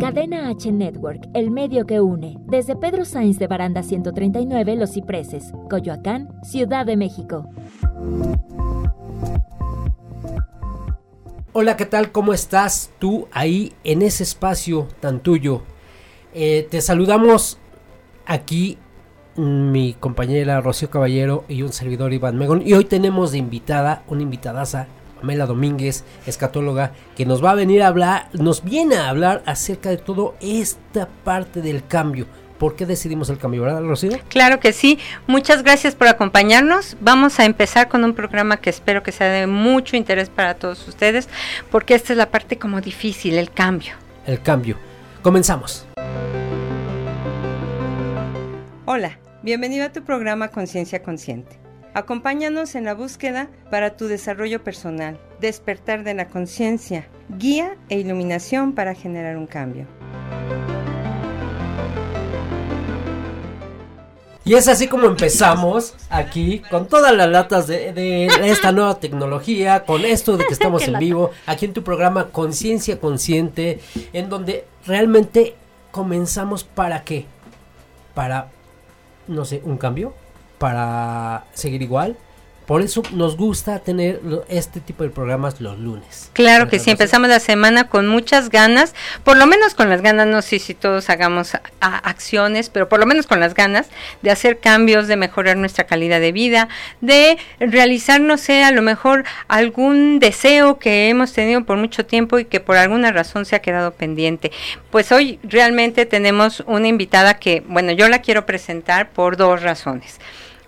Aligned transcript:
Cadena 0.00 0.48
H 0.48 0.72
Network, 0.72 1.28
el 1.34 1.50
medio 1.50 1.84
que 1.84 2.00
une. 2.00 2.38
Desde 2.46 2.74
Pedro 2.74 3.04
Sainz 3.04 3.38
de 3.38 3.46
Baranda 3.46 3.82
139, 3.82 4.76
Los 4.76 4.92
Cipreses, 4.94 5.52
Coyoacán, 5.68 6.30
Ciudad 6.42 6.86
de 6.86 6.96
México. 6.96 7.46
Hola, 11.52 11.76
¿qué 11.76 11.84
tal? 11.84 12.12
¿Cómo 12.12 12.32
estás 12.32 12.90
tú 12.98 13.28
ahí 13.30 13.74
en 13.84 14.00
ese 14.00 14.22
espacio 14.22 14.88
tan 15.00 15.20
tuyo? 15.20 15.60
Eh, 16.32 16.66
te 16.70 16.80
saludamos 16.80 17.58
aquí 18.24 18.78
mi 19.36 19.92
compañera 20.00 20.62
Rocío 20.62 20.88
Caballero 20.88 21.44
y 21.46 21.60
un 21.60 21.74
servidor 21.74 22.14
Iván 22.14 22.38
Megón. 22.38 22.62
Y 22.64 22.72
hoy 22.72 22.86
tenemos 22.86 23.32
de 23.32 23.38
invitada, 23.38 24.02
una 24.08 24.22
invitadaza, 24.22 24.86
Pamela 25.20 25.46
Domínguez, 25.46 26.04
escatóloga, 26.26 26.92
que 27.16 27.26
nos 27.26 27.44
va 27.44 27.52
a 27.52 27.54
venir 27.54 27.82
a 27.82 27.88
hablar, 27.88 28.28
nos 28.32 28.64
viene 28.64 28.96
a 28.96 29.08
hablar 29.08 29.42
acerca 29.46 29.90
de 29.90 29.98
todo 29.98 30.34
esta 30.40 31.08
parte 31.24 31.60
del 31.60 31.86
cambio. 31.86 32.26
¿Por 32.58 32.76
qué 32.76 32.84
decidimos 32.84 33.30
el 33.30 33.38
cambio, 33.38 33.62
verdad, 33.62 33.82
Rocío? 33.82 34.18
Claro 34.28 34.60
que 34.60 34.74
sí. 34.74 34.98
Muchas 35.26 35.62
gracias 35.62 35.94
por 35.94 36.08
acompañarnos. 36.08 36.96
Vamos 37.00 37.40
a 37.40 37.46
empezar 37.46 37.88
con 37.88 38.04
un 38.04 38.12
programa 38.12 38.58
que 38.58 38.68
espero 38.68 39.02
que 39.02 39.12
sea 39.12 39.28
de 39.28 39.46
mucho 39.46 39.96
interés 39.96 40.28
para 40.28 40.54
todos 40.54 40.86
ustedes, 40.86 41.28
porque 41.70 41.94
esta 41.94 42.12
es 42.12 42.18
la 42.18 42.30
parte 42.30 42.58
como 42.58 42.82
difícil, 42.82 43.38
el 43.38 43.50
cambio. 43.50 43.94
El 44.26 44.42
cambio. 44.42 44.76
Comenzamos. 45.22 45.86
Hola, 48.84 49.18
bienvenido 49.42 49.86
a 49.86 49.92
tu 49.92 50.02
programa 50.02 50.48
Conciencia 50.48 51.02
Consciente. 51.02 51.69
Acompáñanos 51.92 52.76
en 52.76 52.84
la 52.84 52.94
búsqueda 52.94 53.48
para 53.68 53.96
tu 53.96 54.06
desarrollo 54.06 54.62
personal, 54.62 55.18
despertar 55.40 56.04
de 56.04 56.14
la 56.14 56.28
conciencia, 56.28 57.08
guía 57.28 57.76
e 57.88 57.98
iluminación 57.98 58.74
para 58.74 58.94
generar 58.94 59.36
un 59.36 59.46
cambio. 59.46 59.86
Y 64.44 64.54
es 64.54 64.68
así 64.68 64.86
como 64.88 65.06
empezamos 65.06 65.94
aquí 66.08 66.60
con 66.70 66.86
todas 66.86 67.14
las 67.14 67.28
latas 67.28 67.66
de, 67.66 68.26
esta 68.44 68.72
nueva 68.72 68.98
tecnología, 68.98 69.84
con 69.84 70.04
esto 70.04 70.36
de 70.36 70.46
que 70.46 70.54
estamos 70.54 70.86
en 70.88 70.98
vivo, 70.98 71.30
aquí 71.46 71.66
en 71.66 71.72
tu 71.72 71.82
programa 71.82 72.28
Conciencia 72.28 73.00
Consciente, 73.00 73.80
en 74.12 74.28
donde 74.28 74.64
realmente 74.86 75.56
comenzamos 75.90 76.62
para 76.62 77.02
qué? 77.02 77.26
Para, 78.14 78.48
no 79.28 79.44
sé, 79.44 79.60
un 79.64 79.76
cambio, 79.76 80.14
para 80.60 81.44
seguir 81.54 81.80
igual, 81.80 82.18
por 82.66 82.82
eso 82.82 83.02
nos 83.14 83.36
gusta 83.36 83.80
tener 83.80 84.20
este 84.48 84.78
tipo 84.78 85.02
de 85.02 85.10
programas 85.10 85.60
los 85.60 85.76
lunes. 85.76 86.30
Claro 86.34 86.68
que 86.68 86.78
sí, 86.78 86.90
empezamos 86.90 87.28
la 87.28 87.40
semana 87.40 87.88
con 87.88 88.06
muchas 88.06 88.48
ganas, 88.48 88.94
por 89.24 89.36
lo 89.38 89.46
menos 89.48 89.74
con 89.74 89.88
las 89.88 90.02
ganas, 90.02 90.28
no 90.28 90.40
sé 90.40 90.60
si 90.60 90.74
todos 90.74 91.10
hagamos 91.10 91.56
acciones, 91.80 92.68
pero 92.68 92.88
por 92.88 93.00
lo 93.00 93.06
menos 93.06 93.26
con 93.26 93.40
las 93.40 93.54
ganas 93.54 93.88
de 94.22 94.30
hacer 94.30 94.60
cambios, 94.60 95.08
de 95.08 95.16
mejorar 95.16 95.56
nuestra 95.56 95.84
calidad 95.84 96.20
de 96.20 96.30
vida, 96.30 96.68
de 97.00 97.38
realizar, 97.58 98.20
no 98.20 98.36
sé, 98.36 98.62
a 98.62 98.70
lo 98.70 98.82
mejor 98.82 99.24
algún 99.48 100.20
deseo 100.20 100.78
que 100.78 101.08
hemos 101.08 101.32
tenido 101.32 101.64
por 101.64 101.76
mucho 101.76 102.06
tiempo 102.06 102.38
y 102.38 102.44
que 102.44 102.60
por 102.60 102.76
alguna 102.76 103.10
razón 103.10 103.46
se 103.46 103.56
ha 103.56 103.62
quedado 103.62 103.94
pendiente. 103.94 104.52
Pues 104.90 105.10
hoy 105.10 105.40
realmente 105.42 106.06
tenemos 106.06 106.62
una 106.68 106.86
invitada 106.86 107.38
que, 107.38 107.64
bueno, 107.66 107.90
yo 107.90 108.08
la 108.08 108.20
quiero 108.20 108.46
presentar 108.46 109.10
por 109.10 109.36
dos 109.36 109.60
razones. 109.60 110.20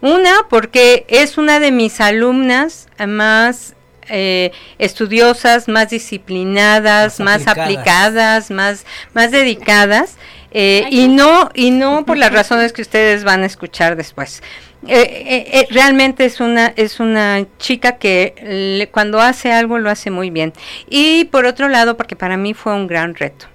Una, 0.02 0.48
porque 0.50 1.06
es 1.08 1.38
una 1.38 1.60
de 1.60 1.70
mis 1.70 2.00
alumnas 2.00 2.88
más 3.06 3.76
eh, 4.10 4.50
estudiosas, 4.78 5.68
más 5.68 5.90
disciplinadas, 5.90 7.20
más, 7.20 7.46
aplicadas, 7.46 8.50
más, 8.50 8.84
más 9.14 9.30
dedicadas, 9.30 10.16
eh, 10.50 10.86
y 10.90 11.06
no, 11.06 11.50
y 11.54 11.70
no 11.70 12.04
por 12.04 12.18
las 12.18 12.32
razones 12.32 12.72
que 12.72 12.82
ustedes 12.82 13.22
van 13.22 13.44
a 13.44 13.46
escuchar 13.46 13.94
después. 13.94 14.42
Eh, 14.88 15.68
realmente 15.70 16.24
es 16.24 16.40
una, 16.40 16.72
es 16.74 16.98
una 16.98 17.46
chica 17.58 17.98
que 17.98 18.88
cuando 18.90 19.20
hace 19.20 19.52
algo 19.52 19.78
lo 19.78 19.88
hace 19.88 20.10
muy 20.10 20.30
bien. 20.30 20.52
Y 20.90 21.26
por 21.26 21.46
otro 21.46 21.68
lado, 21.68 21.96
porque 21.96 22.16
para 22.16 22.36
mí 22.36 22.54
fue 22.54 22.74
un 22.74 22.88
gran 22.88 23.14
reto. 23.14 23.51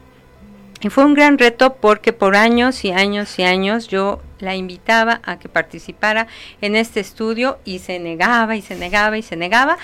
Y 0.82 0.90
fue 0.90 1.06
un 1.06 1.16
gran 1.16 1.38
reto 1.38 1.76
porque 1.76 2.14
por 2.14 2.36
años 2.36 2.86
y 2.86 2.92
años 2.92 3.40
y 3.40 3.44
años 3.44 3.88
yo 3.88 4.22
la 4.40 4.56
invitaba 4.56 5.22
a 5.24 5.40
que 5.40 5.50
participara 5.50 6.28
en 6.62 6.76
este 6.76 7.00
estudio 7.00 7.58
y 7.66 7.80
se 7.80 7.98
negaba 8.00 8.56
y 8.56 8.62
se 8.62 8.76
negaba 8.76 9.18
y 9.18 9.24
se 9.24 9.36
negaba. 9.36 9.78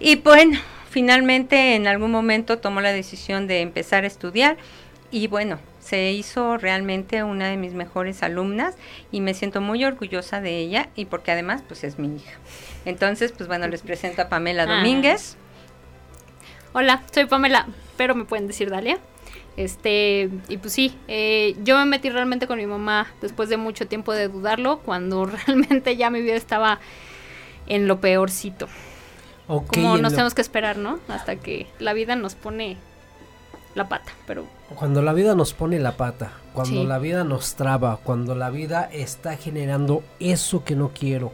Y 0.00 0.16
bueno, 0.16 0.58
finalmente 0.90 1.74
en 1.74 1.86
algún 1.86 2.10
momento 2.10 2.58
tomó 2.58 2.80
la 2.80 2.92
decisión 2.92 3.46
de 3.46 3.60
empezar 3.60 4.04
a 4.04 4.06
estudiar 4.06 4.56
y 5.10 5.26
bueno, 5.26 5.58
se 5.80 6.12
hizo 6.12 6.56
realmente 6.56 7.22
una 7.22 7.48
de 7.48 7.58
mis 7.58 7.74
mejores 7.74 8.22
alumnas 8.22 8.76
y 9.10 9.20
me 9.20 9.34
siento 9.34 9.60
muy 9.60 9.84
orgullosa 9.84 10.40
de 10.40 10.58
ella 10.58 10.88
y 10.96 11.04
porque 11.04 11.32
además 11.32 11.62
pues 11.66 11.84
es 11.84 11.98
mi 11.98 12.16
hija. 12.16 12.38
Entonces, 12.86 13.32
pues 13.32 13.48
bueno, 13.48 13.68
les 13.68 13.82
presento 13.82 14.22
a 14.22 14.28
Pamela 14.30 14.62
ah. 14.62 14.76
Domínguez. 14.76 15.36
Hola, 16.72 17.02
soy 17.12 17.26
Pamela, 17.26 17.66
pero 17.98 18.14
me 18.14 18.24
pueden 18.24 18.46
decir 18.46 18.70
Dalia. 18.70 18.98
Este, 19.56 20.30
y 20.48 20.56
pues 20.56 20.72
sí, 20.72 20.96
eh, 21.08 21.56
yo 21.62 21.76
me 21.76 21.84
metí 21.84 22.08
realmente 22.08 22.46
con 22.46 22.58
mi 22.58 22.66
mamá 22.66 23.08
después 23.20 23.48
de 23.48 23.56
mucho 23.56 23.86
tiempo 23.86 24.12
de 24.12 24.28
dudarlo, 24.28 24.78
cuando 24.78 25.26
realmente 25.46 25.96
ya 25.96 26.10
mi 26.10 26.22
vida 26.22 26.34
estaba 26.34 26.80
en 27.66 27.86
lo 27.86 28.00
peorcito. 28.00 28.68
Como 29.46 29.98
nos 29.98 30.12
tenemos 30.12 30.34
que 30.34 30.40
esperar, 30.40 30.78
¿no? 30.78 30.98
Hasta 31.08 31.36
que 31.36 31.66
la 31.78 31.92
vida 31.92 32.16
nos 32.16 32.34
pone 32.34 32.78
la 33.74 33.88
pata, 33.88 34.12
pero... 34.26 34.46
Cuando 34.74 35.02
la 35.02 35.12
vida 35.12 35.34
nos 35.34 35.52
pone 35.52 35.78
la 35.78 35.96
pata, 35.96 36.32
cuando 36.54 36.84
la 36.84 36.98
vida 36.98 37.24
nos 37.24 37.54
traba, 37.54 37.98
cuando 38.02 38.34
la 38.34 38.48
vida 38.50 38.88
está 38.90 39.36
generando 39.36 40.02
eso 40.20 40.64
que 40.64 40.74
no 40.74 40.90
quiero, 40.90 41.32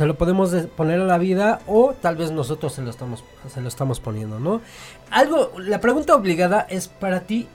se 0.00 0.06
lo 0.06 0.16
podemos 0.16 0.50
poner 0.78 0.98
a 0.98 1.04
la 1.04 1.18
vida 1.18 1.60
o 1.66 1.92
tal 1.92 2.16
vez 2.16 2.30
nosotros 2.30 2.72
se 2.72 2.80
lo 2.80 2.88
estamos 2.88 3.22
se 3.52 3.60
lo 3.60 3.68
estamos 3.68 4.00
poniendo, 4.00 4.40
¿no? 4.40 4.62
Algo 5.10 5.52
la 5.58 5.78
pregunta 5.82 6.14
obligada 6.14 6.66
es 6.70 6.88
para 6.88 7.20
ti 7.20 7.46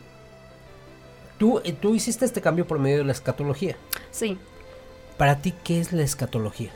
tú 1.40 1.60
eh, 1.64 1.74
tú 1.74 1.96
hiciste 1.96 2.24
este 2.24 2.42
cambio 2.42 2.68
por 2.68 2.78
medio 2.78 3.00
de 3.00 3.06
la 3.06 3.14
escatología. 3.14 3.78
Sí. 4.12 4.38
Para 5.18 5.40
ti 5.40 5.56
qué 5.64 5.80
es 5.80 5.92
la 5.92 6.04
escatología? 6.04 6.70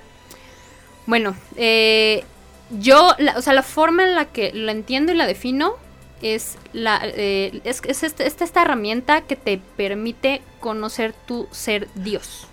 Bueno, 1.06 1.36
eh, 1.56 2.24
yo, 2.72 3.10
o 3.38 3.42
sea, 3.44 3.54
la 3.54 3.62
forma 3.62 4.06
en 4.06 4.16
la 4.16 4.26
que 4.26 4.52
la 4.52 4.72
entiendo 4.72 5.12
y 5.12 5.18
la 5.18 5.28
defino 5.28 5.76
es 6.24 6.58
la 6.74 7.00
eh, 7.04 7.62
es, 7.64 7.84
es 7.86 8.02
este, 8.02 8.26
esta 8.26 8.62
herramienta 8.64 9.22
que 9.22 9.36
te 9.36 9.62
permite 9.78 10.42
conocer 10.62 11.14
tu 11.28 11.48
ser 11.52 11.88
Dios 11.94 12.48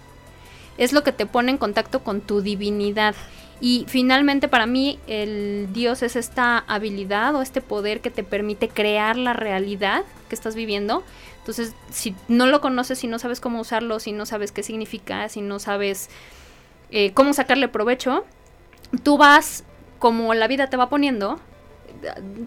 es 0.78 0.92
lo 0.92 1.03
que 1.03 1.12
te 1.12 1.26
pone 1.26 1.53
en 1.53 1.59
contacto 1.59 2.00
con 2.00 2.20
tu 2.20 2.41
divinidad. 2.41 3.14
Y 3.60 3.87
finalmente 3.88 4.48
para 4.48 4.66
mí 4.66 4.98
el 5.06 5.69
Dios 5.72 6.03
es 6.03 6.14
esta 6.14 6.59
habilidad 6.59 7.34
o 7.34 7.42
este 7.42 7.62
poder 7.62 8.00
que 8.00 8.10
te 8.10 8.22
permite 8.22 8.69
crear 8.69 9.16
la 9.16 9.32
realidad 9.32 10.04
que 10.28 10.34
estás 10.34 10.54
viviendo. 10.54 11.03
Entonces, 11.38 11.75
si 11.91 12.14
no 12.28 12.47
lo 12.47 12.60
conoces, 12.60 12.98
si 12.98 13.06
no 13.06 13.19
sabes 13.19 13.41
cómo 13.41 13.60
usarlo, 13.60 14.00
si 14.00 14.12
no 14.12 14.26
sabes 14.26 14.53
qué 14.53 14.62
significa, 14.62 15.28
si 15.28 15.41
no 15.41 15.59
sabes 15.59 16.10
eh, 16.91 17.12
cómo 17.14 17.32
sacarle 17.32 17.69
provecho, 17.69 18.25
tú 19.03 19.16
vas 19.16 19.64
como 19.98 20.34
la 20.34 20.48
vida 20.48 20.69
te 20.69 20.76
va 20.76 20.88
poniendo, 20.88 21.38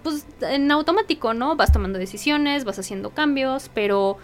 pues 0.04 0.26
en 0.42 0.72
automático, 0.72 1.34
¿no? 1.34 1.56
Vas 1.56 1.72
tomando 1.72 1.98
decisiones, 1.98 2.66
vas 2.66 2.78
haciendo 2.78 3.10
cambios, 3.10 3.72
pero 3.74 4.18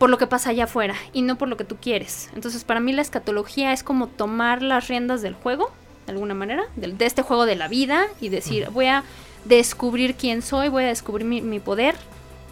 por 0.00 0.08
lo 0.08 0.16
que 0.16 0.26
pasa 0.26 0.48
allá 0.48 0.64
afuera 0.64 0.94
y 1.12 1.20
no 1.20 1.36
por 1.36 1.48
lo 1.48 1.58
que 1.58 1.64
tú 1.64 1.76
quieres. 1.76 2.30
Entonces 2.34 2.64
para 2.64 2.80
mí 2.80 2.90
la 2.94 3.02
escatología 3.02 3.74
es 3.74 3.82
como 3.82 4.06
tomar 4.06 4.62
las 4.62 4.88
riendas 4.88 5.20
del 5.20 5.34
juego, 5.34 5.70
de 6.06 6.12
alguna 6.12 6.32
manera, 6.32 6.64
de, 6.74 7.04
este 7.04 7.20
juego 7.20 7.44
de 7.44 7.54
la 7.54 7.68
vida 7.68 8.06
y 8.18 8.30
decir, 8.30 8.70
voy 8.70 8.86
a 8.86 9.04
descubrir 9.44 10.14
quién 10.14 10.40
soy, 10.40 10.70
voy 10.70 10.84
a 10.84 10.86
descubrir 10.86 11.26
mi, 11.26 11.60
poder 11.60 11.96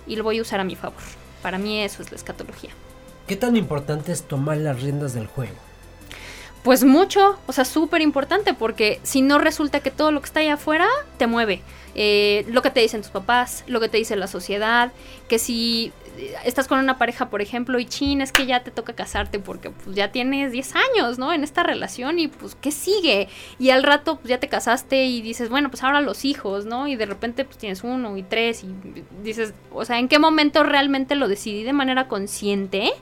y 0.07 0.17
lo 0.17 0.25
voy 0.25 0.39
a 0.39 0.43
usar 0.43 0.61
a 0.61 0.65
mi 0.65 0.77
favor. 0.77 1.01
Para 1.41 1.57
mí 1.57 1.81
eso 1.81 2.03
es 2.03 2.11
la 2.11 2.19
escatología. 2.19 2.71
¿Qué 3.27 3.35
tan 3.35 3.57
importante 3.57 4.13
es 4.13 4.25
tomar 4.25 4.59
las 4.59 4.83
riendas 4.83 5.15
del 5.15 5.27
juego? 5.27 5.55
Pues 6.63 6.85
mucho, 6.85 7.39
o 7.47 7.53
sea, 7.55 7.65
súper 7.65 8.03
importante, 8.03 8.53
porque 8.53 9.01
si 9.05 9.23
no 9.23 9.39
resulta 9.39 9.81
que 9.81 9.91
todo 9.91 10.11
lo 10.11 10.21
que 10.21 10.27
está 10.27 10.41
allá 10.41 10.55
afuera 10.55 10.87
te 11.17 11.27
mueve. 11.27 11.63
Eh, 11.95 12.45
lo 12.51 12.61
que 12.61 12.71
te 12.71 12.81
dicen 12.81 13.01
tus 13.01 13.11
papás, 13.11 13.65
lo 13.67 13.81
que 13.81 13.89
te 13.89 13.97
dice 13.97 14.17
la 14.17 14.27
sociedad, 14.27 14.93
que 15.29 15.39
si 15.39 15.93
estás 16.45 16.69
con 16.69 16.79
una 16.79 16.99
pareja, 16.99 17.31
por 17.31 17.43
ejemplo, 17.43 17.79
y 17.79 17.87
chin, 17.87 18.21
es 18.21 18.33
que 18.33 18.47
ya 18.47 18.63
te 18.63 18.71
toca 18.71 18.95
casarte 18.95 19.39
porque 19.39 19.71
pues, 19.71 19.95
ya 19.97 20.11
tienes 20.11 20.53
10 20.53 20.75
años, 20.77 21.19
¿no? 21.19 21.33
En 21.33 21.45
esta 21.45 21.63
relación 21.63 22.19
y 22.19 22.29
pues, 22.29 22.57
¿qué 22.61 22.71
sigue? 22.71 23.29
Y 23.59 23.71
al 23.71 23.83
rato 23.83 24.17
pues, 24.17 24.29
ya 24.29 24.39
te 24.39 24.49
casaste 24.49 25.05
y 25.05 25.23
dices, 25.23 25.49
bueno, 25.49 25.71
pues 25.71 25.83
ahora 25.83 26.01
los 26.01 26.25
hijos, 26.25 26.65
¿no? 26.65 26.89
Y 26.89 26.97
de 26.97 27.07
repente 27.07 27.45
pues 27.45 27.59
tienes 27.59 27.85
uno 27.85 28.17
y 28.17 28.23
tres 28.23 28.65
y 28.65 28.75
dices, 29.23 29.55
o 29.73 29.85
sea, 29.85 29.99
¿en 29.99 30.09
qué 30.09 30.19
momento 30.19 30.63
realmente 30.63 31.15
lo 31.15 31.29
decidí 31.29 31.63
de 31.63 31.73
manera 31.73 32.09
consciente? 32.09 32.93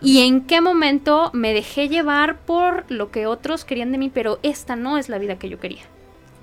Y 0.00 0.26
en 0.26 0.42
qué 0.42 0.60
momento 0.60 1.30
me 1.32 1.52
dejé 1.52 1.88
llevar 1.88 2.38
por 2.38 2.84
lo 2.88 3.10
que 3.10 3.26
otros 3.26 3.64
querían 3.64 3.90
de 3.90 3.98
mí, 3.98 4.10
pero 4.12 4.38
esta 4.42 4.76
no 4.76 4.96
es 4.96 5.08
la 5.08 5.18
vida 5.18 5.38
que 5.38 5.48
yo 5.48 5.58
quería. 5.58 5.82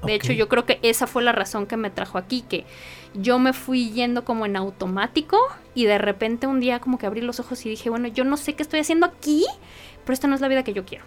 De 0.03 0.13
hecho, 0.13 0.31
yo 0.31 0.47
creo 0.47 0.65
que 0.65 0.79
esa 0.81 1.07
fue 1.07 1.23
la 1.23 1.33
razón 1.33 1.67
que 1.67 1.75
me 1.75 1.89
trajo 1.89 2.17
aquí, 2.17 2.41
que 2.41 2.65
yo 3.13 3.39
me 3.39 3.53
fui 3.53 3.91
yendo 3.91 4.23
como 4.23 4.45
en 4.45 4.55
automático 4.55 5.37
y 5.79 5.85
de 5.85 5.97
repente 5.97 6.45
un 6.45 6.59
día 6.59 6.79
como 6.79 6.97
que 6.97 7.05
abrí 7.05 7.21
los 7.21 7.39
ojos 7.39 7.65
y 7.65 7.69
dije, 7.69 7.89
bueno, 7.89 8.09
yo 8.09 8.25
no 8.25 8.35
sé 8.35 8.53
qué 8.53 8.63
estoy 8.63 8.81
haciendo 8.81 9.05
aquí, 9.05 9.45
pero 10.03 10.13
esta 10.13 10.27
no 10.27 10.35
es 10.35 10.41
la 10.41 10.49
vida 10.49 10.61
que 10.61 10.73
yo 10.73 10.85
quiero. 10.85 11.05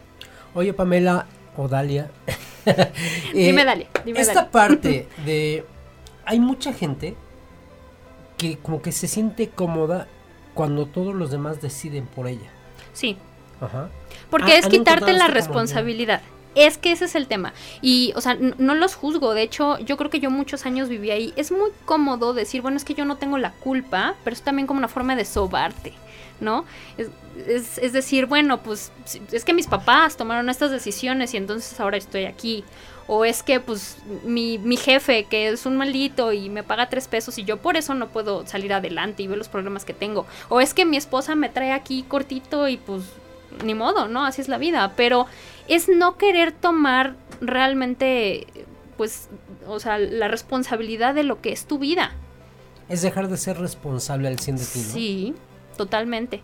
Oye, 0.54 0.72
Pamela 0.72 1.26
o 1.58 1.68
Dalia. 1.68 2.10
dime, 3.34 3.66
Dalia. 3.66 3.88
Dime, 4.02 4.18
esta 4.18 4.50
parte 4.50 5.08
de... 5.26 5.66
Hay 6.24 6.40
mucha 6.40 6.72
gente 6.72 7.16
que 8.38 8.56
como 8.56 8.80
que 8.80 8.92
se 8.92 9.08
siente 9.08 9.50
cómoda 9.50 10.08
cuando 10.54 10.86
todos 10.86 11.14
los 11.14 11.30
demás 11.30 11.60
deciden 11.60 12.06
por 12.06 12.26
ella. 12.26 12.50
Sí. 12.94 13.18
Ajá. 13.60 13.90
Porque 14.30 14.56
es 14.56 14.68
quitarte 14.68 15.12
la 15.12 15.26
responsabilidad. 15.28 16.22
Es 16.54 16.76
que 16.76 16.92
ese 16.92 17.06
es 17.06 17.14
el 17.14 17.26
tema. 17.26 17.54
Y, 17.80 18.12
o 18.14 18.20
sea, 18.20 18.34
no 18.34 18.74
los 18.74 18.94
juzgo. 18.94 19.34
De 19.34 19.42
hecho, 19.42 19.78
yo 19.78 19.96
creo 19.96 20.10
que 20.10 20.20
yo 20.20 20.30
muchos 20.30 20.66
años 20.66 20.88
viví 20.88 21.10
ahí. 21.10 21.32
Es 21.36 21.50
muy 21.50 21.70
cómodo 21.84 22.34
decir, 22.34 22.62
bueno, 22.62 22.76
es 22.76 22.84
que 22.84 22.94
yo 22.94 23.04
no 23.04 23.16
tengo 23.16 23.38
la 23.38 23.52
culpa, 23.52 24.14
pero 24.24 24.34
es 24.34 24.42
también 24.42 24.66
como 24.66 24.78
una 24.78 24.88
forma 24.88 25.16
de 25.16 25.24
sobarte, 25.24 25.94
¿no? 26.40 26.64
Es, 26.98 27.78
es, 27.78 27.92
decir, 27.92 28.26
bueno, 28.26 28.62
pues 28.62 28.92
es 29.32 29.44
que 29.44 29.54
mis 29.54 29.66
papás 29.66 30.16
tomaron 30.16 30.50
estas 30.50 30.70
decisiones 30.70 31.32
y 31.32 31.38
entonces 31.38 31.80
ahora 31.80 31.96
estoy 31.96 32.26
aquí. 32.26 32.64
O 33.08 33.24
es 33.24 33.42
que, 33.42 33.58
pues, 33.58 33.96
mi, 34.24 34.58
mi 34.58 34.76
jefe, 34.76 35.24
que 35.24 35.48
es 35.48 35.66
un 35.66 35.76
maldito 35.76 36.32
y 36.32 36.48
me 36.48 36.62
paga 36.62 36.88
tres 36.88 37.08
pesos 37.08 37.36
y 37.38 37.44
yo 37.44 37.56
por 37.56 37.76
eso 37.76 37.94
no 37.94 38.08
puedo 38.08 38.46
salir 38.46 38.72
adelante 38.72 39.22
y 39.22 39.26
ver 39.26 39.38
los 39.38 39.48
problemas 39.48 39.84
que 39.84 39.94
tengo. 39.94 40.26
O 40.48 40.60
es 40.60 40.72
que 40.74 40.84
mi 40.84 40.96
esposa 40.96 41.34
me 41.34 41.48
trae 41.48 41.72
aquí 41.72 42.04
cortito 42.06 42.68
y 42.68 42.76
pues 42.76 43.02
ni 43.64 43.74
modo, 43.74 44.08
¿no? 44.08 44.24
Así 44.24 44.40
es 44.40 44.48
la 44.48 44.58
vida. 44.58 44.92
Pero 44.96 45.26
es 45.68 45.88
no 45.88 46.16
querer 46.16 46.52
tomar 46.52 47.14
realmente, 47.40 48.46
pues, 48.96 49.28
o 49.66 49.80
sea, 49.80 49.98
la 49.98 50.28
responsabilidad 50.28 51.14
de 51.14 51.24
lo 51.24 51.40
que 51.40 51.52
es 51.52 51.66
tu 51.66 51.78
vida. 51.78 52.12
Es 52.88 53.02
dejar 53.02 53.28
de 53.28 53.36
ser 53.36 53.58
responsable 53.58 54.28
al 54.28 54.38
100 54.38 54.56
de 54.56 54.64
ti, 54.64 54.78
¿no? 54.78 54.92
Sí, 54.92 55.34
totalmente. 55.76 56.42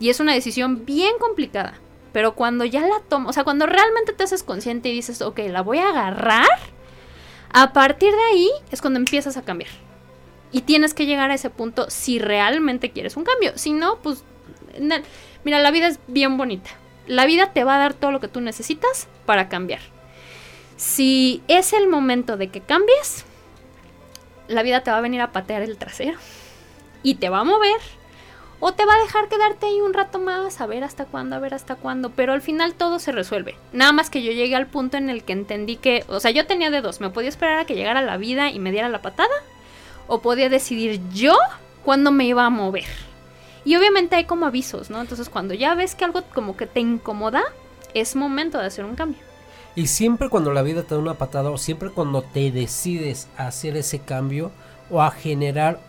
Y 0.00 0.10
es 0.10 0.20
una 0.20 0.34
decisión 0.34 0.84
bien 0.84 1.12
complicada. 1.20 1.74
Pero 2.12 2.34
cuando 2.34 2.64
ya 2.64 2.82
la 2.82 3.00
tomas, 3.08 3.30
o 3.30 3.32
sea, 3.32 3.44
cuando 3.44 3.66
realmente 3.66 4.12
te 4.12 4.22
haces 4.22 4.44
consciente 4.44 4.88
y 4.88 4.92
dices, 4.92 5.20
ok, 5.20 5.40
la 5.48 5.62
voy 5.62 5.78
a 5.78 5.88
agarrar, 5.88 6.46
a 7.52 7.72
partir 7.72 8.12
de 8.12 8.22
ahí 8.32 8.50
es 8.70 8.80
cuando 8.80 9.00
empiezas 9.00 9.36
a 9.36 9.42
cambiar. 9.42 9.70
Y 10.52 10.62
tienes 10.62 10.94
que 10.94 11.06
llegar 11.06 11.32
a 11.32 11.34
ese 11.34 11.50
punto 11.50 11.90
si 11.90 12.20
realmente 12.20 12.92
quieres 12.92 13.16
un 13.16 13.24
cambio. 13.24 13.52
Si 13.56 13.72
no, 13.72 13.96
pues, 13.96 14.22
mira, 15.44 15.60
la 15.60 15.70
vida 15.70 15.88
es 15.88 15.98
bien 16.06 16.36
bonita 16.36 16.70
la 17.06 17.26
vida 17.26 17.52
te 17.52 17.64
va 17.64 17.76
a 17.76 17.78
dar 17.78 17.94
todo 17.94 18.12
lo 18.12 18.20
que 18.20 18.28
tú 18.28 18.40
necesitas 18.40 19.08
para 19.26 19.48
cambiar. 19.48 19.80
Si 20.76 21.42
es 21.48 21.72
el 21.72 21.88
momento 21.88 22.36
de 22.36 22.48
que 22.48 22.60
cambies, 22.60 23.24
la 24.48 24.62
vida 24.62 24.82
te 24.82 24.90
va 24.90 24.98
a 24.98 25.02
venir 25.02 25.20
a 25.20 25.32
patear 25.32 25.62
el 25.62 25.76
trasero 25.76 26.18
y 27.02 27.16
te 27.16 27.28
va 27.28 27.40
a 27.40 27.44
mover 27.44 27.80
o 28.60 28.72
te 28.72 28.86
va 28.86 28.94
a 28.94 29.00
dejar 29.00 29.28
quedarte 29.28 29.66
ahí 29.66 29.80
un 29.80 29.92
rato 29.92 30.18
más, 30.18 30.60
a 30.60 30.66
ver 30.66 30.84
hasta 30.84 31.04
cuándo, 31.04 31.36
a 31.36 31.38
ver 31.38 31.52
hasta 31.52 31.76
cuándo, 31.76 32.10
pero 32.10 32.32
al 32.32 32.40
final 32.40 32.74
todo 32.74 32.98
se 32.98 33.12
resuelve. 33.12 33.56
Nada 33.72 33.92
más 33.92 34.08
que 34.08 34.22
yo 34.22 34.32
llegué 34.32 34.56
al 34.56 34.66
punto 34.66 34.96
en 34.96 35.10
el 35.10 35.22
que 35.24 35.34
entendí 35.34 35.76
que, 35.76 36.04
o 36.08 36.18
sea, 36.20 36.30
yo 36.30 36.46
tenía 36.46 36.70
de 36.70 36.80
dos, 36.80 37.00
me 37.00 37.10
podía 37.10 37.28
esperar 37.28 37.58
a 37.58 37.64
que 37.66 37.74
llegara 37.74 38.00
la 38.00 38.16
vida 38.16 38.50
y 38.50 38.58
me 38.58 38.72
diera 38.72 38.88
la 38.88 39.02
patada 39.02 39.34
o 40.06 40.22
podía 40.22 40.48
decidir 40.48 41.00
yo 41.12 41.36
cuándo 41.84 42.10
me 42.10 42.24
iba 42.24 42.46
a 42.46 42.50
mover. 42.50 42.86
Y 43.64 43.76
obviamente 43.76 44.16
hay 44.16 44.24
como 44.24 44.46
avisos, 44.46 44.90
¿no? 44.90 45.00
Entonces 45.00 45.28
cuando 45.28 45.54
ya 45.54 45.74
ves 45.74 45.94
que 45.94 46.04
algo 46.04 46.22
como 46.34 46.56
que 46.56 46.66
te 46.66 46.80
incomoda, 46.80 47.42
es 47.94 48.16
momento 48.16 48.58
de 48.58 48.66
hacer 48.66 48.84
un 48.84 48.96
cambio. 48.96 49.20
Y 49.76 49.86
siempre 49.86 50.28
cuando 50.28 50.52
la 50.52 50.62
vida 50.62 50.82
te 50.82 50.94
da 50.94 51.00
una 51.00 51.14
patada 51.14 51.50
o 51.50 51.58
siempre 51.58 51.90
cuando 51.90 52.22
te 52.22 52.52
decides 52.52 53.28
a 53.36 53.48
hacer 53.48 53.76
ese 53.76 54.00
cambio 54.00 54.52
o 54.90 55.02
a 55.02 55.10
generar 55.10 55.80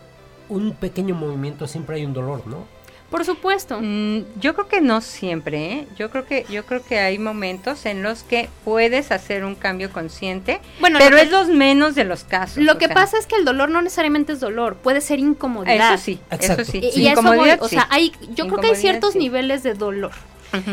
un 0.48 0.72
pequeño 0.74 1.14
movimiento, 1.14 1.66
siempre 1.68 1.96
hay 1.96 2.04
un 2.04 2.14
dolor, 2.14 2.46
¿no? 2.46 2.75
Por 3.10 3.24
supuesto. 3.24 3.78
Mm, 3.80 4.24
yo 4.40 4.54
creo 4.54 4.66
que 4.66 4.80
no 4.80 5.00
siempre, 5.00 5.72
¿eh? 5.72 5.88
Yo 5.96 6.10
creo 6.10 6.26
que 6.26 6.44
yo 6.50 6.66
creo 6.66 6.84
que 6.84 6.98
hay 6.98 7.18
momentos 7.18 7.86
en 7.86 8.02
los 8.02 8.24
que 8.24 8.48
puedes 8.64 9.12
hacer 9.12 9.44
un 9.44 9.54
cambio 9.54 9.92
consciente, 9.92 10.60
bueno, 10.80 10.98
pero 10.98 11.16
es 11.16 11.30
los 11.30 11.48
menos 11.48 11.94
de 11.94 12.04
los 12.04 12.24
casos. 12.24 12.58
Lo 12.58 12.78
que 12.78 12.88
pasa 12.88 13.16
es 13.18 13.26
que 13.26 13.36
el 13.36 13.44
dolor 13.44 13.70
no 13.70 13.80
necesariamente 13.80 14.32
es 14.32 14.40
dolor, 14.40 14.76
puede 14.76 15.00
ser 15.00 15.20
incomodidad. 15.20 15.94
Eso 15.94 16.02
sí, 16.02 16.20
eso 16.30 16.64
sí. 16.64 16.80
Y, 16.94 17.08
incomodidad, 17.08 17.62
o 17.62 17.68
sea, 17.68 17.86
hay 17.90 18.12
yo 18.34 18.46
creo 18.48 18.58
que 18.58 18.66
hay 18.68 18.76
ciertos 18.76 19.14
niveles 19.14 19.62
de 19.62 19.74
dolor. 19.74 20.12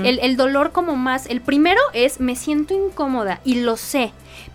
el, 0.03 0.19
el 0.19 0.37
dolor 0.37 0.71
como 0.71 0.95
más, 0.95 1.27
el 1.27 1.41
primero 1.41 1.81
es 1.93 2.19
me 2.19 2.35
siento 2.35 2.73
incómoda 2.73 3.41
y 3.43 3.55
lo 3.55 3.77
sé, 3.77 4.11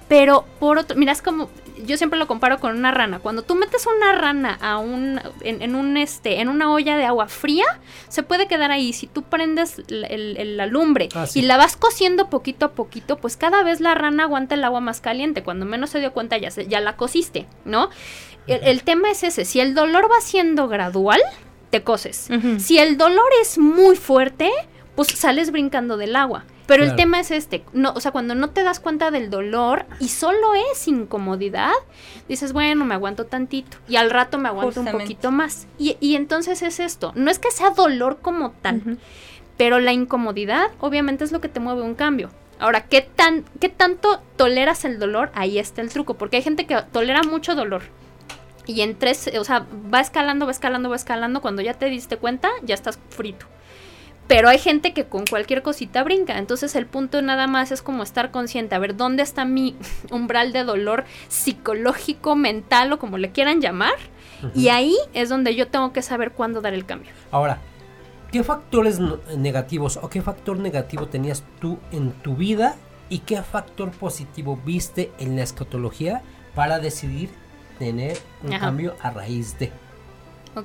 pero 0.08 0.46
por 0.58 0.78
otro, 0.78 0.96
mira, 0.96 1.12
es 1.12 1.22
como, 1.22 1.50
yo 1.84 1.96
siempre 1.96 2.18
lo 2.18 2.26
comparo 2.26 2.58
con 2.58 2.76
una 2.76 2.90
rana. 2.90 3.18
Cuando 3.18 3.42
tú 3.42 3.54
metes 3.54 3.86
una 3.86 4.12
rana 4.12 4.58
a 4.60 4.78
un, 4.78 5.20
en, 5.42 5.74
un 5.74 5.96
este, 5.96 6.40
en 6.40 6.48
una 6.48 6.70
olla 6.72 6.96
de 6.96 7.04
agua 7.04 7.28
fría, 7.28 7.64
se 8.08 8.22
puede 8.22 8.48
quedar 8.48 8.70
ahí. 8.70 8.92
Si 8.92 9.06
tú 9.06 9.22
prendes 9.22 9.82
la 9.88 10.66
lumbre 10.66 11.08
ah, 11.14 11.26
y 11.34 11.42
la 11.42 11.56
vas 11.56 11.76
cociendo 11.76 12.28
poquito 12.30 12.66
a 12.66 12.72
poquito, 12.72 13.18
pues 13.18 13.36
cada 13.36 13.62
vez 13.62 13.80
la 13.80 13.94
rana 13.94 14.24
aguanta 14.24 14.54
el 14.54 14.64
agua 14.64 14.80
más 14.80 15.00
caliente. 15.00 15.42
Cuando 15.42 15.66
menos 15.66 15.90
se 15.90 16.00
dio 16.00 16.12
cuenta 16.12 16.38
ya, 16.38 16.48
ya 16.48 16.80
la 16.80 16.96
cociste, 16.96 17.46
¿no? 17.64 17.90
El, 18.46 18.82
tema 18.82 19.10
es 19.10 19.24
ese, 19.24 19.44
si 19.44 19.60
el 19.60 19.74
dolor 19.74 20.10
va 20.10 20.22
siendo 20.22 20.68
gradual, 20.68 21.20
te 21.68 21.82
coces. 21.82 22.28
Si 22.58 22.78
el 22.78 22.96
dolor 22.96 23.28
es 23.42 23.58
muy 23.58 23.94
fuerte, 23.94 24.50
pues 24.94 25.08
sales 25.08 25.50
brincando 25.50 25.98
del 25.98 26.16
agua. 26.16 26.44
Pero 26.68 26.84
el 26.84 26.96
tema 26.96 27.18
es 27.18 27.30
este, 27.30 27.64
no, 27.72 27.94
o 27.94 28.00
sea, 28.00 28.12
cuando 28.12 28.34
no 28.34 28.50
te 28.50 28.62
das 28.62 28.78
cuenta 28.78 29.10
del 29.10 29.30
dolor 29.30 29.86
y 30.00 30.08
solo 30.08 30.54
es 30.70 30.86
incomodidad, 30.86 31.72
dices, 32.28 32.52
bueno, 32.52 32.84
me 32.84 32.94
aguanto 32.94 33.24
tantito 33.24 33.78
y 33.88 33.96
al 33.96 34.10
rato 34.10 34.36
me 34.36 34.50
aguanto 34.50 34.82
un 34.82 34.88
poquito 34.88 35.30
más. 35.30 35.66
Y, 35.78 35.96
y, 35.98 36.14
entonces 36.14 36.60
es 36.60 36.78
esto, 36.78 37.12
no 37.16 37.30
es 37.30 37.38
que 37.38 37.50
sea 37.50 37.70
dolor 37.70 38.18
como 38.20 38.50
tal, 38.50 38.98
pero 39.56 39.80
la 39.80 39.94
incomodidad 39.94 40.70
obviamente 40.78 41.24
es 41.24 41.32
lo 41.32 41.40
que 41.40 41.48
te 41.48 41.58
mueve 41.58 41.80
un 41.80 41.94
cambio. 41.94 42.28
Ahora, 42.58 42.84
¿qué, 42.84 43.00
tan, 43.00 43.46
¿qué 43.60 43.70
tanto 43.70 44.20
toleras 44.36 44.84
el 44.84 44.98
dolor? 44.98 45.30
Ahí 45.34 45.58
está 45.58 45.80
el 45.80 45.88
truco, 45.88 46.14
porque 46.14 46.36
hay 46.36 46.42
gente 46.42 46.66
que 46.66 46.76
tolera 46.92 47.22
mucho 47.22 47.54
dolor. 47.54 47.82
Y 48.66 48.82
en 48.82 48.94
tres, 48.94 49.30
o 49.38 49.44
sea, 49.44 49.64
va 49.92 50.00
escalando, 50.00 50.44
va 50.44 50.52
escalando, 50.52 50.90
va 50.90 50.96
escalando, 50.96 51.40
cuando 51.40 51.62
ya 51.62 51.72
te 51.72 51.86
diste 51.86 52.18
cuenta, 52.18 52.50
ya 52.62 52.74
estás 52.74 52.98
frito. 53.08 53.46
Pero 54.28 54.50
hay 54.50 54.58
gente 54.58 54.92
que 54.92 55.06
con 55.06 55.26
cualquier 55.26 55.62
cosita 55.62 56.04
brinca. 56.04 56.38
Entonces 56.38 56.76
el 56.76 56.86
punto 56.86 57.20
nada 57.22 57.46
más 57.46 57.72
es 57.72 57.82
como 57.82 58.02
estar 58.02 58.30
consciente, 58.30 58.74
a 58.74 58.78
ver, 58.78 58.94
¿dónde 58.94 59.22
está 59.22 59.44
mi 59.44 59.76
umbral 60.12 60.52
de 60.52 60.64
dolor 60.64 61.04
psicológico, 61.28 62.36
mental 62.36 62.92
o 62.92 62.98
como 62.98 63.18
le 63.18 63.32
quieran 63.32 63.60
llamar? 63.60 63.94
Y 64.54 64.68
ahí 64.68 64.96
es 65.14 65.30
donde 65.30 65.56
yo 65.56 65.66
tengo 65.66 65.92
que 65.92 66.00
saber 66.00 66.30
cuándo 66.30 66.60
dar 66.60 66.72
el 66.72 66.86
cambio. 66.86 67.10
Ahora, 67.32 67.58
¿qué 68.30 68.44
factores 68.44 69.00
negativos 69.36 69.98
o 70.00 70.08
qué 70.08 70.22
factor 70.22 70.60
negativo 70.60 71.08
tenías 71.08 71.42
tú 71.60 71.78
en 71.90 72.12
tu 72.12 72.36
vida 72.36 72.76
y 73.08 73.20
qué 73.20 73.42
factor 73.42 73.90
positivo 73.90 74.56
viste 74.64 75.10
en 75.18 75.34
la 75.34 75.42
escatología 75.42 76.22
para 76.54 76.78
decidir 76.78 77.30
tener 77.80 78.16
un 78.44 78.56
cambio 78.58 78.94
a 79.00 79.10
raíz 79.10 79.58
de? 79.58 79.72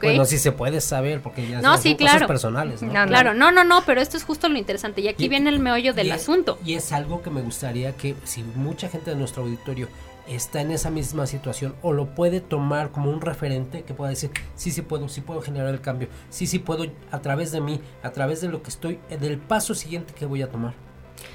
Bueno, 0.02 0.26
sí 0.26 0.38
se 0.38 0.52
puede 0.52 0.82
saber 0.82 1.22
porque 1.22 1.48
ya 1.48 1.62
no, 1.62 1.78
sí, 1.78 1.96
claro. 1.96 2.28
personales. 2.28 2.82
¿no? 2.82 2.92
claro, 2.92 3.34
no, 3.34 3.52
no, 3.52 3.64
no, 3.64 3.84
pero 3.86 4.02
esto 4.02 4.18
es 4.18 4.24
justo 4.24 4.50
lo 4.50 4.58
interesante 4.58 5.02
y 5.02 5.08
aquí 5.08 5.28
viene 5.30 5.50
el 5.50 5.60
meollo 5.60 5.94
del 5.94 6.12
asunto. 6.12 6.58
Y 6.66 6.74
es 6.74 6.92
algo 6.92 7.22
que 7.22 7.30
me 7.30 7.42
gustaría 7.42 7.94
que 7.94 8.16
si 8.24 8.44
mucha 8.44 8.90
gente 8.90 9.12
de 9.12 9.18
nuestro 9.18 9.44
auditorio 9.44 9.88
está 10.28 10.62
en 10.62 10.72
esa 10.72 10.90
misma 10.90 11.28
situación 11.28 11.76
o 11.82 11.92
lo 11.92 12.16
puede 12.16 12.40
tomar 12.40 12.92
como 12.92 13.10
un 13.12 13.22
referente 13.22 13.84
que 13.84 13.94
pueda 13.94 14.10
decir, 14.10 14.32
sí, 14.56 14.72
sí 14.72 14.82
puedo, 14.82 15.10
sí 15.10 15.22
puedo 15.22 15.42
generar 15.42 15.74
el 15.74 15.82
cambio, 15.82 16.08
sí, 16.30 16.48
sí 16.48 16.60
puedo 16.60 16.86
a 17.12 17.20
través 17.20 17.52
de 17.52 17.62
mí, 17.62 17.82
a 18.04 18.12
través 18.12 18.42
de 18.42 18.48
lo 18.48 18.64
que 18.64 18.70
estoy, 18.70 19.00
del 19.20 19.38
paso 19.38 19.76
siguiente 19.76 20.14
que 20.14 20.26
voy 20.26 20.42
a 20.42 20.50
tomar. 20.50 20.74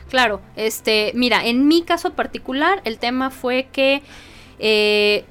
Claro, 0.09 0.41
este, 0.57 1.13
mira, 1.15 1.47
en 1.47 1.69
mi 1.69 1.83
caso 1.83 2.15
particular 2.15 2.81
el 2.85 2.99
tema 2.99 3.31
fue 3.31 3.69
que 3.71 4.03
eh, 4.59 5.25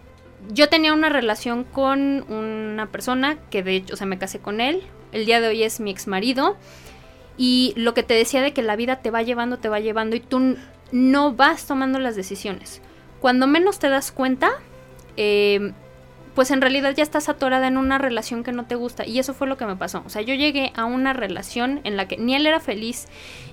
yo 0.50 0.70
tenía 0.70 0.94
una 0.94 1.10
relación 1.10 1.64
con 1.64 2.24
una 2.32 2.88
persona 2.88 3.38
que 3.50 3.64
de 3.64 3.76
hecho, 3.78 3.94
o 3.94 3.98
sea, 3.98 4.08
me 4.08 4.18
casé 4.18 4.40
con 4.40 4.62
él. 4.62 4.84
El 5.12 5.26
día 5.26 5.42
de 5.42 5.48
hoy 5.48 5.64
es 5.64 5.80
mi 5.80 5.92
ex 5.92 6.08
marido. 6.08 6.58
Y 7.38 7.74
lo 7.76 7.94
que 7.94 8.04
te 8.04 8.14
decía 8.14 8.42
de 8.42 8.54
que 8.54 8.64
la 8.64 8.76
vida 8.76 8.98
te 8.98 9.12
va 9.12 9.22
llevando, 9.22 9.58
te 9.58 9.70
va 9.70 9.80
llevando 9.80 10.16
y 10.16 10.20
tú 10.20 10.58
no 10.92 11.34
vas 11.34 11.68
tomando 11.68 12.00
las 12.00 12.16
decisiones. 12.16 12.82
Cuando 13.20 13.48
menos 13.48 13.80
te 13.80 13.90
das 13.90 14.12
cuenta, 14.12 14.52
em, 15.18 15.74
pues 16.34 16.52
en 16.52 16.62
realidad 16.62 16.94
ya 16.96 17.04
estás 17.04 17.30
atorada 17.30 17.68
en 17.68 17.78
una 17.78 17.98
relación 17.98 18.44
que 18.44 18.52
no 18.52 18.66
te 18.66 18.76
gusta. 18.76 19.06
Y 19.06 19.20
eso 19.20 19.34
fue 19.34 19.48
lo 19.48 19.58
que 19.58 19.66
me 19.66 19.76
pasó. 19.76 20.04
O 20.06 20.10
sea, 20.10 20.22
yo 20.22 20.34
llegué 20.34 20.72
a 20.76 20.86
una 20.86 21.14
relación 21.14 21.82
en 21.84 21.98
la 21.98 22.08
que 22.08 22.18
ni 22.18 22.36
él 22.36 22.46
era 22.48 22.60
feliz, 22.60 23.08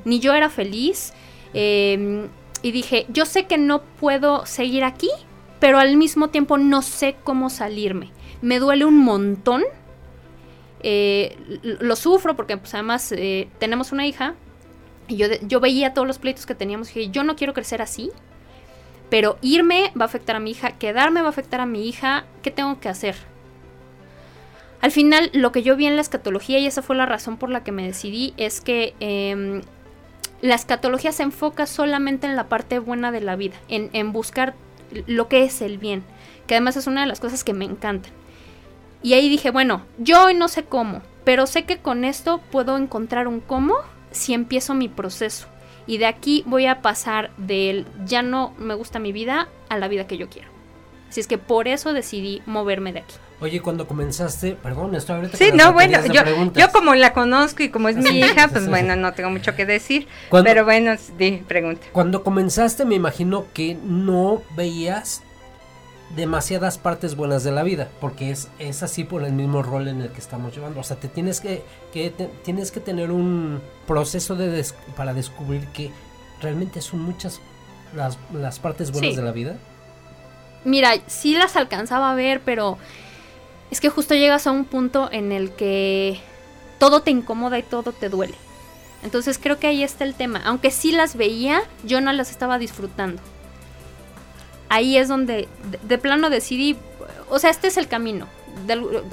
ni 0.05 0.21
yo 0.21 0.35
era 0.35 0.49
feliz. 0.49 1.13
Em, 1.55 2.29
y 2.63 2.73
dije, 2.73 3.07
yo 3.09 3.27
sé 3.27 3.47
que 3.47 3.59
no 3.59 3.83
puedo 3.83 4.47
seguir 4.47 4.85
aquí 4.85 5.11
pero 5.65 5.79
al 5.79 5.97
mismo 5.97 6.29
tiempo 6.29 6.59
no 6.59 6.83
sé 6.83 7.17
cómo 7.25 7.49
salirme. 7.49 8.11
Me 8.43 8.59
duele 8.59 8.85
un 8.85 8.99
montón. 8.99 9.63
Eh, 10.81 11.39
lo 11.63 11.97
sufro 11.97 12.37
porque 12.37 12.59
pues 12.59 12.75
además 12.75 13.11
eh, 13.13 13.49
tenemos 13.59 13.91
una 13.91 14.07
hija 14.07 14.35
y 15.09 15.17
yo, 15.17 15.27
yo 15.41 15.61
veía 15.61 15.95
todos 15.95 16.07
los 16.07 16.19
pleitos 16.19 16.45
que 16.45 16.55
teníamos 16.55 16.91
y 16.91 16.99
dije, 16.99 17.11
yo 17.11 17.25
no 17.25 17.35
quiero 17.35 17.55
crecer 17.55 17.81
así, 17.81 18.11
pero 19.09 19.39
irme 19.41 19.91
va 19.99 20.03
a 20.03 20.05
afectar 20.05 20.37
a 20.37 20.39
mi 20.39 20.51
hija, 20.51 20.73
quedarme 20.73 21.23
va 21.23 21.29
a 21.29 21.31
afectar 21.31 21.63
a 21.63 21.67
mi 21.67 21.89
hija, 21.89 22.27
¿qué 22.43 22.51
tengo 22.51 22.79
que 22.79 22.91
hacer? 22.91 23.17
al 24.83 24.91
final 24.91 25.31
lo 25.33 25.51
que 25.51 25.63
yo 25.63 25.77
vi 25.77 25.87
en 25.87 25.97
la 25.97 26.03
escatología, 26.03 26.59
y 26.59 26.67
esa 26.67 26.83
fue 26.83 26.95
la 26.95 27.07
razón 27.07 27.39
por 27.39 27.49
la 27.49 27.65
que 27.65 27.73
me 27.73 27.87
decidí, 27.87 28.35
es 28.37 28.61
que 28.61 28.93
em, 29.01 29.63
la 30.43 30.57
escatología 30.57 31.11
se 31.11 31.23
enfoca 31.23 31.65
solamente 31.65 32.27
en 32.27 32.37
la 32.37 32.51
parte 32.51 32.81
buena 32.81 33.11
de 33.11 33.23
la 33.23 33.35
vida, 33.35 33.57
en, 33.69 33.89
en 33.95 34.13
buscar 34.13 34.53
lo 35.07 35.29
que 35.29 35.45
es 35.45 35.61
el 35.63 35.79
bien, 35.79 36.05
que 36.47 36.55
además 36.55 36.77
es 36.77 36.87
una 36.87 37.01
de 37.03 37.07
las 37.07 37.21
cosas 37.21 37.45
que 37.45 37.55
me 37.55 37.65
encantan. 37.65 38.13
Y 39.03 39.15
ahí 39.15 39.29
dije, 39.29 39.51
bueno, 39.51 39.83
yo 39.99 40.25
hoy 40.25 40.35
no 40.35 40.49
sé 40.49 40.65
cómo, 40.65 41.03
pero 41.25 41.47
sé 41.47 41.65
que 41.65 41.79
con 41.79 42.05
esto 42.05 42.41
puedo 42.51 42.77
encontrar 42.77 43.29
un 43.29 43.41
cómo 43.41 43.75
si 44.11 44.33
empiezo 44.35 44.75
mi 44.75 44.89
proceso. 44.89 45.47
Y 45.87 45.99
de 45.99 46.07
aquí 46.07 46.43
voy 46.47 46.67
a 46.67 46.81
pasar 46.81 47.31
del 47.37 47.87
ya 48.07 48.23
no 48.23 48.55
me 48.59 48.75
gusta 48.75 48.99
mi 48.99 49.13
vida 49.13 49.49
a 49.69 49.77
la 49.77 49.89
vida 49.89 50.07
que 50.07 50.17
yo 50.17 50.31
quiero. 50.31 50.49
Así 51.09 51.21
es 51.21 51.27
que 51.27 51.39
por 51.39 51.69
eso 51.69 51.93
decidí 51.93 52.43
moverme 52.47 52.93
de 52.93 53.01
aquí. 53.01 53.15
Oye, 53.41 53.61
cuando 53.61 53.87
comenzaste, 53.87 54.55
perdón, 54.55 54.95
estoy 54.95 55.17
ahorita 55.17 55.37
Sí, 55.37 55.51
no, 55.53 55.73
bueno, 55.73 55.99
yo, 56.07 56.23
yo 56.55 56.73
como 56.73 56.95
la 56.95 57.13
conozco 57.13 57.63
y 57.63 57.69
como 57.69 57.89
es 57.89 57.97
mi 57.97 58.11
hija, 58.21 58.45
sí, 58.45 58.49
pues 58.53 58.65
sí. 58.65 58.71
bueno, 58.71 58.97
no 58.97 59.13
tengo 59.13 59.29
mucho 59.31 59.55
que 59.57 59.67
decir. 59.67 60.07
Cuando- 60.31 60.49
Pero 60.49 60.65
bueno, 60.65 60.93
di, 61.19 61.39
pregunta. 61.47 61.87
Cuando 61.93 62.23
comenzaste, 62.23 62.85
me 62.85 62.95
imagino 62.95 63.45
que 63.53 63.77
no 63.83 64.41
veías 64.57 65.23
demasiadas 66.17 66.79
partes 66.79 67.17
buenas 67.17 67.43
de 67.45 67.51
la 67.51 67.63
vida, 67.65 67.89
porque 68.01 68.31
es, 68.31 68.49
es 68.59 68.83
así 68.83 69.03
por 69.05 69.25
el 69.25 69.33
mismo 69.33 69.63
rol 69.63 69.89
en 69.89 70.01
el 70.01 70.11
que 70.11 70.21
estamos 70.21 70.55
llevando. 70.55 70.81
O 70.81 70.85
sea, 70.85 70.97
te 70.97 71.09
tienes 71.09 71.41
que, 71.41 71.63
que 71.93 72.11
te- 72.11 72.31
tienes 72.45 72.71
que 72.71 72.79
tener 72.81 73.11
un 73.11 73.61
proceso 73.87 74.37
de 74.37 74.49
des- 74.49 74.75
para 74.97 75.13
descubrir 75.13 75.67
que 75.69 75.91
realmente 76.41 76.81
son 76.81 77.01
muchas 77.01 77.41
las, 77.97 78.17
las 78.33 78.59
partes 78.61 78.93
buenas 78.93 79.11
Sí. 79.11 79.17
de 79.17 79.23
la 79.23 79.33
vida. 79.33 79.57
Mira, 80.65 80.93
sí 81.09 81.35
las 81.37 81.57
alcanzaba 81.57 82.13
a 82.13 82.15
ver, 82.15 82.41
pero 82.45 82.79
es 83.71 83.81
que 83.81 83.89
justo 83.89 84.15
llegas 84.15 84.47
a 84.47 84.53
un 84.53 84.65
punto 84.65 85.09
en 85.11 85.33
el 85.33 85.51
que 85.53 86.21
todo 86.79 87.03
te 87.03 87.11
incomoda 87.11 87.59
y 87.59 87.63
todo 87.63 87.93
te 87.93 88.09
duele. 88.09 88.35
Entonces 89.03 89.39
creo 89.39 89.59
que 89.59 89.67
ahí 89.67 89.83
está 89.83 90.05
el 90.05 90.15
tema. 90.15 90.41
Aunque 90.45 90.71
sí 90.71 90.93
las 90.93 91.17
veía, 91.17 91.63
yo 91.85 92.01
no 92.01 92.13
las 92.13 92.31
estaba 92.31 92.59
disfrutando. 92.59 93.23
Ahí 94.69 94.97
es 94.97 95.09
donde 95.09 95.47
de, 95.83 95.99
plano 95.99 96.31
decidí, 96.31 96.77
o 97.29 97.39
sea, 97.39 97.51
este 97.51 97.69
es 97.69 97.77
el 97.77 97.87
camino. 97.87 98.27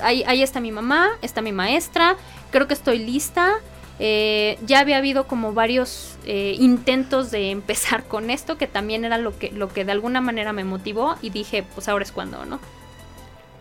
Ahí, 0.01 0.23
ahí 0.25 0.41
está 0.41 0.59
mi 0.59 0.71
mamá, 0.71 1.09
está 1.21 1.41
mi 1.41 1.51
maestra, 1.51 2.15
creo 2.51 2.67
que 2.67 2.73
estoy 2.73 2.99
lista. 2.99 3.53
Eh, 3.99 4.57
ya 4.65 4.79
había 4.79 4.97
habido 4.97 5.27
como 5.27 5.53
varios 5.53 6.15
eh, 6.25 6.55
intentos 6.57 7.29
de 7.29 7.51
empezar 7.51 8.03
con 8.05 8.29
esto, 8.29 8.57
que 8.57 8.65
también 8.67 9.05
era 9.05 9.17
lo 9.17 9.37
que, 9.37 9.51
lo 9.51 9.67
que 9.69 9.85
de 9.85 9.91
alguna 9.91 10.21
manera 10.21 10.53
me 10.53 10.63
motivó 10.63 11.17
y 11.21 11.29
dije, 11.29 11.63
pues 11.75 11.87
ahora 11.87 12.03
es 12.03 12.11
cuando, 12.11 12.45
¿no? 12.45 12.59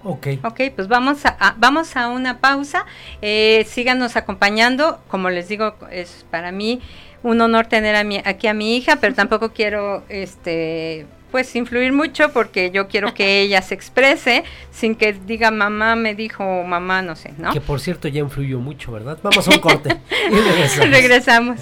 Ok. 0.03 0.27
Ok, 0.45 0.61
pues 0.75 0.89
vamos 0.89 1.27
a, 1.27 1.37
a- 1.39 1.55
vamos 1.59 1.97
a 1.97 2.09
una 2.09 2.39
pausa. 2.39 2.87
Eh, 3.23 3.67
síganos 3.69 4.17
acompañando. 4.17 5.01
Como 5.09 5.31
les 5.31 5.49
digo, 5.49 5.75
es 5.91 6.25
para 6.31 6.53
mí 6.53 6.81
un 7.23 7.41
honor 7.41 7.67
tener 7.67 7.97
a 7.97 8.05
mi, 8.05 8.19
aquí 8.25 8.47
a 8.47 8.55
mi 8.55 8.77
hija, 8.77 8.97
pero 8.97 9.15
tampoco 9.15 9.51
quiero 9.55 10.05
este 10.09 11.07
pues 11.31 11.55
influir 11.55 11.93
mucho 11.93 12.33
porque 12.33 12.73
yo 12.73 12.89
quiero 12.89 13.15
que 13.15 13.41
ella 13.43 13.63
se 13.63 13.75
exprese 13.75 14.43
sin 14.73 14.97
que 14.97 15.13
diga 15.13 15.53
mamá 15.53 15.95
me 15.95 16.17
dijo 16.17 16.43
o 16.45 16.65
mamá 16.65 17.03
no 17.03 17.15
sé, 17.15 17.33
¿no? 17.39 17.53
Que 17.53 17.61
por 17.61 17.79
cierto 17.79 18.09
ya 18.09 18.19
influyó 18.21 18.59
mucho, 18.59 18.91
¿verdad? 18.91 19.17
Vamos 19.23 19.47
a 19.47 19.51
un 19.53 19.59
corte. 19.61 20.01
y 20.31 20.35
regresamos. 20.35 20.91
Regresamos. 20.91 21.61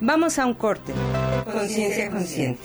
Vamos 0.00 0.38
a 0.38 0.44
un 0.46 0.54
corte. 0.54 0.92
Conciencia 1.50 2.10
consciente. 2.10 2.60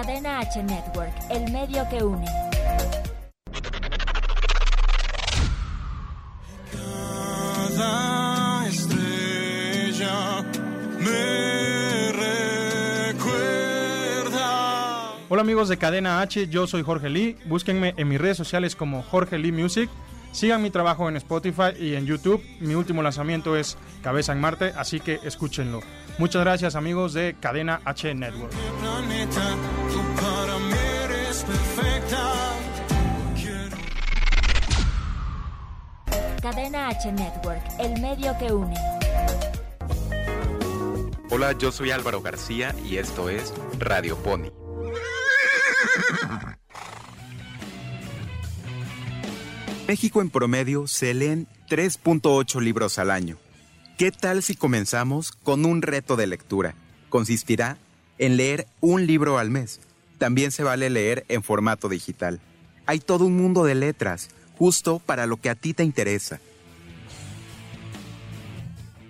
Cadena 0.00 0.38
H 0.38 0.62
Network, 0.62 1.12
el 1.28 1.50
medio 1.50 1.84
que 1.88 2.04
une. 2.04 2.24
Cada 7.66 8.68
estrella 8.68 10.44
me 11.00 12.12
recuerda. 13.12 14.36
Hola 15.28 15.42
amigos 15.42 15.68
de 15.68 15.78
Cadena 15.78 16.20
H, 16.20 16.46
yo 16.46 16.68
soy 16.68 16.84
Jorge 16.84 17.08
Lee. 17.08 17.36
Búsquenme 17.46 17.94
en 17.96 18.06
mis 18.06 18.20
redes 18.20 18.36
sociales 18.36 18.76
como 18.76 19.02
Jorge 19.02 19.36
Lee 19.36 19.50
Music. 19.50 19.90
Sigan 20.30 20.62
mi 20.62 20.70
trabajo 20.70 21.08
en 21.08 21.16
Spotify 21.16 21.72
y 21.76 21.96
en 21.96 22.06
YouTube. 22.06 22.40
Mi 22.60 22.76
último 22.76 23.02
lanzamiento 23.02 23.56
es 23.56 23.76
Cabeza 24.04 24.30
en 24.30 24.40
Marte, 24.40 24.72
así 24.76 25.00
que 25.00 25.18
escúchenlo. 25.24 25.80
Muchas 26.18 26.42
gracias 26.42 26.74
amigos 26.74 27.14
de 27.14 27.36
Cadena 27.38 27.80
H 27.84 28.12
Network. 28.12 28.52
Cadena 36.42 36.88
H 36.88 37.12
Network, 37.12 37.62
el 37.78 38.00
medio 38.00 38.36
que 38.38 38.52
une. 38.52 38.74
Hola, 41.30 41.52
yo 41.52 41.70
soy 41.70 41.92
Álvaro 41.92 42.20
García 42.20 42.74
y 42.84 42.96
esto 42.96 43.30
es 43.30 43.54
Radio 43.78 44.16
Pony. 44.16 44.50
México 49.86 50.20
en 50.20 50.30
promedio 50.30 50.88
se 50.88 51.14
leen 51.14 51.46
3.8 51.68 52.60
libros 52.60 52.98
al 52.98 53.12
año. 53.12 53.36
¿Qué 53.98 54.12
tal 54.12 54.44
si 54.44 54.54
comenzamos 54.54 55.32
con 55.32 55.64
un 55.64 55.82
reto 55.82 56.14
de 56.14 56.28
lectura? 56.28 56.76
Consistirá 57.08 57.78
en 58.18 58.36
leer 58.36 58.68
un 58.80 59.08
libro 59.08 59.38
al 59.38 59.50
mes. 59.50 59.80
También 60.18 60.52
se 60.52 60.62
vale 60.62 60.88
leer 60.88 61.24
en 61.28 61.42
formato 61.42 61.88
digital. 61.88 62.38
Hay 62.86 63.00
todo 63.00 63.24
un 63.24 63.36
mundo 63.36 63.64
de 63.64 63.74
letras, 63.74 64.28
justo 64.56 65.00
para 65.00 65.26
lo 65.26 65.38
que 65.38 65.50
a 65.50 65.56
ti 65.56 65.74
te 65.74 65.82
interesa. 65.82 66.38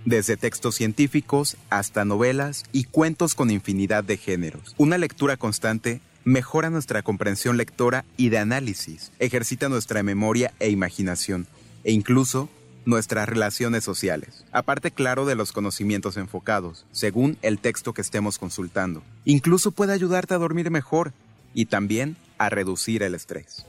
Desde 0.07 0.39
textos 0.39 0.77
científicos 0.77 1.59
hasta 1.69 2.07
novelas 2.07 2.65
y 2.73 2.85
cuentos 2.85 3.35
con 3.35 3.51
infinidad 3.51 4.05
de 4.05 4.17
géneros. 4.17 4.75
Una 4.79 4.97
lectura 4.97 5.37
constante 5.37 6.01
mejora 6.25 6.71
nuestra 6.71 7.03
comprensión 7.03 7.59
lectora 7.59 8.07
y 8.17 8.31
de 8.31 8.39
análisis, 8.39 9.13
ejercita 9.19 9.69
nuestra 9.69 10.03
memoria 10.03 10.55
e 10.61 10.71
imaginación, 10.71 11.47
e 11.85 11.93
incluso 11.93 12.49
nuestras 12.85 13.29
relaciones 13.29 13.85
sociales. 13.85 14.45
Aparte, 14.53 14.91
claro, 14.91 15.27
de 15.27 15.35
los 15.35 15.53
conocimientos 15.53 16.17
enfocados, 16.17 16.87
según 16.93 17.39
el 17.43 17.59
texto 17.59 17.93
que 17.93 18.03
estemos 18.03 18.39
consultando. 18.39 19.03
Incluso 19.25 19.73
puede 19.73 19.93
ayudarte 19.93 20.35
a 20.35 20.39
dormir 20.39 20.71
mejor 20.71 21.13
y 21.55 21.67
también 21.67 22.17
a 22.39 22.49
reducir 22.49 23.03
el 23.03 23.15
estrés. 23.15 23.67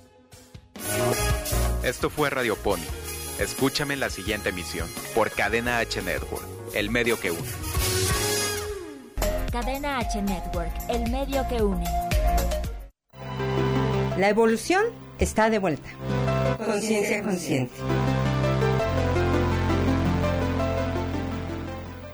Esto 1.83 2.09
fue 2.09 2.29
Radio 2.29 2.55
Pony. 2.55 2.85
Escúchame 3.39 3.93
en 3.93 4.01
la 4.01 4.09
siguiente 4.09 4.49
emisión 4.49 4.87
por 5.15 5.31
Cadena 5.31 5.79
H 5.79 6.01
Network, 6.01 6.45
el 6.73 6.89
medio 6.89 7.19
que 7.19 7.31
une. 7.31 7.49
Cadena 9.51 9.97
H 9.97 10.21
Network, 10.21 10.71
el 10.89 11.09
medio 11.09 11.47
que 11.47 11.63
une. 11.63 11.85
La 14.17 14.29
evolución 14.29 14.83
está 15.19 15.49
de 15.49 15.59
vuelta. 15.59 15.89
Conciencia 16.65 17.23
consciente. 17.23 17.73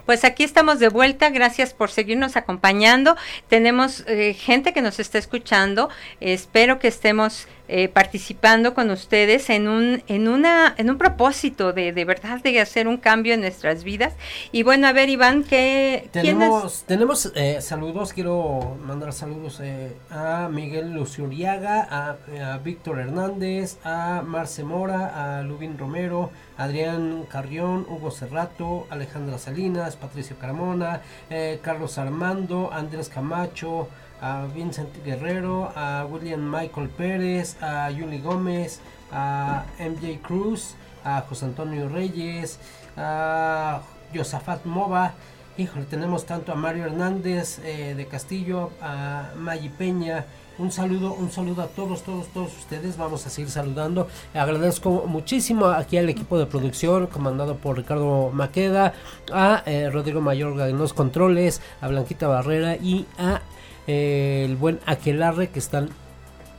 Pues 0.05 0.23
aquí 0.23 0.43
estamos 0.43 0.79
de 0.79 0.89
vuelta, 0.89 1.29
gracias 1.29 1.73
por 1.73 1.89
seguirnos 1.89 2.35
acompañando. 2.35 3.15
Tenemos 3.47 4.03
eh, 4.07 4.33
gente 4.33 4.71
que 4.71 4.81
nos 4.81 4.99
está 4.99 5.17
escuchando. 5.17 5.89
Espero 6.19 6.77
que 6.79 6.87
estemos 6.87 7.47
eh, 7.67 7.87
participando 7.89 8.73
con 8.73 8.89
ustedes 8.91 9.49
en 9.49 9.67
un 9.67 10.03
en 10.07 10.27
una 10.27 10.73
en 10.77 10.89
un 10.89 10.97
propósito 10.97 11.73
de, 11.73 11.91
de 11.91 12.05
verdad 12.05 12.41
de 12.41 12.59
hacer 12.59 12.87
un 12.87 12.97
cambio 12.97 13.33
en 13.33 13.41
nuestras 13.41 13.83
vidas. 13.83 14.13
Y 14.51 14.63
bueno, 14.63 14.87
a 14.87 14.93
ver 14.93 15.09
Iván, 15.09 15.43
¿qué? 15.43 16.09
Tenemos, 16.11 16.83
tenemos 16.85 17.31
eh, 17.35 17.61
saludos, 17.61 18.13
quiero 18.13 18.77
mandar 18.85 19.13
saludos 19.13 19.59
eh, 19.61 19.95
a 20.09 20.49
Miguel 20.51 20.93
Luciuriaga, 20.93 21.87
a, 21.89 22.53
a 22.53 22.57
Víctor 22.59 22.99
Hernández, 22.99 23.77
a 23.83 24.21
Marce 24.25 24.63
Mora, 24.63 25.39
a 25.39 25.41
Lubín 25.43 25.77
Romero, 25.77 26.31
Adrián 26.57 27.25
Carrión, 27.29 27.85
Hugo 27.89 28.11
Cerrato, 28.11 28.87
Alejandra 28.89 29.37
Salinas, 29.37 29.95
Patricio 29.95 30.37
Carmona, 30.39 31.01
eh, 31.29 31.59
Carlos 31.61 31.97
Armando, 31.97 32.71
Andrés 32.71 33.09
Camacho, 33.09 33.87
a 34.21 34.45
Vincent 34.53 34.89
Guerrero, 35.03 35.71
a 35.75 36.05
William 36.09 36.41
Michael 36.41 36.89
Pérez, 36.89 37.61
a 37.61 37.89
Yuli 37.91 38.19
Gómez, 38.19 38.79
a 39.11 39.65
MJ 39.79 40.19
Cruz, 40.21 40.75
a 41.03 41.21
José 41.21 41.45
Antonio 41.45 41.89
Reyes, 41.89 42.59
a 42.97 43.81
Josafat 44.13 44.65
Mova, 44.65 45.13
Híjole, 45.57 45.85
tenemos 45.85 46.25
tanto 46.25 46.51
a 46.51 46.55
Mario 46.55 46.83
Hernández 46.83 47.59
eh, 47.63 47.93
de 47.95 48.07
Castillo, 48.07 48.71
a 48.81 49.29
Maggie 49.37 49.69
Peña. 49.69 50.25
Un 50.57 50.69
saludo, 50.69 51.13
un 51.13 51.31
saludo 51.31 51.61
a 51.61 51.67
todos, 51.67 52.03
todos, 52.03 52.27
todos 52.27 52.57
ustedes. 52.57 52.97
Vamos 52.97 53.25
a 53.25 53.29
seguir 53.29 53.49
saludando. 53.49 54.09
Agradezco 54.33 55.05
muchísimo 55.07 55.67
aquí 55.67 55.97
al 55.97 56.09
equipo 56.09 56.37
de 56.37 56.45
producción, 56.45 57.07
comandado 57.07 57.55
por 57.55 57.77
Ricardo 57.77 58.31
Maqueda, 58.33 58.95
a 59.31 59.63
eh, 59.65 59.89
Rodrigo 59.89 60.19
Mayorga 60.19 60.67
en 60.67 60.77
los 60.77 60.93
controles, 60.93 61.61
a 61.79 61.87
Blanquita 61.87 62.27
Barrera 62.27 62.75
y 62.75 63.05
a 63.17 63.39
eh, 63.87 64.43
el 64.45 64.55
buen 64.55 64.79
Aquelarre 64.85 65.49
que 65.49 65.59
están 65.59 65.89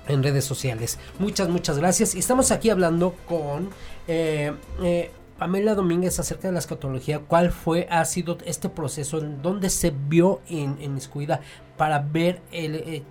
en 0.09 0.23
redes 0.23 0.45
sociales. 0.45 0.99
Muchas, 1.19 1.49
muchas 1.49 1.79
gracias. 1.79 2.15
Y 2.15 2.19
estamos 2.21 2.51
aquí 2.53 2.71
hablando 2.71 3.15
con 3.29 3.71
eh, 4.07 4.53
eh, 4.83 5.11
Pamela 5.39 5.75
Domínguez 5.75 6.19
acerca 6.21 6.49
de 6.49 6.53
la 6.53 6.61
escatología. 6.61 7.19
¿Cuál 7.21 7.51
fue, 7.51 7.89
ha 7.91 8.05
sido 8.05 8.39
este 8.47 8.69
proceso? 8.69 9.19
¿En 9.19 9.43
dónde 9.43 9.69
se 9.71 9.91
vio 10.09 10.41
en, 10.49 10.77
en 10.81 10.97
Iscuida 10.97 11.41
para 11.77 11.99
ver 11.99 12.41
el, 12.53 12.75
eh, 12.77 13.03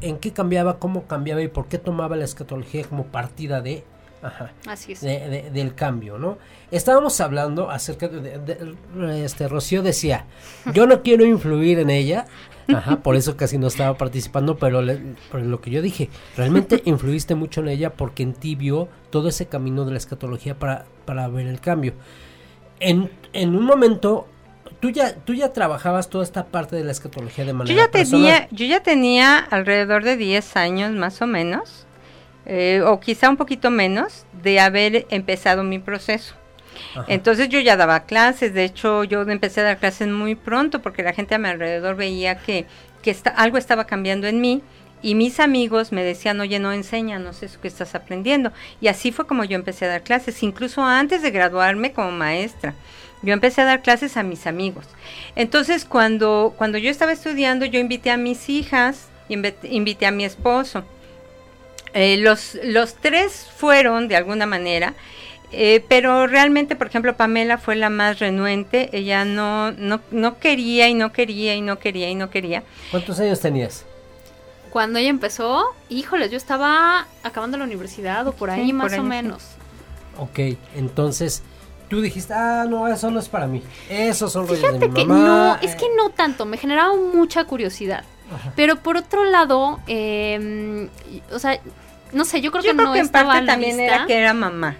en 0.00 0.18
qué 0.18 0.32
cambiaba, 0.32 0.78
cómo 0.78 1.06
cambiaba 1.06 1.42
y 1.42 1.48
por 1.48 1.66
qué 1.66 1.78
tomaba 1.78 2.16
la 2.16 2.24
escatología 2.24 2.84
como 2.84 3.06
partida 3.06 3.60
de... 3.60 3.84
Ajá, 4.22 4.52
Así 4.66 4.92
es. 4.92 5.02
de- 5.02 5.28
de- 5.28 5.50
del 5.50 5.74
cambio, 5.74 6.16
¿no? 6.16 6.38
Estábamos 6.70 7.20
hablando 7.20 7.68
acerca 7.70 8.08
de, 8.08 8.38
de- 8.38 8.38
de- 8.38 9.24
este 9.24 9.48
Rocío 9.48 9.82
decía, 9.82 10.24
yo 10.72 10.86
no 10.86 11.02
quiero 11.02 11.26
influir 11.26 11.78
en 11.80 11.90
ella, 11.90 12.24
ajá, 12.68 12.96
por 13.02 13.16
eso 13.16 13.36
casi 13.36 13.58
no 13.58 13.66
estaba 13.66 13.96
participando, 13.98 14.56
pero, 14.56 14.82
le- 14.82 15.00
pero 15.30 15.44
lo 15.44 15.60
que 15.60 15.70
yo 15.70 15.82
dije, 15.82 16.08
realmente 16.36 16.82
influiste 16.86 17.34
mucho 17.34 17.60
en 17.60 17.68
ella 17.68 17.90
porque 17.94 18.22
en 18.22 18.32
ti 18.34 18.54
vio 18.54 18.88
todo 19.10 19.28
ese 19.28 19.46
camino 19.46 19.84
de 19.84 19.92
la 19.92 19.98
escatología 19.98 20.58
para, 20.58 20.84
para 21.04 21.28
ver 21.28 21.46
el 21.46 21.60
cambio. 21.60 21.94
En, 22.80 23.10
en 23.32 23.54
un 23.56 23.64
momento, 23.64 24.26
tú 24.80 24.90
ya, 24.90 25.14
tú 25.14 25.34
ya 25.34 25.52
trabajabas 25.52 26.10
toda 26.10 26.24
esta 26.24 26.46
parte 26.46 26.76
de 26.76 26.84
la 26.84 26.92
escatología 26.92 27.44
de 27.44 27.52
Yo 27.52 27.56
manera 27.56 27.76
ya 27.86 27.90
personal. 27.90 28.22
tenía, 28.22 28.48
yo 28.50 28.66
ya 28.66 28.82
tenía 28.82 29.38
alrededor 29.38 30.04
de 30.04 30.16
10 30.16 30.56
años 30.56 30.92
más 30.92 31.22
o 31.22 31.26
menos, 31.26 31.86
eh, 32.46 32.82
o 32.84 33.00
quizá 33.00 33.30
un 33.30 33.36
poquito 33.36 33.70
menos, 33.70 34.26
de 34.42 34.60
haber 34.60 35.06
empezado 35.10 35.62
mi 35.64 35.78
proceso. 35.78 36.34
Entonces 37.08 37.48
yo 37.48 37.60
ya 37.60 37.76
daba 37.76 38.00
clases, 38.04 38.54
de 38.54 38.64
hecho 38.64 39.04
yo 39.04 39.22
empecé 39.22 39.60
a 39.60 39.64
dar 39.64 39.78
clases 39.78 40.08
muy 40.08 40.34
pronto 40.34 40.80
porque 40.82 41.02
la 41.02 41.12
gente 41.12 41.34
a 41.34 41.38
mi 41.38 41.48
alrededor 41.48 41.96
veía 41.96 42.36
que, 42.38 42.66
que 43.02 43.10
esta- 43.10 43.30
algo 43.30 43.58
estaba 43.58 43.84
cambiando 43.86 44.26
en 44.26 44.40
mí 44.40 44.62
y 45.02 45.14
mis 45.14 45.38
amigos 45.40 45.92
me 45.92 46.02
decían, 46.02 46.40
oye, 46.40 46.58
no 46.58 46.72
enséñanos 46.72 47.42
eso 47.42 47.60
que 47.60 47.68
estás 47.68 47.94
aprendiendo. 47.94 48.52
Y 48.80 48.88
así 48.88 49.12
fue 49.12 49.26
como 49.26 49.44
yo 49.44 49.56
empecé 49.56 49.84
a 49.84 49.88
dar 49.88 50.02
clases, 50.02 50.42
incluso 50.42 50.82
antes 50.82 51.20
de 51.22 51.30
graduarme 51.30 51.92
como 51.92 52.10
maestra. 52.10 52.74
Yo 53.22 53.32
empecé 53.34 53.62
a 53.62 53.64
dar 53.66 53.82
clases 53.82 54.16
a 54.16 54.22
mis 54.22 54.46
amigos. 54.46 54.86
Entonces 55.36 55.84
cuando, 55.84 56.54
cuando 56.56 56.78
yo 56.78 56.90
estaba 56.90 57.12
estudiando, 57.12 57.66
yo 57.66 57.78
invité 57.80 58.10
a 58.10 58.16
mis 58.16 58.48
hijas, 58.48 59.08
invité, 59.28 59.68
invité 59.68 60.06
a 60.06 60.10
mi 60.10 60.24
esposo. 60.24 60.84
Eh, 61.92 62.16
los, 62.18 62.58
los 62.64 62.94
tres 62.96 63.46
fueron 63.56 64.08
de 64.08 64.16
alguna 64.16 64.46
manera, 64.46 64.94
eh, 65.56 65.84
pero 65.88 66.26
realmente, 66.26 66.76
por 66.76 66.86
ejemplo, 66.86 67.16
Pamela 67.16 67.58
fue 67.58 67.76
la 67.76 67.90
más 67.90 68.18
renuente. 68.18 68.88
Ella 68.92 69.24
no, 69.24 69.72
no, 69.72 70.00
no 70.10 70.38
quería 70.38 70.88
y 70.88 70.94
no 70.94 71.12
quería 71.12 71.54
y 71.54 71.60
no 71.60 71.78
quería 71.78 72.08
y 72.10 72.14
no 72.14 72.30
quería. 72.30 72.62
¿Cuántos 72.90 73.18
años 73.20 73.40
tenías? 73.40 73.84
Cuando 74.70 74.98
ella 74.98 75.10
empezó, 75.10 75.64
híjoles, 75.88 76.30
yo 76.30 76.36
estaba 76.36 77.06
acabando 77.22 77.56
la 77.58 77.64
universidad 77.64 78.26
o 78.26 78.32
por 78.32 78.50
ahí 78.50 78.66
Sí, 78.66 78.72
por 78.72 78.76
más 78.82 78.92
ahí, 78.92 78.98
o 78.98 79.02
sí. 79.02 79.08
menos. 79.08 79.42
Ok, 80.18 80.38
entonces 80.74 81.42
tú 81.88 82.00
dijiste, 82.00 82.32
ah, 82.34 82.66
no, 82.68 82.88
eso 82.88 83.10
no 83.10 83.20
es 83.20 83.28
para 83.28 83.46
mí. 83.46 83.62
Esos 83.88 84.32
son 84.32 84.46
rollos 84.48 84.62
de 84.62 84.68
Fíjate 84.68 84.88
mi 84.88 84.94
que 84.94 85.04
mamá. 85.04 85.58
no, 85.60 85.68
es 85.68 85.74
que 85.76 85.86
no 85.96 86.10
tanto, 86.10 86.44
me 86.44 86.56
generaba 86.56 86.94
mucha 86.96 87.44
curiosidad. 87.44 88.04
Ajá. 88.34 88.52
Pero 88.56 88.76
por 88.76 88.96
otro 88.96 89.24
lado, 89.24 89.80
eh, 89.86 90.88
o 91.30 91.38
sea, 91.38 91.60
no 92.12 92.24
sé, 92.24 92.40
yo 92.40 92.50
creo 92.50 92.62
Yo 92.64 92.70
que 92.70 92.76
creo 92.76 92.86
no 92.88 92.92
que 92.94 92.98
en 93.00 93.04
estaba 93.06 93.32
parte 93.34 93.46
también 93.46 93.78
era 93.78 94.06
que 94.06 94.16
era 94.18 94.32
mamá. 94.34 94.76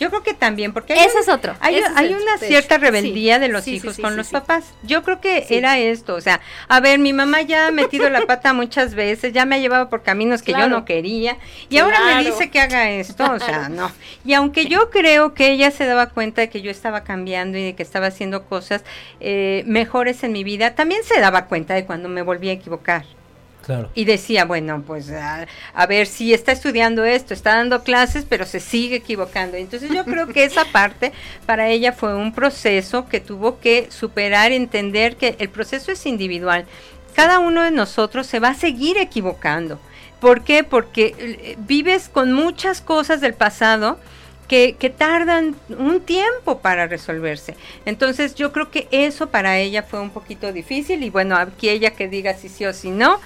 Yo 0.00 0.08
creo 0.08 0.22
que 0.22 0.34
también, 0.34 0.72
porque 0.72 0.94
hay, 0.94 1.00
Ese 1.06 1.16
un- 1.18 1.22
es 1.22 1.28
otro. 1.28 1.54
hay, 1.60 1.76
ese 1.76 1.88
una 2.16 2.38
cierta 2.38 2.78
rebeldía 2.78 3.34
sí. 3.36 3.40
de 3.42 3.48
los 3.48 3.64
Sí, 3.64 3.74
hijos 3.76 3.96
sí, 3.96 4.02
con 4.02 4.16
los 4.16 4.28
papás. 4.30 4.64
Yo 4.82 5.02
creo 5.02 5.20
que 5.20 5.46
era 5.50 5.78
esto, 5.78 6.14
o 6.14 6.20
sea, 6.20 6.40
a 6.68 6.80
ver, 6.80 6.98
mi 6.98 7.12
mamá 7.12 7.42
ya 7.42 7.66
ha 7.66 7.70
metido 7.70 8.08
la 8.10 8.22
pata 8.22 8.52
muchas 8.54 8.94
veces, 8.94 9.32
ya 9.32 9.44
me 9.44 9.56
ha 9.56 9.58
llevado 9.58 9.88
por 9.90 10.02
caminos 10.02 10.42
que 10.42 10.52
Claro. 10.52 10.68
yo 10.68 10.70
no 10.70 10.84
quería, 10.84 11.36
y 11.68 11.78
ahora 11.78 12.00
me 12.16 12.24
dice 12.24 12.50
que 12.50 12.60
haga 12.60 12.90
esto, 12.90 13.30
o 13.30 13.38
sea, 13.38 13.68
no. 13.68 13.92
Y 14.24 14.32
aunque 14.34 14.66
yo 14.66 14.90
creo 14.90 15.34
que 15.34 15.50
ella 15.52 15.70
se 15.70 15.84
daba 15.84 16.06
cuenta 16.08 16.40
de 16.40 16.48
que 16.50 16.62
yo 16.62 16.70
estaba 16.70 17.04
cambiando 17.04 17.58
y 17.58 17.62
de 17.64 17.74
que 17.74 17.82
estaba 17.82 18.06
haciendo 18.06 18.44
cosas 18.46 18.82
eh, 19.20 19.62
mejores 19.66 20.24
en 20.24 20.32
mi 20.32 20.44
vida, 20.44 20.74
también 20.74 21.02
se 21.04 21.20
daba 21.20 21.44
cuenta 21.46 21.74
de 21.74 21.84
cuando 21.84 22.08
me 22.08 22.22
volví 22.22 22.48
a 22.48 22.52
equivocar. 22.52 23.04
Y 23.94 24.04
decía, 24.04 24.44
bueno, 24.44 24.82
pues 24.86 25.10
a, 25.10 25.46
a 25.74 25.86
ver 25.86 26.06
si 26.06 26.32
está 26.34 26.52
estudiando 26.52 27.04
esto, 27.04 27.34
está 27.34 27.56
dando 27.56 27.82
clases, 27.82 28.24
pero 28.28 28.46
se 28.46 28.60
sigue 28.60 28.96
equivocando. 28.96 29.56
Entonces 29.56 29.90
yo 29.90 30.04
creo 30.04 30.26
que 30.28 30.44
esa 30.44 30.64
parte 30.66 31.12
para 31.46 31.68
ella 31.68 31.92
fue 31.92 32.14
un 32.14 32.32
proceso 32.32 33.08
que 33.08 33.20
tuvo 33.20 33.60
que 33.60 33.88
superar, 33.90 34.52
entender 34.52 35.16
que 35.16 35.36
el 35.38 35.48
proceso 35.48 35.92
es 35.92 36.06
individual. 36.06 36.66
Cada 37.14 37.38
uno 37.38 37.62
de 37.62 37.70
nosotros 37.70 38.26
se 38.26 38.40
va 38.40 38.48
a 38.48 38.54
seguir 38.54 38.98
equivocando. 38.98 39.78
¿Por 40.20 40.44
qué? 40.44 40.64
Porque 40.64 41.14
eh, 41.18 41.56
vives 41.58 42.08
con 42.08 42.32
muchas 42.32 42.80
cosas 42.80 43.20
del 43.20 43.34
pasado 43.34 43.98
que, 44.48 44.76
que 44.78 44.90
tardan 44.90 45.56
un 45.78 46.00
tiempo 46.00 46.58
para 46.58 46.86
resolverse. 46.86 47.56
Entonces 47.86 48.34
yo 48.34 48.52
creo 48.52 48.70
que 48.70 48.88
eso 48.90 49.28
para 49.28 49.58
ella 49.58 49.82
fue 49.82 50.00
un 50.00 50.10
poquito 50.10 50.52
difícil 50.52 51.02
y 51.02 51.10
bueno, 51.10 51.36
aquí 51.36 51.68
ella 51.68 51.92
que 51.92 52.08
diga 52.08 52.34
si 52.34 52.48
sí 52.48 52.66
o 52.66 52.72
si 52.72 52.90
no, 52.90 53.20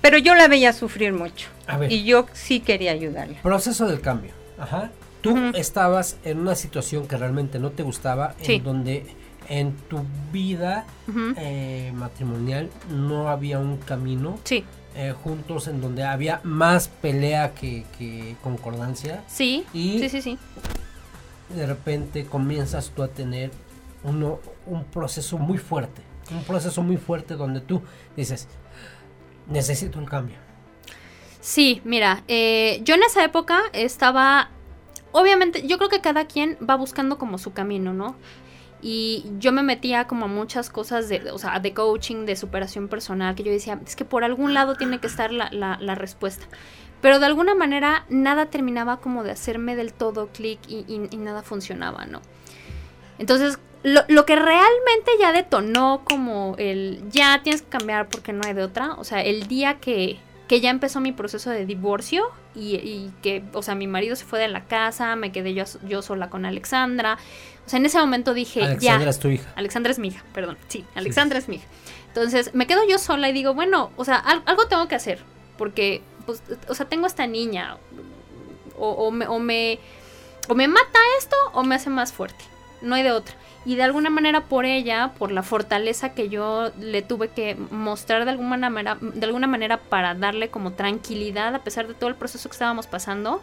pero 0.00 0.18
yo 0.18 0.34
la 0.34 0.48
veía 0.48 0.72
sufrir 0.72 1.12
mucho 1.12 1.48
A 1.66 1.76
ver. 1.76 1.90
y 1.92 2.04
yo 2.04 2.26
sí 2.32 2.60
quería 2.60 2.92
ayudarle. 2.92 3.36
Proceso 3.42 3.86
del 3.86 4.00
cambio. 4.00 4.32
Ajá. 4.58 4.90
Tú 5.20 5.36
estabas 5.54 6.16
en 6.24 6.38
una 6.40 6.54
situación 6.54 7.06
que 7.06 7.16
realmente 7.16 7.58
no 7.58 7.70
te 7.70 7.82
gustaba, 7.82 8.34
Sí. 8.40 8.54
en 8.54 8.64
donde 8.64 9.06
en 9.48 9.72
tu 9.88 10.00
vida 10.32 10.86
eh, 11.36 11.92
matrimonial 11.94 12.70
no 12.90 13.28
había 13.28 13.58
un 13.58 13.76
camino 13.78 14.38
Sí, 14.44 14.64
eh, 14.94 15.12
juntos 15.22 15.66
en 15.68 15.80
donde 15.80 16.04
había 16.04 16.40
más 16.44 16.88
pelea 16.88 17.52
que, 17.52 17.84
que 17.98 18.36
concordancia. 18.42 19.22
sí, 19.26 19.64
Y- 19.74 19.98
sí, 19.98 20.08
sí, 20.08 20.22
sí. 20.22 20.38
De 21.54 21.66
repente 21.66 22.24
comienzas 22.24 22.92
tú 22.94 23.02
a 23.02 23.08
tener 23.08 23.50
uno, 24.04 24.38
un 24.66 24.84
proceso 24.84 25.36
muy 25.36 25.58
fuerte. 25.58 26.00
Un 26.30 26.44
proceso 26.44 26.80
muy 26.82 26.96
fuerte 26.96 27.34
donde 27.34 27.60
tú 27.60 27.82
dices, 28.16 28.46
necesito 29.46 29.98
un 29.98 30.06
cambio. 30.06 30.36
Sí, 31.40 31.80
mira, 31.84 32.22
eh, 32.28 32.80
yo 32.84 32.94
en 32.94 33.02
esa 33.02 33.24
época 33.24 33.60
estaba, 33.72 34.50
obviamente, 35.12 35.66
yo 35.66 35.78
creo 35.78 35.88
que 35.88 36.00
cada 36.00 36.26
quien 36.26 36.58
va 36.68 36.76
buscando 36.76 37.18
como 37.18 37.38
su 37.38 37.52
camino, 37.52 37.92
¿no? 37.94 38.16
Y 38.82 39.24
yo 39.38 39.52
me 39.52 39.62
metía 39.62 40.06
como 40.06 40.24
a 40.26 40.28
muchas 40.28 40.70
cosas 40.70 41.08
de, 41.08 41.30
o 41.30 41.38
sea, 41.38 41.60
de 41.60 41.74
coaching, 41.74 42.24
de 42.24 42.36
superación 42.36 42.88
personal, 42.88 43.34
que 43.34 43.42
yo 43.42 43.52
decía, 43.52 43.78
es 43.86 43.96
que 43.96 44.04
por 44.04 44.24
algún 44.24 44.54
lado 44.54 44.74
tiene 44.76 45.00
que 45.00 45.06
estar 45.06 45.32
la, 45.32 45.50
la- 45.50 45.94
respuesta. 45.94 46.46
Pero 47.02 47.18
de 47.18 47.26
alguna 47.26 47.54
manera 47.54 48.04
nada 48.08 48.46
terminaba 48.46 48.98
como 48.98 49.22
de 49.22 49.30
hacerme 49.32 49.76
del 49.76 49.92
todo 49.92 50.28
clic 50.28 50.60
y 50.68 50.82
nada 51.16 51.42
funcionaba, 51.42 52.04
¿no? 52.06 52.20
Entonces, 53.18 53.58
lo, 53.82 54.02
lo 54.08 54.26
que 54.26 54.36
realmente 54.36 55.10
ya 55.18 55.32
detonó 55.32 56.02
como 56.04 56.54
el 56.58 57.02
ya 57.10 57.40
tienes 57.42 57.62
que 57.62 57.68
cambiar 57.68 58.08
porque 58.08 58.32
no 58.32 58.42
hay 58.46 58.52
de 58.54 58.62
otra, 58.62 58.94
o 58.94 59.04
sea, 59.04 59.22
el 59.22 59.46
día 59.48 59.78
que, 59.78 60.18
que 60.48 60.60
ya 60.60 60.70
empezó 60.70 61.00
mi 61.00 61.12
proceso 61.12 61.50
de 61.50 61.64
divorcio 61.66 62.24
y, 62.54 62.76
y 62.76 63.12
que, 63.22 63.42
o 63.52 63.62
sea, 63.62 63.74
mi 63.74 63.86
marido 63.86 64.16
se 64.16 64.24
fue 64.24 64.38
de 64.38 64.48
la 64.48 64.64
casa, 64.64 65.16
me 65.16 65.32
quedé 65.32 65.54
yo, 65.54 65.64
yo 65.86 66.02
sola 66.02 66.28
con 66.28 66.44
Alexandra, 66.44 67.16
o 67.66 67.68
sea, 67.70 67.78
en 67.78 67.86
ese 67.86 67.98
momento 67.98 68.34
dije, 68.34 68.62
Alexandra 68.64 69.04
ya, 69.04 69.10
es 69.10 69.18
tu 69.18 69.28
hija. 69.28 69.52
Alexandra 69.56 69.92
es 69.92 69.98
mi 69.98 70.08
hija, 70.08 70.24
perdón, 70.34 70.58
sí, 70.68 70.84
Alexandra 70.94 71.38
es 71.38 71.48
mi 71.48 71.56
hija. 71.56 71.66
Entonces, 72.08 72.52
me 72.54 72.66
quedo 72.66 72.80
yo 72.88 72.98
sola 72.98 73.28
y 73.28 73.32
digo, 73.32 73.54
bueno, 73.54 73.92
o 73.96 74.04
sea, 74.04 74.16
al- 74.16 74.42
algo 74.46 74.66
tengo 74.66 74.88
que 74.88 74.96
hacer, 74.96 75.20
porque, 75.56 76.02
pues, 76.26 76.42
o 76.68 76.74
sea, 76.74 76.86
tengo 76.86 77.06
esta 77.06 77.26
niña, 77.28 77.76
o, 78.76 78.88
o 78.90 79.10
me, 79.12 79.26
o, 79.28 79.38
me, 79.38 79.78
o 80.48 80.54
me 80.54 80.66
mata 80.68 80.98
esto 81.18 81.36
o 81.52 81.62
me 81.62 81.76
hace 81.76 81.88
más 81.90 82.12
fuerte, 82.12 82.44
no 82.82 82.94
hay 82.96 83.02
de 83.04 83.12
otra. 83.12 83.36
Y 83.64 83.76
de 83.76 83.82
alguna 83.82 84.08
manera 84.08 84.44
por 84.44 84.64
ella, 84.64 85.12
por 85.18 85.32
la 85.32 85.42
fortaleza 85.42 86.14
que 86.14 86.30
yo 86.30 86.70
le 86.78 87.02
tuve 87.02 87.28
que 87.28 87.56
mostrar 87.70 88.24
de 88.24 88.30
alguna 88.30 88.70
manera, 88.70 88.96
de 89.00 89.26
alguna 89.26 89.46
manera 89.46 89.76
para 89.76 90.14
darle 90.14 90.48
como 90.48 90.72
tranquilidad 90.72 91.54
a 91.54 91.62
pesar 91.62 91.86
de 91.86 91.94
todo 91.94 92.08
el 92.08 92.16
proceso 92.16 92.48
que 92.48 92.54
estábamos 92.54 92.86
pasando, 92.86 93.42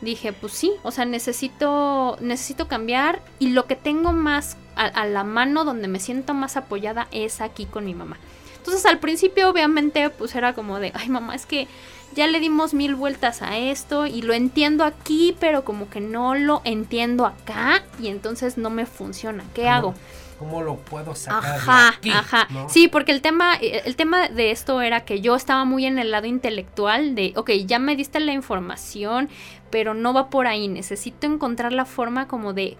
dije, 0.00 0.32
pues 0.32 0.54
sí, 0.54 0.72
o 0.82 0.90
sea, 0.90 1.04
necesito, 1.04 2.16
necesito 2.20 2.66
cambiar 2.66 3.20
y 3.38 3.50
lo 3.50 3.66
que 3.66 3.76
tengo 3.76 4.12
más 4.12 4.56
a, 4.74 4.86
a 4.86 5.06
la 5.06 5.22
mano, 5.22 5.64
donde 5.64 5.86
me 5.86 6.00
siento 6.00 6.32
más 6.32 6.56
apoyada, 6.56 7.08
es 7.10 7.42
aquí 7.42 7.66
con 7.66 7.84
mi 7.84 7.94
mamá. 7.94 8.16
Entonces 8.56 8.86
al 8.86 9.00
principio 9.00 9.50
obviamente 9.50 10.08
pues 10.10 10.34
era 10.34 10.54
como 10.54 10.78
de, 10.78 10.92
ay 10.94 11.08
mamá, 11.08 11.34
es 11.34 11.46
que 11.46 11.66
ya 12.14 12.26
le 12.26 12.40
dimos 12.40 12.74
mil 12.74 12.94
vueltas 12.94 13.42
a 13.42 13.56
esto 13.58 14.06
y 14.06 14.22
lo 14.22 14.32
entiendo 14.34 14.84
aquí, 14.84 15.36
pero 15.40 15.64
como 15.64 15.88
que 15.90 16.00
no 16.00 16.34
lo 16.34 16.60
entiendo 16.64 17.26
acá 17.26 17.82
y 18.00 18.08
entonces 18.08 18.58
no 18.58 18.70
me 18.70 18.86
funciona. 18.86 19.44
¿Qué 19.54 19.62
¿Cómo- 19.62 19.72
hago? 19.74 19.94
¿Cómo 20.38 20.60
lo 20.62 20.76
puedo 20.76 21.14
sacar? 21.14 21.42
de 21.42 21.48
Ajá, 21.50 21.88
aquí, 21.90 22.10
ajá. 22.10 22.48
no? 22.50 22.68
Sí, 22.68 22.88
porque 22.88 23.12
el 23.12 23.22
tema, 23.22 23.54
eh, 23.60 23.82
el 23.84 23.94
tema 23.94 24.28
de 24.28 24.50
esto 24.50 24.80
era 24.82 25.04
que 25.04 25.20
yo 25.20 25.36
estaba 25.36 25.64
muy 25.64 25.86
en 25.86 26.00
el 26.00 26.10
lado 26.10 26.26
intelectual 26.26 27.14
de, 27.14 27.32
ok, 27.36 27.50
ya 27.64 27.78
me 27.78 27.94
diste 27.94 28.18
la 28.18 28.32
información, 28.32 29.28
pero 29.70 29.94
no 29.94 30.12
va 30.12 30.30
por 30.30 30.48
ahí. 30.48 30.66
Necesito 30.66 31.28
encontrar 31.28 31.72
la 31.72 31.84
forma 31.84 32.26
como 32.26 32.52
de 32.54 32.76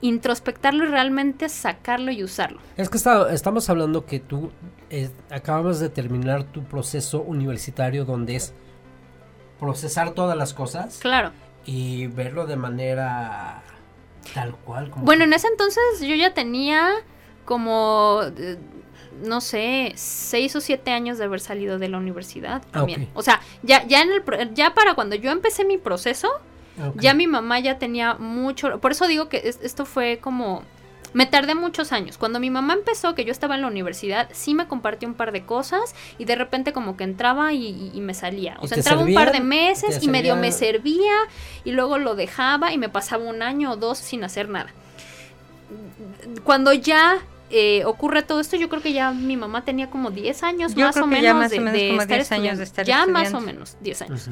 introspectarlo 0.00 0.84
y 0.84 0.88
realmente 0.88 1.48
sacarlo 1.48 2.10
y 2.12 2.22
usarlo. 2.22 2.60
Es 2.76 2.88
que 2.88 2.96
está- 2.96 3.32
estamos 3.32 3.68
hablando 3.70 4.06
que 4.06 4.20
tú 4.20 4.50
eh, 4.90 5.10
acabas 5.30 5.80
de 5.80 5.88
terminar 5.90 6.44
tu 6.44 6.62
proceso 6.64 7.20
universitario 7.20 8.04
donde 8.04 8.36
es 8.36 8.54
procesar 9.58 10.10
todas 10.12 10.36
las 10.36 10.54
cosas 10.54 10.98
Claro. 11.00 11.32
y 11.66 12.06
verlo 12.06 12.46
de 12.46 12.56
manera 12.56 13.62
tal 14.34 14.54
cual. 14.56 14.90
Como 14.90 15.04
Bueno, 15.04 15.24
en 15.24 15.32
ese 15.32 15.48
entonces 15.48 15.82
yo 16.00 16.14
ya 16.14 16.32
tenía 16.34 16.90
como, 17.44 18.20
eh, 18.36 18.56
no 19.24 19.40
sé, 19.40 19.92
seis 19.96 20.54
o 20.54 20.60
siete 20.60 20.90
años 20.92 21.18
de 21.18 21.24
haber 21.24 21.40
salido 21.40 21.78
de 21.78 21.88
la 21.88 21.98
universidad 21.98 22.62
Ah, 22.68 22.70
también. 22.72 23.02
ok. 23.04 23.08
O 23.14 23.22
sea, 23.22 23.40
ya, 23.62 23.84
ya, 23.86 24.02
en 24.02 24.10
el, 24.12 24.54
ya 24.54 24.74
para 24.74 24.94
cuando 24.94 25.16
yo 25.16 25.30
empecé 25.32 25.64
mi 25.64 25.76
proceso, 25.78 26.28
Ya 26.96 27.14
mi 27.14 27.26
mamá 27.26 27.58
ya 27.60 27.78
tenía 27.78 28.14
mucho, 28.14 28.80
por 28.80 28.92
eso 28.92 29.06
digo 29.06 29.28
que 29.28 29.42
es- 29.44 29.58
esto 29.62 29.84
fue 29.84 30.18
como, 30.20 30.62
me 31.14 31.24
tardé 31.26 31.54
muchos 31.54 31.90
años. 31.92 32.18
Cuando 32.18 32.38
mi 32.38 32.50
mamá 32.50 32.74
empezó, 32.74 33.14
que 33.14 33.24
yo 33.24 33.32
estaba 33.32 33.54
en 33.54 33.62
la 33.62 33.66
universidad, 33.68 34.28
sí 34.32 34.54
me 34.54 34.66
compartió 34.66 35.08
un 35.08 35.14
par 35.14 35.32
de 35.32 35.42
cosas 35.44 35.94
y 36.18 36.26
de 36.26 36.34
repente 36.36 36.72
como 36.74 36.96
que 36.98 37.04
entraba 37.04 37.52
y, 37.54 37.66
y- 37.66 37.90
y 37.94 38.00
me 38.02 38.12
salía. 38.14 38.56
O 38.60 38.66
¿Y 38.66 38.68
sea, 38.68 38.76
entraba 38.78 39.02
un 39.02 39.14
par 39.14 39.32
de 39.32 39.40
meses 39.40 39.98
¿Te 39.98 40.04
y 40.04 40.08
medio 40.08 40.36
me 40.36 40.52
servía 40.52 41.14
y 41.64 41.72
luego 41.72 41.96
lo 41.98 42.14
dejaba 42.14 42.72
y 42.72 42.78
me 42.78 42.88
pasaba 42.90 43.24
un 43.24 43.42
año 43.42 43.72
o 43.72 43.76
dos 43.76 43.96
sin 43.98 44.22
hacer 44.22 44.48
nada. 44.50 44.70
Cuando 46.44 46.72
ya 46.72 47.18
eh, 47.50 47.84
ocurre 47.86 48.22
todo 48.22 48.40
esto, 48.40 48.56
yo 48.56 48.68
creo 48.68 48.82
que 48.82 48.92
ya 48.92 49.10
mi 49.12 49.36
mamá 49.38 49.64
tenía 49.64 49.88
como 49.88 50.10
10 50.10 50.42
años 50.42 50.76
más 50.84 50.96
o 50.98 51.06
menos 51.06 51.22
ya 51.24 51.34
más 51.34 51.46
o 51.50 51.54
de, 51.54 51.60
menos 51.60 51.72
de 51.72 51.88
como 51.88 52.02
estar 52.02 52.16
10 52.18 52.32
años 52.32 52.58
de 52.58 52.64
estudiando. 52.64 52.64
estar 52.64 52.86
Ya 52.86 53.06
más 53.06 53.32
o 53.34 53.40
menos 53.40 53.76
10 53.80 54.02
años. 54.02 54.28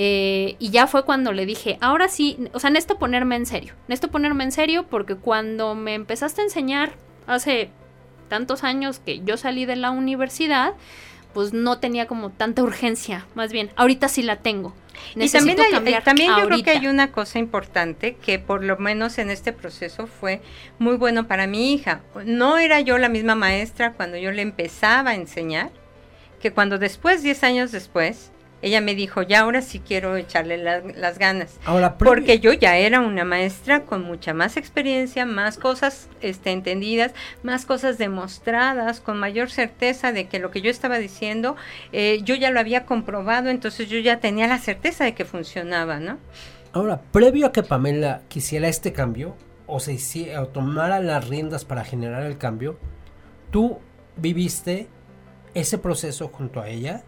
Eh, 0.00 0.54
y 0.60 0.70
ya 0.70 0.86
fue 0.86 1.04
cuando 1.04 1.32
le 1.32 1.44
dije, 1.44 1.76
ahora 1.80 2.06
sí, 2.08 2.38
o 2.52 2.60
sea, 2.60 2.70
necesito 2.70 3.00
ponerme 3.00 3.34
en 3.34 3.46
serio. 3.46 3.74
Necesito 3.88 4.12
ponerme 4.12 4.44
en 4.44 4.52
serio 4.52 4.86
porque 4.88 5.16
cuando 5.16 5.74
me 5.74 5.94
empezaste 5.94 6.40
a 6.40 6.44
enseñar 6.44 6.92
hace 7.26 7.70
tantos 8.28 8.62
años 8.62 9.00
que 9.00 9.20
yo 9.24 9.36
salí 9.36 9.64
de 9.66 9.74
la 9.74 9.90
universidad, 9.90 10.74
pues 11.34 11.52
no 11.52 11.78
tenía 11.80 12.06
como 12.06 12.30
tanta 12.30 12.62
urgencia, 12.62 13.26
más 13.34 13.50
bien. 13.52 13.70
Ahorita 13.74 14.08
sí 14.08 14.22
la 14.22 14.36
tengo. 14.36 14.72
Y 15.16 15.28
también, 15.30 15.60
hay- 15.60 15.70
cambiar 15.72 16.04
también 16.04 16.28
yo 16.30 16.46
creo 16.46 16.62
que 16.62 16.70
hay 16.70 16.86
una 16.86 17.10
cosa 17.10 17.40
importante 17.40 18.14
que 18.14 18.38
por 18.38 18.62
lo 18.62 18.76
menos 18.78 19.18
en 19.18 19.30
este 19.30 19.52
proceso 19.52 20.06
fue 20.06 20.42
muy 20.78 20.96
bueno 20.96 21.26
para 21.26 21.48
mi 21.48 21.72
hija. 21.72 22.02
No 22.24 22.58
era 22.58 22.80
yo 22.80 22.98
la 22.98 23.08
misma 23.08 23.34
maestra 23.34 23.94
cuando 23.94 24.16
yo 24.16 24.30
le 24.30 24.42
empezaba 24.42 25.10
a 25.10 25.14
enseñar, 25.16 25.70
que 26.40 26.52
cuando 26.52 26.78
después, 26.78 27.22
10 27.24 27.42
años 27.42 27.72
después, 27.72 28.30
ella 28.60 28.80
me 28.80 28.94
dijo, 28.94 29.22
ya 29.22 29.40
ahora 29.40 29.62
sí 29.62 29.80
quiero 29.80 30.16
echarle 30.16 30.56
la- 30.58 30.80
las 30.80 31.18
ganas. 31.18 31.58
Ahora, 31.64 31.96
Porque 31.96 32.40
yo 32.40 32.52
ya 32.52 32.76
era 32.76 33.00
una 33.00 33.24
maestra 33.24 33.82
con 33.84 34.02
mucha 34.02 34.34
más 34.34 34.56
experiencia, 34.56 35.24
más 35.26 35.58
cosas 35.58 36.08
este, 36.20 36.50
entendidas, 36.50 37.12
más 37.42 37.64
cosas 37.66 37.98
demostradas, 37.98 39.00
con 39.00 39.18
mayor 39.18 39.50
certeza 39.50 40.12
de 40.12 40.26
que 40.28 40.38
lo 40.38 40.50
que 40.50 40.60
yo 40.60 40.70
estaba 40.70 40.98
diciendo, 40.98 41.56
eh, 41.92 42.20
yo 42.24 42.34
ya 42.34 42.50
lo 42.50 42.60
había 42.60 42.84
comprobado, 42.84 43.48
entonces 43.50 43.88
yo 43.88 43.98
ya 44.00 44.20
tenía 44.20 44.46
la 44.48 44.58
certeza 44.58 45.04
de 45.04 45.14
que 45.14 45.24
funcionaba, 45.24 46.00
¿no? 46.00 46.18
Ahora, 46.72 47.00
previo 47.12 47.46
a 47.46 47.52
que 47.52 47.62
Pamela 47.62 48.22
quisiera 48.28 48.68
este 48.68 48.92
cambio 48.92 49.36
o 49.66 49.80
se 49.80 49.92
hici- 49.94 50.36
o 50.38 50.48
tomara 50.48 51.00
las 51.00 51.28
riendas 51.28 51.64
para 51.64 51.84
generar 51.84 52.24
el 52.24 52.38
cambio, 52.38 52.78
tú 53.50 53.78
viviste 54.16 54.88
ese 55.54 55.78
proceso 55.78 56.28
junto 56.28 56.60
a 56.60 56.68
ella, 56.68 57.02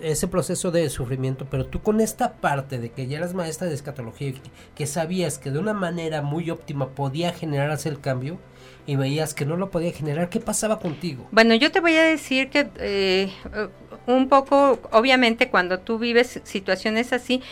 ese 0.00 0.28
proceso 0.28 0.70
de 0.70 0.88
sufrimiento, 0.90 1.46
pero 1.50 1.66
tú 1.66 1.82
con 1.82 2.00
esta 2.00 2.34
parte 2.34 2.78
de 2.78 2.90
que 2.90 3.06
ya 3.06 3.18
eras 3.18 3.34
maestra 3.34 3.66
de 3.66 3.74
escatología, 3.74 4.32
que, 4.74 4.86
sabías 4.86 5.38
que 5.38 5.50
de 5.50 5.58
una 5.58 5.74
manera 5.74 6.22
muy 6.22 6.50
óptima 6.50 6.88
podía 6.90 7.32
generarse 7.32 7.88
el 7.88 8.00
cambio 8.00 8.38
y 8.86 8.96
veías 8.96 9.34
que 9.34 9.44
no 9.44 9.56
lo 9.56 9.70
podía 9.70 9.92
generar, 9.92 10.28
¿qué 10.28 10.40
pasaba 10.40 10.78
contigo? 10.78 11.26
Bueno, 11.30 11.54
yo 11.54 11.70
te 11.70 11.80
voy 11.80 11.94
a 11.96 12.04
decir 12.04 12.48
que 12.48 12.70
eh, 12.78 13.30
eh, 13.54 13.68
un 14.06 14.28
poco, 14.28 14.78
obviamente, 14.90 15.50
cuando 15.50 15.80
tú 15.80 15.98
vives 15.98 16.40
situaciones 16.44 17.12
así 17.12 17.42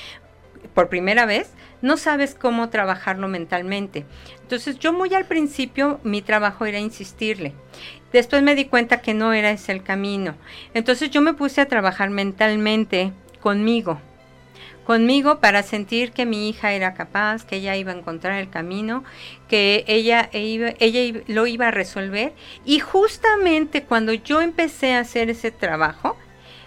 por 0.74 0.88
primera 0.88 1.26
vez, 1.26 1.50
no 1.82 1.96
sabes 1.96 2.34
cómo 2.34 2.68
trabajarlo 2.68 3.28
mentalmente. 3.28 4.04
Entonces, 4.42 4.78
yo 4.78 4.92
muy 4.92 5.14
al 5.14 5.26
principio 5.26 6.00
mi 6.02 6.22
trabajo 6.22 6.66
era 6.66 6.78
insistirle. 6.78 7.54
Después 8.12 8.42
me 8.42 8.54
di 8.54 8.66
cuenta 8.66 9.00
que 9.00 9.14
no 9.14 9.32
era 9.32 9.50
ese 9.50 9.72
el 9.72 9.82
camino. 9.82 10.34
Entonces, 10.74 11.10
yo 11.10 11.20
me 11.20 11.34
puse 11.34 11.60
a 11.60 11.68
trabajar 11.68 12.10
mentalmente 12.10 13.12
conmigo 13.40 14.00
conmigo 14.86 15.40
para 15.40 15.64
sentir 15.64 16.12
que 16.12 16.24
mi 16.24 16.48
hija 16.48 16.72
era 16.72 16.94
capaz, 16.94 17.44
que 17.44 17.56
ella 17.56 17.76
iba 17.76 17.90
a 17.90 17.96
encontrar 17.96 18.38
el 18.38 18.48
camino, 18.48 19.02
que 19.48 19.84
ella, 19.88 20.30
e 20.32 20.74
ella 20.78 21.22
lo 21.26 21.46
iba 21.48 21.68
a 21.68 21.70
resolver. 21.72 22.32
Y 22.64 22.78
justamente 22.78 23.82
cuando 23.82 24.14
yo 24.14 24.40
empecé 24.40 24.94
a 24.94 25.00
hacer 25.00 25.28
ese 25.28 25.50
trabajo, 25.50 26.16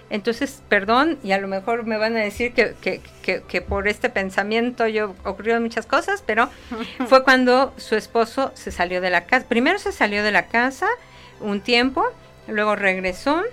entonces, 0.10 0.62
perdón, 0.70 1.20
y 1.24 1.32
a 1.34 1.38
lo 1.38 1.48
mejor 1.48 1.86
me 1.86 1.98
van 1.98 2.16
a 2.18 2.20
decir 2.20 2.54
que, 2.54 2.74
que, 2.82 3.02
que- 3.22 3.42
que 3.48 3.62
por 3.62 3.88
este 3.88 4.10
pensamiento 4.10 4.88
yo 4.88 5.16
ocurrieron 5.24 5.62
muchas 5.64 5.86
cosas, 5.86 6.24
pero 6.26 6.50
fue 7.08 7.24
cuando 7.24 7.74
su 7.78 7.96
esposo 7.96 8.52
se 8.56 8.72
salió 8.72 9.02
de 9.02 9.10
la 9.12 9.26
casa. 9.26 9.46
Primero 9.48 9.78
se 9.80 9.92
salió 9.92 10.24
de 10.24 10.32
la 10.32 10.48
casa 10.48 10.88
un 11.40 11.62
tiempo, 11.62 12.04
luego 12.48 12.76
regresó 12.76 13.44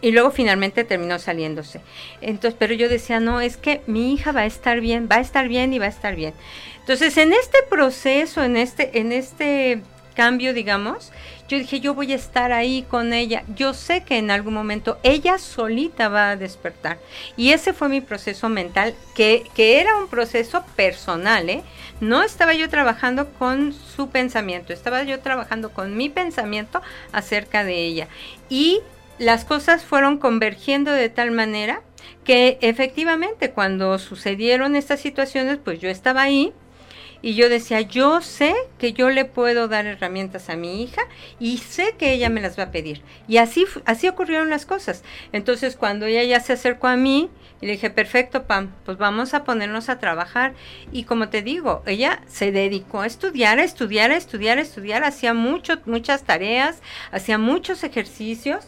y 0.00 0.10
luego 0.10 0.32
finalmente 0.32 0.82
terminó 0.82 1.18
saliéndose. 1.20 1.80
Entonces, 2.20 2.56
pero 2.58 2.74
yo 2.74 2.88
decía, 2.88 3.20
no, 3.20 3.40
es 3.40 3.56
que 3.56 3.82
mi 3.86 4.12
hija 4.12 4.32
va 4.32 4.40
a 4.40 4.46
estar 4.46 4.80
bien, 4.80 5.08
va 5.10 5.16
a 5.16 5.20
estar 5.20 5.46
bien 5.48 5.72
y 5.72 5.78
va 5.78 5.86
a 5.86 5.90
estar 5.90 6.16
bien. 6.16 6.34
Entonces, 6.80 7.16
en 7.18 7.32
este 7.32 7.58
proceso, 7.70 8.42
en 8.42 8.56
este, 8.56 8.98
en 8.98 9.12
este 9.12 9.80
cambio, 10.16 10.52
digamos, 10.54 11.12
yo 11.52 11.58
dije, 11.58 11.80
yo 11.80 11.92
voy 11.92 12.12
a 12.12 12.16
estar 12.16 12.50
ahí 12.50 12.86
con 12.88 13.12
ella. 13.12 13.44
Yo 13.54 13.74
sé 13.74 14.04
que 14.04 14.16
en 14.16 14.30
algún 14.30 14.54
momento 14.54 14.98
ella 15.02 15.36
solita 15.36 16.08
va 16.08 16.30
a 16.30 16.36
despertar. 16.36 16.98
Y 17.36 17.50
ese 17.50 17.74
fue 17.74 17.90
mi 17.90 18.00
proceso 18.00 18.48
mental, 18.48 18.94
que, 19.14 19.44
que 19.54 19.78
era 19.78 19.98
un 19.98 20.08
proceso 20.08 20.64
personal, 20.76 21.50
¿eh? 21.50 21.62
No 22.00 22.22
estaba 22.22 22.54
yo 22.54 22.70
trabajando 22.70 23.28
con 23.34 23.74
su 23.74 24.08
pensamiento, 24.08 24.72
estaba 24.72 25.02
yo 25.02 25.20
trabajando 25.20 25.70
con 25.72 25.94
mi 25.94 26.08
pensamiento 26.08 26.80
acerca 27.12 27.64
de 27.64 27.84
ella. 27.84 28.08
Y 28.48 28.80
las 29.18 29.44
cosas 29.44 29.84
fueron 29.84 30.16
convergiendo 30.16 30.90
de 30.90 31.10
tal 31.10 31.32
manera 31.32 31.82
que 32.24 32.56
efectivamente 32.62 33.50
cuando 33.50 33.98
sucedieron 33.98 34.74
estas 34.74 35.00
situaciones, 35.00 35.58
pues 35.62 35.80
yo 35.80 35.90
estaba 35.90 36.22
ahí 36.22 36.54
y 37.22 37.34
yo 37.34 37.48
decía, 37.48 37.80
yo 37.80 38.20
sé 38.20 38.54
que 38.78 38.92
yo 38.92 39.10
le 39.10 39.24
puedo 39.24 39.68
dar 39.68 39.86
herramientas 39.86 40.50
a 40.50 40.56
mi 40.56 40.82
hija 40.82 41.02
y 41.38 41.58
sé 41.58 41.94
que 41.96 42.12
ella 42.12 42.28
me 42.28 42.40
las 42.40 42.58
va 42.58 42.64
a 42.64 42.70
pedir. 42.70 43.02
Y 43.28 43.36
así, 43.38 43.64
así 43.84 44.08
ocurrieron 44.08 44.50
las 44.50 44.66
cosas. 44.66 45.04
Entonces 45.32 45.76
cuando 45.76 46.06
ella 46.06 46.24
ya 46.24 46.40
se 46.40 46.52
acercó 46.52 46.88
a 46.88 46.96
mí 46.96 47.30
le 47.62 47.72
dije, 47.72 47.90
perfecto, 47.90 48.42
Pam, 48.48 48.72
pues 48.84 48.98
vamos 48.98 49.34
a 49.34 49.44
ponernos 49.44 49.88
a 49.88 50.00
trabajar. 50.00 50.52
Y 50.90 51.04
como 51.04 51.28
te 51.28 51.42
digo, 51.42 51.84
ella 51.86 52.20
se 52.26 52.50
dedicó 52.50 53.02
a 53.02 53.06
estudiar, 53.06 53.60
a 53.60 53.62
estudiar, 53.62 54.10
a 54.10 54.16
estudiar, 54.16 54.58
a 54.58 54.62
estudiar, 54.62 55.04
hacía 55.04 55.32
mucho, 55.32 55.78
muchas 55.86 56.24
tareas, 56.24 56.82
hacía 57.12 57.38
muchos 57.38 57.84
ejercicios. 57.84 58.66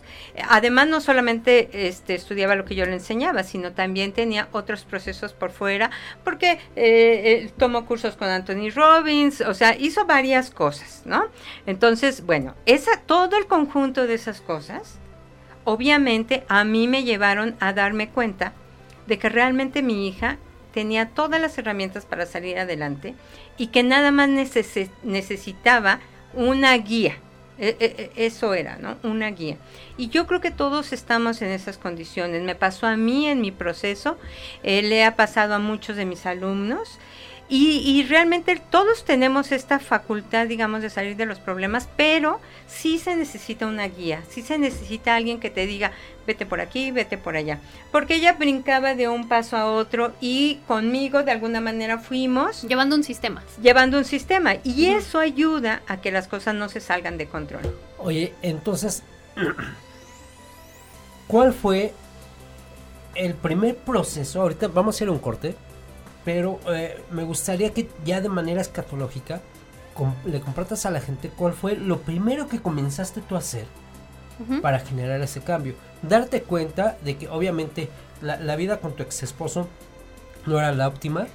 Además, 0.49 0.87
no 0.87 1.01
solamente 1.01 1.89
este, 1.89 2.15
estudiaba 2.15 2.55
lo 2.55 2.65
que 2.65 2.77
yo 2.77 2.87
le 2.87 2.93
enseñaba, 2.93 3.43
sino 3.43 3.73
también 3.73 4.13
tenía 4.13 4.49
otros 4.53 4.85
procesos 4.85 5.33
por 5.33 5.51
fuera, 5.51 5.91
porque 6.23 6.53
eh, 6.53 6.59
eh, 6.77 7.53
tomó 7.59 7.87
cursos 7.87 8.15
con 8.15 8.29
Anthony 8.45 8.71
Robbins, 8.71 9.41
o 9.41 9.55
sea, 9.55 9.75
hizo 9.77 10.05
varias 10.05 10.51
cosas, 10.51 11.03
¿no? 11.07 11.25
Entonces, 11.67 12.25
bueno, 12.27 12.55
esa, 12.67 13.01
todo 13.01 13.37
el 13.39 13.47
conjunto 13.47 14.07
de 14.07 14.15
esas 14.15 14.41
cosas, 14.43 14.99
obviamente 15.65 16.45
a 16.49 16.63
mí 16.65 16.87
me 16.89 17.05
llevaron 17.05 17.57
a 17.61 17.73
darme 17.73 18.11
cuenta 18.11 18.53
de 19.07 19.19
que 19.19 19.29
realmente 19.31 19.83
mi 19.83 20.07
hija 20.07 20.37
tenía 20.75 21.09
todas 21.11 21.41
las 21.41 21.57
herramientas 21.57 22.05
para 22.05 22.27
salir 22.27 22.59
adelante 22.59 23.15
y 23.57 23.69
que 23.69 23.83
nada 23.83 24.11
más 24.11 24.29
necesi- 24.29 24.91
necesitaba 25.03 26.01
una 26.35 26.77
guía. 26.77 27.17
E- 27.57 27.77
e- 27.79 28.11
e- 28.17 28.27
Eso 28.27 28.53
era, 28.53 28.77
¿no? 28.79 28.97
Una 29.05 29.31
guía. 29.31 29.57
Y 29.97 30.09
yo 30.09 30.27
creo 30.27 30.41
que 30.41 30.51
todos 30.51 30.93
estamos 30.93 31.41
en 31.41 31.51
esas 31.51 31.79
condiciones. 31.79 32.43
Me 32.43 32.57
pasó 32.57 32.89
a 32.89 32.97
mí 32.97 33.29
en 33.29 33.41
mi 33.41 33.53
proceso, 33.53 34.19
eh, 34.65 34.83
le 34.83 35.05
ha 35.05 35.15
pasado 35.15 35.55
a 35.55 35.61
muchos 35.61 35.97
de 35.97 36.05
mis 36.05 36.27
alumnos. 36.27 36.99
Y, 37.49 37.79
y 37.85 38.05
realmente 38.05 38.57
todos 38.71 39.05
tenemos 39.05 39.53
esta 39.53 39.79
facultad, 39.79 40.47
digamos, 40.47 40.81
de 40.81 40.89
salir 40.89 41.15
de 41.17 41.27
los 41.27 41.39
problemas, 41.41 41.89
pero 41.97 42.41
sí 42.67 42.99
se 42.99 43.15
necesita 43.17 43.67
una 43.67 43.87
guía, 43.87 44.23
sí 44.31 44.41
se 44.41 44.57
necesita 44.59 45.15
alguien 45.15 45.41
que 45.41 45.51
te 45.51 45.67
diga, 45.67 45.93
vete 46.27 46.47
por 46.47 46.61
aquí, 46.63 46.91
vete 46.91 47.19
por 47.19 47.37
allá. 47.37 47.59
Porque 47.93 48.15
ella 48.15 48.33
brincaba 48.33 48.95
de 48.95 49.09
un 49.09 49.29
paso 49.29 49.59
a 49.59 49.71
otro 49.71 50.13
y 50.23 50.61
conmigo 50.67 51.23
de 51.23 51.33
alguna 51.33 51.61
manera 51.61 51.99
fuimos 51.99 52.63
Llevando 52.63 52.97
un 52.97 53.05
sistema. 53.05 53.43
llevando 53.63 53.99
un 53.99 54.05
sistema 54.07 54.55
y 54.65 54.87
eso 54.87 55.19
ayuda 55.19 55.83
a 55.87 55.99
que 56.01 56.11
las 56.11 56.29
cosas 56.29 56.55
no 56.55 56.71
se 56.71 56.81
salgan 56.81 57.19
de 57.19 57.27
control. 57.27 57.63
Oye, 57.99 58.33
entonces, 58.41 59.03
¿cuál 61.27 61.53
fue 61.53 61.93
el 63.15 63.35
primer 63.35 63.77
proceso? 63.77 64.41
Ahorita 64.41 64.69
vamos 64.69 64.95
a 64.95 64.97
hacer 64.97 65.11
un 65.11 65.19
corte. 65.19 65.55
Pero 66.25 66.59
eh, 66.69 67.03
me 67.11 67.25
gustaría 67.25 67.73
que 67.73 67.89
ya 68.05 68.21
de 68.21 68.29
manera 68.29 68.61
escatológica 68.61 69.41
com- 69.95 70.15
le 70.25 70.41
compartas 70.41 70.87
a 70.87 70.91
la 70.91 71.01
gente 71.01 71.29
cuál 71.29 71.53
fue 71.53 71.77
lo 71.77 72.01
primero 72.01 72.49
que 72.49 72.61
comenzaste 72.61 73.21
tú 73.21 73.35
a 73.37 73.39
hacer 73.39 73.67
para 74.63 74.81
generar 74.81 75.21
ese 75.21 75.41
cambio. 75.43 75.75
Darte 76.03 76.43
cuenta 76.43 76.97
de 77.05 77.17
que 77.17 77.29
obviamente 77.29 77.89
la, 78.21 78.37
la 78.37 78.57
vida 78.57 78.79
con 78.81 78.93
tu 78.95 79.03
ex 79.05 79.23
esposo 79.23 79.69
no 80.47 80.59
era 80.59 80.73
la 80.73 80.89
óptima, 80.89 81.27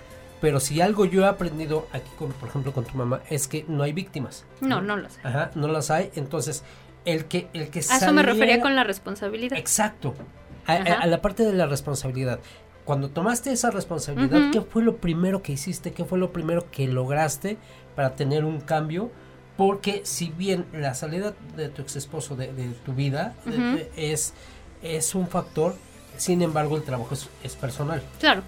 pero 0.41 0.60
si 0.60 0.82
algo 0.82 1.06
yo 1.06 1.23
he 1.23 1.28
aprendido 1.28 1.88
aquí, 1.93 2.10
con, 2.17 2.32
por 2.34 2.49
ejemplo, 2.49 2.73
con 2.73 2.84
tu 2.86 2.97
mamá, 2.97 3.21
es 3.30 3.47
que 3.47 3.63
no 3.67 3.84
hay 3.84 3.93
víctimas. 3.93 4.45
No, 4.62 4.82
no 4.82 4.97
lo 4.97 5.10
sé. 5.10 5.19
Ajá, 5.23 5.52
no 5.56 5.67
las 5.69 5.91
hay. 5.91 6.12
Entonces, 6.15 6.63
el 7.06 7.25
que, 7.25 7.47
el 7.54 7.69
que 7.69 7.80
A 7.80 7.97
eso 7.97 8.12
me 8.13 8.21
refería 8.23 8.60
con 8.62 8.75
la 8.75 8.84
responsabilidad. 8.84 9.58
Exacto. 9.58 10.13
A, 10.67 10.73
a- 10.73 10.75
Ajá. 10.75 10.93
a 11.02 11.08
la 11.08 11.21
parte 11.21 11.43
de 11.43 11.54
la 11.54 11.65
responsabilidad. 11.67 12.39
Cuando 12.89 13.10
tomaste 13.12 13.52
esa 13.52 13.69
responsabilidad. 13.69 14.49
¿qué 14.52 14.62
fue 14.62 14.82
lo 14.82 14.97
primero 14.97 15.43
que 15.43 15.52
hiciste? 15.52 15.91
¿Qué 15.91 16.06
fue 16.06 16.17
lo 16.17 16.34
primero 16.34 16.65
que 16.71 16.88
lograste 16.88 17.60
para 17.95 18.15
tener 18.15 18.45
un 18.45 18.62
cambio? 18.62 19.12
Porque 19.58 20.02
si 20.06 20.30
bien 20.32 20.65
la 20.73 20.95
salida 20.95 21.36
de 21.56 21.69
tu 21.69 21.84
ex 21.84 21.95
esposo 21.97 22.36
de, 22.36 22.52
de 22.52 22.69
tu 22.84 22.93
vida 22.93 23.36
de- 23.45 23.52
Ujú. 23.52 23.78
de- 23.78 23.91
es, 23.95 24.34
es 24.82 25.13
un 25.13 25.28
factor, 25.28 25.75
sin 26.17 26.41
embargo 26.41 26.78
el 26.78 26.82
trabajo 26.82 27.13
es, 27.13 27.30
es 27.43 27.56
personal. 27.56 28.02
Claro, 28.19 28.41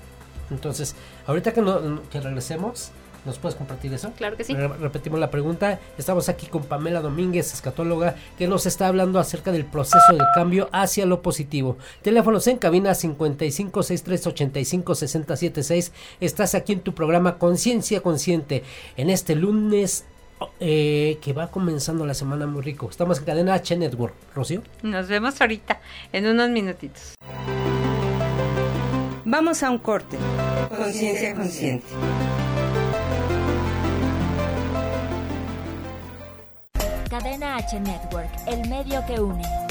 Entonces, 0.50 0.96
ahorita 1.28 1.54
que, 1.54 1.62
no, 1.62 2.02
que 2.10 2.20
regresemos, 2.20 2.90
¿nos 3.26 3.38
puedes 3.40 3.56
compartir 3.56 3.94
eso? 3.94 4.12
claro 4.18 4.36
que 4.38 4.44
sí. 4.44 4.54
Re- 4.54 4.68
Repetimos 4.68 5.20
la 5.20 5.30
pregunta. 5.32 5.80
Estamos 5.98 6.30
aquí 6.30 6.48
con 6.48 6.64
Pamela 6.64 7.02
Domínguez, 7.02 7.54
escatóloga, 7.54 8.16
que 8.38 8.48
nos 8.48 8.66
está 8.66 8.88
hablando 8.88 9.20
acerca 9.20 9.52
del 9.52 9.66
proceso 9.66 10.12
del 10.14 10.22
cambio 10.36 10.70
hacia 10.72 11.06
lo 11.06 11.22
positivo. 11.22 11.78
Teléfonos 12.02 12.48
en 12.48 12.58
cabina 12.58 12.94
55 12.96 13.84
63 13.84 14.28
85 14.28 14.96
60 14.96 15.36
76. 15.36 15.92
Estás 16.20 16.56
aquí 16.56 16.74
en 16.74 16.82
tu 16.82 16.94
programa 16.94 17.38
Conciencia 17.38 18.02
Consciente 18.02 18.64
en 18.98 19.10
este 19.10 19.36
lunes 19.36 20.06
eh, 20.60 21.20
que 21.22 21.34
va 21.34 21.52
comenzando 21.52 22.06
la 22.06 22.16
semana 22.16 22.48
muy 22.48 22.64
rico. 22.64 22.90
Estamos 22.90 23.20
en 23.20 23.26
cadena 23.26 23.54
H 23.54 23.76
Network. 23.78 24.16
Rocío. 24.34 24.62
Nos 24.82 25.08
vemos 25.08 25.40
ahorita, 25.40 25.80
en 26.12 26.26
unos 26.26 26.50
minutitos. 26.50 27.14
Vamos 29.24 29.62
a 29.64 29.70
un 29.70 29.78
corte. 29.78 30.18
Conciencia 30.76 31.36
consciente. 31.36 31.86
Cadena 37.22 37.58
H 37.58 37.80
Network, 37.80 38.32
el 38.48 38.68
medio 38.68 39.06
que 39.06 39.20
une. 39.22 39.71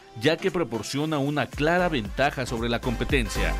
ya 0.19 0.37
que 0.37 0.51
proporciona 0.51 1.17
una 1.19 1.45
clara 1.45 1.89
ventaja 1.89 2.45
sobre 2.45 2.69
la 2.69 2.81
competencia. 2.81 3.53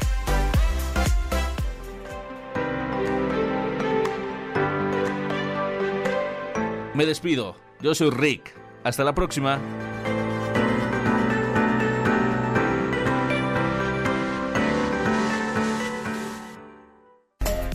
Me 6.93 7.05
despido, 7.05 7.55
yo 7.79 7.95
soy 7.95 8.09
Rick. 8.09 8.53
Hasta 8.83 9.03
la 9.03 9.13
próxima. 9.13 9.59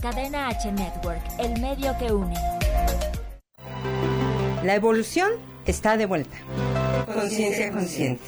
Cadena 0.01 0.49
H 0.49 0.71
Network, 0.71 1.21
el 1.39 1.59
medio 1.61 1.97
que 1.97 2.11
une. 2.11 2.35
La 4.63 4.75
evolución 4.75 5.31
está 5.65 5.97
de 5.97 6.05
vuelta. 6.05 6.37
Conciencia 7.05 7.71
consciente. 7.71 8.23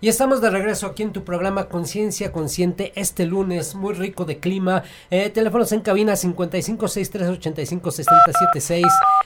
Y 0.00 0.08
estamos 0.08 0.40
de 0.42 0.50
regreso 0.50 0.86
aquí 0.86 1.02
en 1.02 1.14
tu 1.14 1.24
programa 1.24 1.68
Conciencia 1.68 2.30
Consciente 2.30 2.92
este 2.94 3.24
lunes, 3.24 3.74
muy 3.74 3.94
rico 3.94 4.26
de 4.26 4.38
clima. 4.38 4.82
Eh, 5.10 5.30
teléfonos 5.30 5.72
en 5.72 5.80
cabina 5.80 6.12
5563856076. 6.12 8.84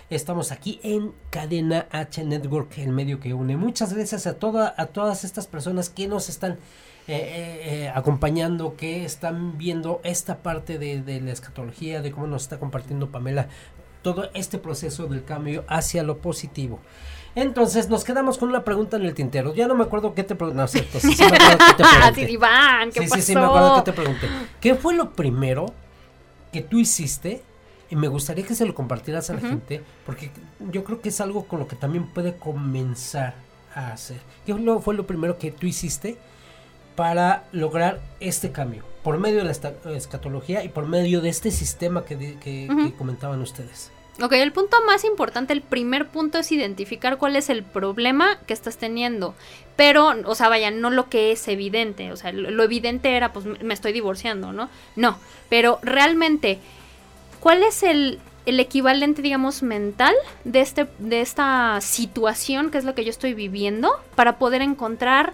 Estamos 0.09 0.53
aquí 0.53 0.79
en 0.85 1.11
Cadena 1.31 1.89
H 1.91 2.23
Network, 2.23 2.79
el 2.79 2.93
medio 2.93 3.19
que 3.19 3.35
une. 3.35 3.57
Muchas 3.57 3.93
gracias 3.93 4.29
a, 4.29 4.35
toda, 4.35 4.73
a 4.77 4.87
todas 4.87 5.25
estas 5.25 5.49
personas 5.49 5.91
que 5.91 6.07
nos 6.07 6.29
están 6.29 6.59
eh, 7.09 7.63
eh, 7.65 7.91
acompañando, 7.93 8.77
que 8.77 9.05
están 9.05 9.59
viendo 9.59 10.01
esta 10.05 10.39
parte 10.39 10.79
de, 10.79 11.03
de 11.03 11.21
la 11.21 11.33
escatología, 11.33 12.03
de 12.03 12.13
cómo 12.13 12.29
nos 12.29 12.43
está 12.43 12.61
compartiendo 12.61 13.11
Pamela 13.11 13.49
todo 14.03 14.31
este 14.35 14.59
proceso 14.59 15.07
del 15.07 15.25
cambio 15.25 15.65
hacia 15.69 16.03
lo 16.03 16.19
positivo. 16.19 16.81
Entonces 17.35 17.89
nos 17.89 18.05
quedamos 18.05 18.39
con 18.39 18.49
una 18.49 18.65
pregunta 18.65 18.97
en 18.97 19.05
el 19.05 19.15
tintero. 19.15 19.55
Ya 19.55 19.69
no 19.69 19.75
me 19.75 19.85
acuerdo 19.85 20.15
qué 20.15 20.25
te 20.25 20.35
pregunté. 20.35 20.61
No, 20.61 20.67
cierto, 20.67 20.99
sí, 20.99 21.15
sí 21.15 21.23
me 21.23 21.37
acuerdo 21.37 21.59
qué 21.59 21.75
te 21.83 21.89
pregunté. 21.97 22.27
Sí, 22.27 22.33
Iván, 22.33 22.91
¿qué 22.91 23.01
sí, 23.01 23.09
pasó? 23.09 23.15
sí, 23.17 23.23
sí, 23.23 23.35
me 23.35 23.45
acuerdo 23.45 23.75
que 23.77 23.83
te 23.91 23.93
pregunté. 23.93 24.27
¿Qué 24.61 24.75
fue 24.75 24.95
lo 24.95 25.11
primero 25.13 25.67
que 26.53 26.63
tú 26.63 26.79
hiciste? 26.79 27.43
Y 27.91 27.97
me 27.97 28.09
gustaría 28.09 28.45
que 28.47 28.55
se 28.55 28.67
lo 28.67 28.75
compartieras 28.75 29.31
a 29.31 29.35
la 29.35 29.41
gente, 29.41 29.83
porque 30.05 30.31
yo 30.73 30.85
creo 30.85 31.01
que 31.01 31.09
es 31.09 31.21
algo 31.23 31.47
con 31.47 31.59
lo 31.59 31.67
que 31.69 31.75
también 31.77 32.07
puede 32.09 32.37
comenzar 32.37 33.35
a 33.75 33.93
hacer. 33.93 34.19
¿Qué 34.45 34.53
fue 34.53 34.63
lo- 34.63 34.81
fue 34.81 34.95
lo 34.95 35.07
primero 35.07 35.39
que 35.39 35.51
tú 35.53 35.67
hiciste 35.67 36.19
para 36.97 37.45
lograr 37.53 38.01
este 38.21 38.53
cambio? 38.53 38.85
Por 39.09 39.17
medio 39.17 39.39
de 39.39 39.45
la 39.45 39.97
escatología 39.97 40.63
y 40.65 40.69
por 40.69 40.87
medio 40.87 41.23
de 41.23 41.31
este 41.31 41.51
sistema 41.51 42.05
que, 42.05 42.93
comentaban 42.99 43.41
ustedes. 43.41 43.91
Ok, 44.21 44.33
el 44.35 44.53
punto 44.53 44.77
más 44.85 45.03
importante, 45.05 45.55
el 45.55 45.63
primer 45.63 46.09
punto 46.09 46.37
es 46.37 46.53
identificar 46.53 47.17
cuál 47.17 47.35
es 47.35 47.49
el 47.49 47.63
problema 47.63 48.37
que 48.47 48.53
estás 48.53 48.77
teniendo. 48.77 49.35
Pero, 49.77 50.13
o 50.27 50.35
sea, 50.35 50.51
vaya, 50.51 50.71
no 50.71 50.91
lo 50.91 51.09
que 51.09 51.33
es 51.33 51.49
evidente. 51.49 52.13
O 52.13 52.19
sea, 52.19 52.33
lo, 52.33 52.51
lo 52.51 52.63
evidente 52.63 53.17
era, 53.17 53.33
pues 53.33 53.47
me 53.47 53.73
estoy 53.73 53.95
divorciando, 53.95 54.53
¿no? 54.53 54.69
No, 54.95 55.17
pero 55.49 55.79
realmente, 55.81 56.59
¿cuál 57.41 57.63
es 57.63 57.83
el, 57.83 58.21
el 58.45 58.61
equivalente, 58.61 59.23
digamos, 59.23 59.63
mental 59.63 60.15
de, 60.45 60.61
este, 60.61 60.87
de 60.99 61.23
esta 61.23 61.81
situación, 61.81 62.71
que 62.71 62.77
es 62.77 62.85
lo 62.85 62.95
que 62.95 63.05
yo 63.05 63.11
estoy 63.11 63.33
viviendo, 63.33 63.91
para 64.15 64.37
poder 64.39 64.61
encontrar, 64.61 65.33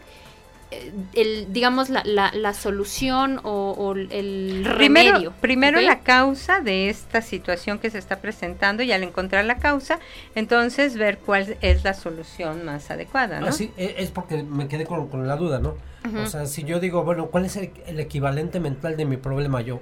el, 1.15 1.53
digamos, 1.53 1.91
la, 1.91 2.03
la, 2.05 2.31
la 2.35 2.55
solución 2.55 3.41
o, 3.45 3.75
o 3.77 3.95
el 3.95 4.65
remedio. 4.65 5.33
primero 5.41 5.81
la 5.81 6.01
causa 6.01 6.61
de 6.61 6.89
esta 6.89 7.23
situación 7.23 7.79
que 7.79 7.91
se 7.91 7.99
está 7.99 8.21
presentando 8.21 8.83
y 8.83 8.93
al 8.93 9.03
encontrar 9.03 9.45
la 9.45 9.59
causa, 9.59 9.99
entonces 10.35 10.97
ver 10.97 11.19
cuál 11.19 11.57
es 11.61 11.85
la 11.85 11.95
solución 11.95 12.65
más 12.65 12.91
adecuada, 12.91 13.41
¿no? 13.41 13.47
Así, 13.47 13.71
e- 13.77 13.97
es 13.99 14.11
porque 14.11 14.43
me 14.43 14.69
quedé 14.69 14.87
con, 14.87 15.09
con 15.09 15.27
la 15.27 15.37
duda, 15.37 15.59
¿no? 15.59 15.77
O 16.23 16.27
sea, 16.27 16.45
si 16.47 16.65
yo 16.65 16.81
digo, 16.81 17.03
bueno, 17.03 17.27
¿cuál 17.29 17.47
es 17.47 17.57
el, 17.57 17.71
el 17.87 17.99
equivalente 17.99 18.61
mental 18.61 18.97
de 18.97 19.07
mi 19.07 19.17
problema 19.17 19.63
yo? 19.63 19.81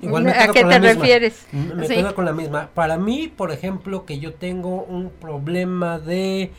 ¿A 0.00 0.32
quedo 0.44 0.52
qué 0.54 0.60
con 0.62 0.70
te 0.70 0.74
la 0.74 0.78
misma. 0.78 1.02
refieres? 1.02 1.46
M- 1.52 1.74
Me 1.74 1.86
Sí. 1.88 1.94
quedo 1.94 2.14
con 2.14 2.24
la 2.24 2.32
misma. 2.32 2.70
Para 2.72 2.96
mí, 2.98 3.28
por 3.28 3.50
ejemplo, 3.52 4.04
que 4.06 4.18
yo 4.20 4.34
tengo 4.34 4.84
un 4.84 5.10
problema 5.10 5.98
de, 5.98 6.50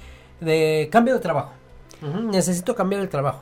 de 0.41 0.89
cambio 0.91 1.13
de 1.13 1.19
trabajo. 1.21 1.54
Necesito 2.01 2.75
cambiar 2.75 3.01
el 3.01 3.09
trabajo. 3.09 3.41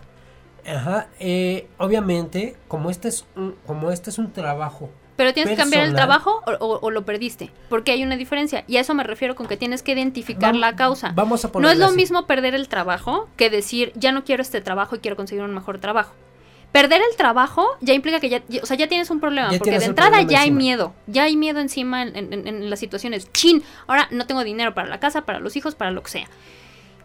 Ajá. 0.66 1.08
eh, 1.20 1.68
obviamente, 1.78 2.58
como 2.68 2.90
este 2.90 3.08
es 3.08 3.26
un, 3.38 3.56
como 3.66 3.90
este 3.90 4.10
es 4.10 4.18
un 4.18 4.34
trabajo 4.34 4.90
Pero 5.16 5.34
tienes 5.34 5.52
que 5.52 5.56
cambiar 5.58 5.86
el 5.86 5.94
trabajo 5.96 6.42
o, 6.46 6.52
o- 6.66 6.80
o 6.82 6.92
lo 6.92 7.06
perdiste, 7.06 7.52
porque 7.70 7.92
hay 7.94 8.04
una 8.04 8.18
diferencia. 8.18 8.66
Y 8.68 8.76
a 8.76 8.82
eso 8.82 8.94
me 8.94 9.06
refiero 9.06 9.34
con 9.36 9.48
que 9.48 9.56
tienes 9.56 9.82
que 9.82 9.94
identificar 9.94 10.54
la 10.58 10.76
causa. 10.76 11.14
Vamos 11.16 11.46
a 11.46 11.52
No 11.60 11.70
es 11.70 11.78
lo 11.78 11.86
así. 11.86 11.96
mismo 11.96 12.28
perder 12.28 12.54
el 12.54 12.68
trabajo 12.68 13.30
que 13.38 13.50
decir, 13.50 13.94
ya 13.96 14.12
no 14.12 14.26
quiero 14.26 14.42
este 14.42 14.60
trabajo 14.60 14.98
y 14.98 15.00
quiero 15.00 15.16
conseguir 15.16 15.44
un 15.46 15.54
mejor 15.54 15.78
trabajo. 15.80 16.14
Perder 16.74 17.02
el 17.10 17.16
trabajo 17.16 17.66
ya 17.80 17.94
implica 17.94 18.20
que 18.20 18.28
ya, 18.28 18.44
ya- 18.50 18.62
o 18.62 18.66
sea, 18.66 18.76
ya 18.76 18.88
tienes 18.88 19.10
un 19.10 19.22
problema, 19.22 19.50
Ya 19.54 19.60
porque 19.60 19.80
de 19.80 19.86
entrada 19.86 20.22
ya 20.24 20.42
hay 20.42 20.52
miedo, 20.52 20.94
ya 21.08 21.24
hay 21.24 21.38
miedo 21.38 21.62
encima 21.62 22.02
en, 22.04 22.14
en- 22.18 22.34
en- 22.34 22.46
en 22.48 22.70
las 22.70 22.80
situaciones. 22.80 23.32
Chin, 23.32 23.64
ahora 23.88 24.10
no 24.12 24.28
tengo 24.28 24.44
dinero 24.44 24.74
para 24.76 24.90
la 24.90 25.00
casa, 25.00 25.22
para 25.22 25.40
los 25.40 25.56
hijos, 25.56 25.76
para 25.76 25.92
lo 25.92 26.04
que 26.04 26.10
sea. 26.12 26.28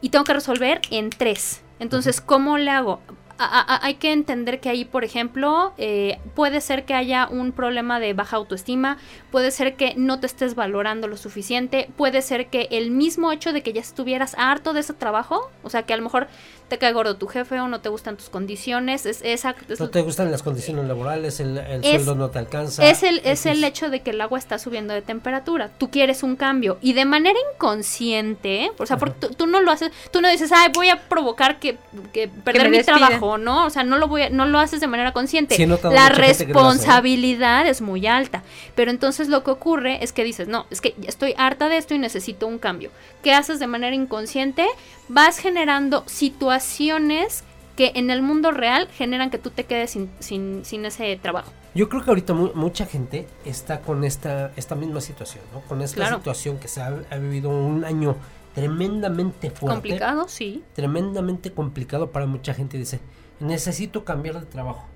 Y 0.03 0.11
tengo 0.11 0.25
que 0.25 0.35
resolver 0.35 0.83
en 0.91 1.09
tres. 1.09 1.63
Entonces, 1.79 2.21
¿cómo 2.21 2.59
le 2.59 2.71
hago? 2.71 3.01
A- 3.39 3.45
a- 3.45 3.75
a- 3.77 3.85
hay 3.87 3.95
que 3.95 4.13
entender 4.13 4.61
que 4.61 4.69
ahí, 4.69 4.85
por 4.85 5.05
ejemplo, 5.05 5.73
eh, 5.79 6.19
puede 6.35 6.61
ser 6.61 6.85
que 6.85 6.95
haya 6.95 7.27
un 7.29 7.53
problema 7.53 7.99
de 8.01 8.13
baja 8.15 8.37
autoestima, 8.37 8.99
puede 9.31 9.51
ser 9.51 9.75
que 9.75 9.95
no 9.97 10.21
te 10.21 10.27
estés 10.27 10.55
valorando 10.55 11.09
lo 11.09 11.17
suficiente, 11.17 11.89
puede 11.97 12.23
ser 12.23 12.47
que 12.49 12.69
el 12.71 12.91
mismo 12.91 13.33
hecho 13.33 13.53
de 13.53 13.63
que 13.63 13.73
ya 13.73 13.81
estuvieras 13.81 14.35
harto 14.39 14.73
de 14.73 14.81
ese 14.81 14.93
trabajo, 14.95 15.51
o 15.63 15.71
sea, 15.71 15.83
que 15.85 15.93
a 15.95 15.97
lo 15.97 16.03
mejor 16.03 16.29
te 16.69 16.79
cae 16.79 16.93
gordo 16.95 17.17
tu 17.17 17.27
jefe 17.27 17.61
o 17.61 17.69
no 17.69 17.81
te 17.83 17.91
gustan 17.91 18.17
tus 18.17 18.31
condiciones, 18.31 19.05
es 19.05 19.21
esa... 19.23 19.55
es- 19.69 19.79
No 19.79 19.91
te 19.91 20.01
gustan 20.01 20.31
las 20.31 20.43
condiciones 20.43 20.87
laborales, 20.87 21.39
el, 21.41 21.59
el 21.59 21.85
Es- 21.85 21.91
sueldo 22.03 22.15
no 22.15 22.31
te 22.31 22.39
alcanza. 22.39 22.89
es 22.89 23.03
el, 23.03 23.21
es 23.25 23.45
el 23.45 23.63
hecho 23.63 23.91
de 23.91 24.01
que 24.01 24.11
el 24.11 24.21
agua 24.23 24.39
está 24.39 24.59
subiendo 24.59 24.95
de 24.95 25.03
temperatura. 25.03 25.71
Tú 25.77 25.91
quieres 25.91 26.23
un 26.23 26.35
cambio. 26.37 26.79
Y 26.81 26.95
de 26.95 27.05
manera 27.05 27.39
inconsciente, 27.55 28.73
o 28.79 28.87
sea, 28.87 28.97
porque 28.97 29.15
tú, 29.21 29.35
tú 29.35 29.47
no 29.47 29.61
lo 29.61 29.71
haces, 29.71 29.93
tú 30.11 30.21
no 30.21 30.29
dices, 30.31 30.51
ay, 30.53 30.71
voy 30.75 30.89
a 30.89 30.97
provocar 30.97 31.59
que, 31.59 31.77
que 32.13 32.29
perder 32.29 32.71
mi 32.71 32.79
despidan". 32.79 33.01
trabajo, 33.01 33.22
¿no? 33.39 33.67
O 33.67 33.71
sea, 33.71 33.85
no 33.85 33.99
lo 33.99 34.09
voy 34.09 34.23
a- 34.23 34.31
no 34.31 34.47
lo 34.47 34.59
haces 34.59 34.81
de 34.81 34.87
manera 34.87 35.13
consciente. 35.13 35.55
Sí, 35.57 35.67
La 35.67 36.09
responsabilidad 36.09 37.67
es 37.67 37.81
muy 37.81 38.07
alta. 38.07 38.43
Pero 38.75 38.91
entonces 38.91 39.29
lo 39.29 39.43
que 39.45 39.51
ocurre 39.51 40.03
es 40.03 40.13
que 40.13 40.25
dices, 40.25 40.49
no, 40.49 40.67
es 40.71 40.81
que 40.81 40.95
estoy 41.07 41.35
harta 41.37 41.69
de 41.69 41.77
esto 41.77 41.95
y 41.95 41.99
necesito 41.99 42.47
un 42.47 42.59
cambio. 42.59 42.91
¿Qué 43.23 43.33
haces 43.33 43.59
de 43.61 43.67
manera 43.67 43.95
inconsciente? 43.95 44.67
Vas 45.09 45.39
generando 45.39 46.05
situaciones 46.07 47.45
que 47.77 47.93
en 47.95 48.11
el 48.11 48.23
mundo 48.23 48.51
real 48.51 48.89
generan 48.97 49.31
que 49.31 49.39
tú 49.39 49.51
te 49.51 49.65
quedes 49.65 49.91
sin, 49.93 50.11
sin, 50.21 50.65
sin 50.65 50.85
ese 50.85 51.17
trabajo. 51.17 51.51
Yo 51.75 51.89
creo 51.89 52.05
que 52.05 52.11
ahorita 52.11 52.35
mu- 52.35 52.53
mucha 52.55 52.85
gente 52.85 53.27
está 53.47 53.81
con 53.81 54.05
esta, 54.05 54.53
esta 54.57 54.75
misma 54.75 55.01
situación, 55.01 55.43
¿no? 55.55 55.61
Con 55.63 55.81
esta 55.81 55.97
Claro. 55.97 56.19
situación 56.19 56.59
que 56.59 56.69
se 56.69 56.83
ha, 56.83 56.95
ha 57.11 57.17
vivido 57.17 57.49
un 57.49 57.85
año 57.87 58.17
tremendamente 58.55 59.51
fuerte. 59.51 59.75
Complicado, 59.75 60.29
sí. 60.29 60.63
Tremendamente 60.75 61.53
complicado 61.53 62.11
para 62.11 62.27
mucha 62.27 62.55
gente. 62.55 62.79
Dice, 62.79 63.01
necesito 63.41 64.05
cambiar 64.05 64.41
de 64.41 64.47
trabajo. 64.47 64.87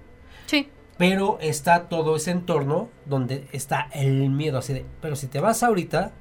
Sí. 0.47 0.69
Pero 0.99 1.39
está 1.41 1.89
todo 1.89 2.17
ese 2.17 2.31
entorno 2.31 2.89
donde 3.05 3.47
está 3.53 3.89
el 3.93 4.31
miedo 4.31 4.59
así 4.59 4.73
de, 4.73 4.87
pero 5.03 5.15
si 5.15 5.27
te 5.27 5.41
vas 5.41 5.63
ahorita, 5.63 6.13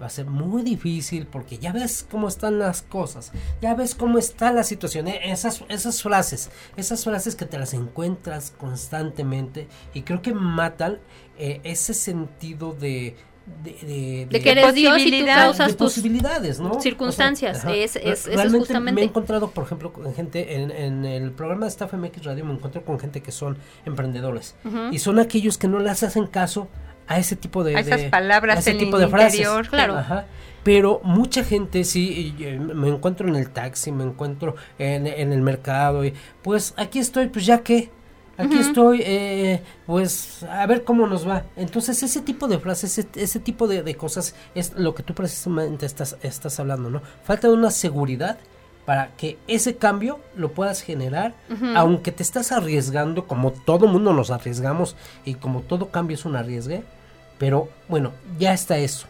va 0.00 0.06
a 0.06 0.10
ser 0.10 0.26
muy 0.26 0.62
difícil 0.62 1.26
porque 1.26 1.58
ya 1.58 1.72
ves 1.72 2.06
cómo 2.08 2.28
están 2.28 2.58
las 2.58 2.82
cosas, 2.82 3.32
ya 3.60 3.74
ves 3.74 3.94
cómo 3.94 4.18
está 4.18 4.52
la 4.52 4.62
situación, 4.62 5.08
eh, 5.08 5.20
esas, 5.24 5.64
esas 5.68 6.02
frases, 6.02 6.50
esas 6.76 7.04
frases 7.04 7.34
que 7.34 7.44
te 7.44 7.58
las 7.58 7.74
encuentras 7.74 8.52
constantemente 8.52 9.68
y 9.94 10.02
creo 10.02 10.22
que 10.22 10.34
matan 10.34 10.98
eh, 11.38 11.60
ese 11.64 11.94
sentido 11.94 12.72
de... 12.72 13.16
De, 13.64 13.72
de, 13.86 14.26
De 14.30 14.40
que 14.40 14.50
eres 14.52 14.74
Dios 14.74 14.98
y 15.00 15.10
tú 15.20 15.26
causas 15.26 15.66
de 15.68 15.72
tus 15.74 15.86
posibilidades, 15.86 16.60
¿no? 16.60 16.80
circunstancias. 16.80 17.64
Es- 17.66 17.96
es- 17.96 18.26
eso 18.26 18.42
es 18.42 18.52
justamente. 18.52 18.92
Me 18.92 19.00
he 19.02 19.04
encontrado, 19.04 19.50
por 19.50 19.64
ejemplo, 19.64 19.92
con 19.92 20.12
gente 20.14 20.56
en, 20.56 20.70
en 20.70 21.04
el 21.04 21.32
programa 21.32 21.66
de 21.66 21.68
Staff 21.68 21.92
MX 21.92 22.24
Radio, 22.24 22.44
me 22.44 22.54
encuentro 22.54 22.84
con 22.84 22.98
gente 22.98 23.20
que 23.22 23.32
son 23.32 23.58
emprendedores. 23.84 24.54
Y 24.92 24.98
son 24.98 25.18
aquellos 25.18 25.58
que 25.58 25.68
no 25.68 25.78
les 25.78 26.02
hacen 26.02 26.26
caso 26.26 26.68
a 27.06 27.18
ese 27.18 27.36
tipo 27.36 27.64
de, 27.64 27.76
A 27.76 27.80
esas 27.80 28.00
de- 28.02 28.08
palabras 28.08 28.56
a 28.56 28.60
ese 28.60 28.70
en 28.72 28.78
tipo 28.78 28.98
de 28.98 29.08
frases. 29.08 29.46
Claro. 29.68 29.96
Ajá. 29.96 30.26
Pero 30.62 31.00
mucha 31.04 31.42
gente 31.42 31.84
sí, 31.84 32.34
eh, 32.38 32.58
me 32.58 32.88
encuentro 32.88 33.26
en 33.28 33.34
el 33.36 33.50
taxi, 33.50 33.92
me 33.92 34.04
encuentro 34.04 34.56
en, 34.78 35.06
en 35.06 35.32
el 35.32 35.40
mercado 35.42 36.04
y 36.04 36.12
pues 36.42 36.74
aquí 36.76 36.98
estoy, 36.98 37.28
pues 37.28 37.46
ya 37.46 37.60
que, 37.62 37.90
aquí 38.40 38.58
estoy, 38.58 39.02
eh, 39.04 39.62
pues 39.86 40.42
a 40.44 40.66
ver 40.66 40.84
cómo 40.84 41.06
nos 41.06 41.26
va. 41.28 41.44
Entonces 41.56 42.02
ese 42.02 42.20
tipo 42.20 42.48
de 42.48 42.58
frases, 42.58 42.98
ese, 42.98 43.08
ese 43.14 43.40
tipo 43.40 43.66
de, 43.68 43.82
de 43.82 43.94
cosas 43.96 44.34
es 44.54 44.72
lo 44.74 44.94
que 44.94 45.02
tú 45.02 45.14
precisamente 45.14 45.86
estás, 45.86 46.16
estás 46.22 46.58
hablando, 46.60 46.90
¿no? 46.90 47.02
Falta 47.24 47.48
de 47.48 47.54
una 47.54 47.70
seguridad 47.70 48.38
para 48.86 49.08
que 49.16 49.38
ese 49.46 49.76
cambio 49.76 50.18
lo 50.36 50.52
puedas 50.52 50.80
generar, 50.82 51.34
aunque 51.76 52.10
te 52.12 52.22
estás 52.22 52.50
arriesgando, 52.50 53.26
como 53.26 53.52
todo 53.52 53.86
mundo 53.86 54.12
nos 54.12 54.30
arriesgamos 54.30 54.96
y 55.24 55.34
como 55.34 55.60
todo 55.60 55.90
cambio 55.90 56.14
es 56.16 56.24
un 56.24 56.34
arriesgue, 56.34 56.82
pero 57.38 57.68
bueno, 57.88 58.12
ya 58.38 58.52
está 58.52 58.78
eso, 58.78 59.06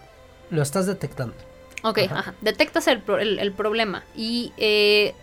lo 0.51 0.61
estás 0.61 0.87
detectando. 0.87 1.35
Ok, 1.83 1.99
Ajá. 1.99 2.19
ajá. 2.19 2.35
Detectas 2.43 2.89
el, 2.89 3.01
pro- 3.01 3.19
el- 3.19 3.39
el 3.39 3.53
problema. 3.53 4.05
Y, 4.15 4.53
eh, 4.59 5.15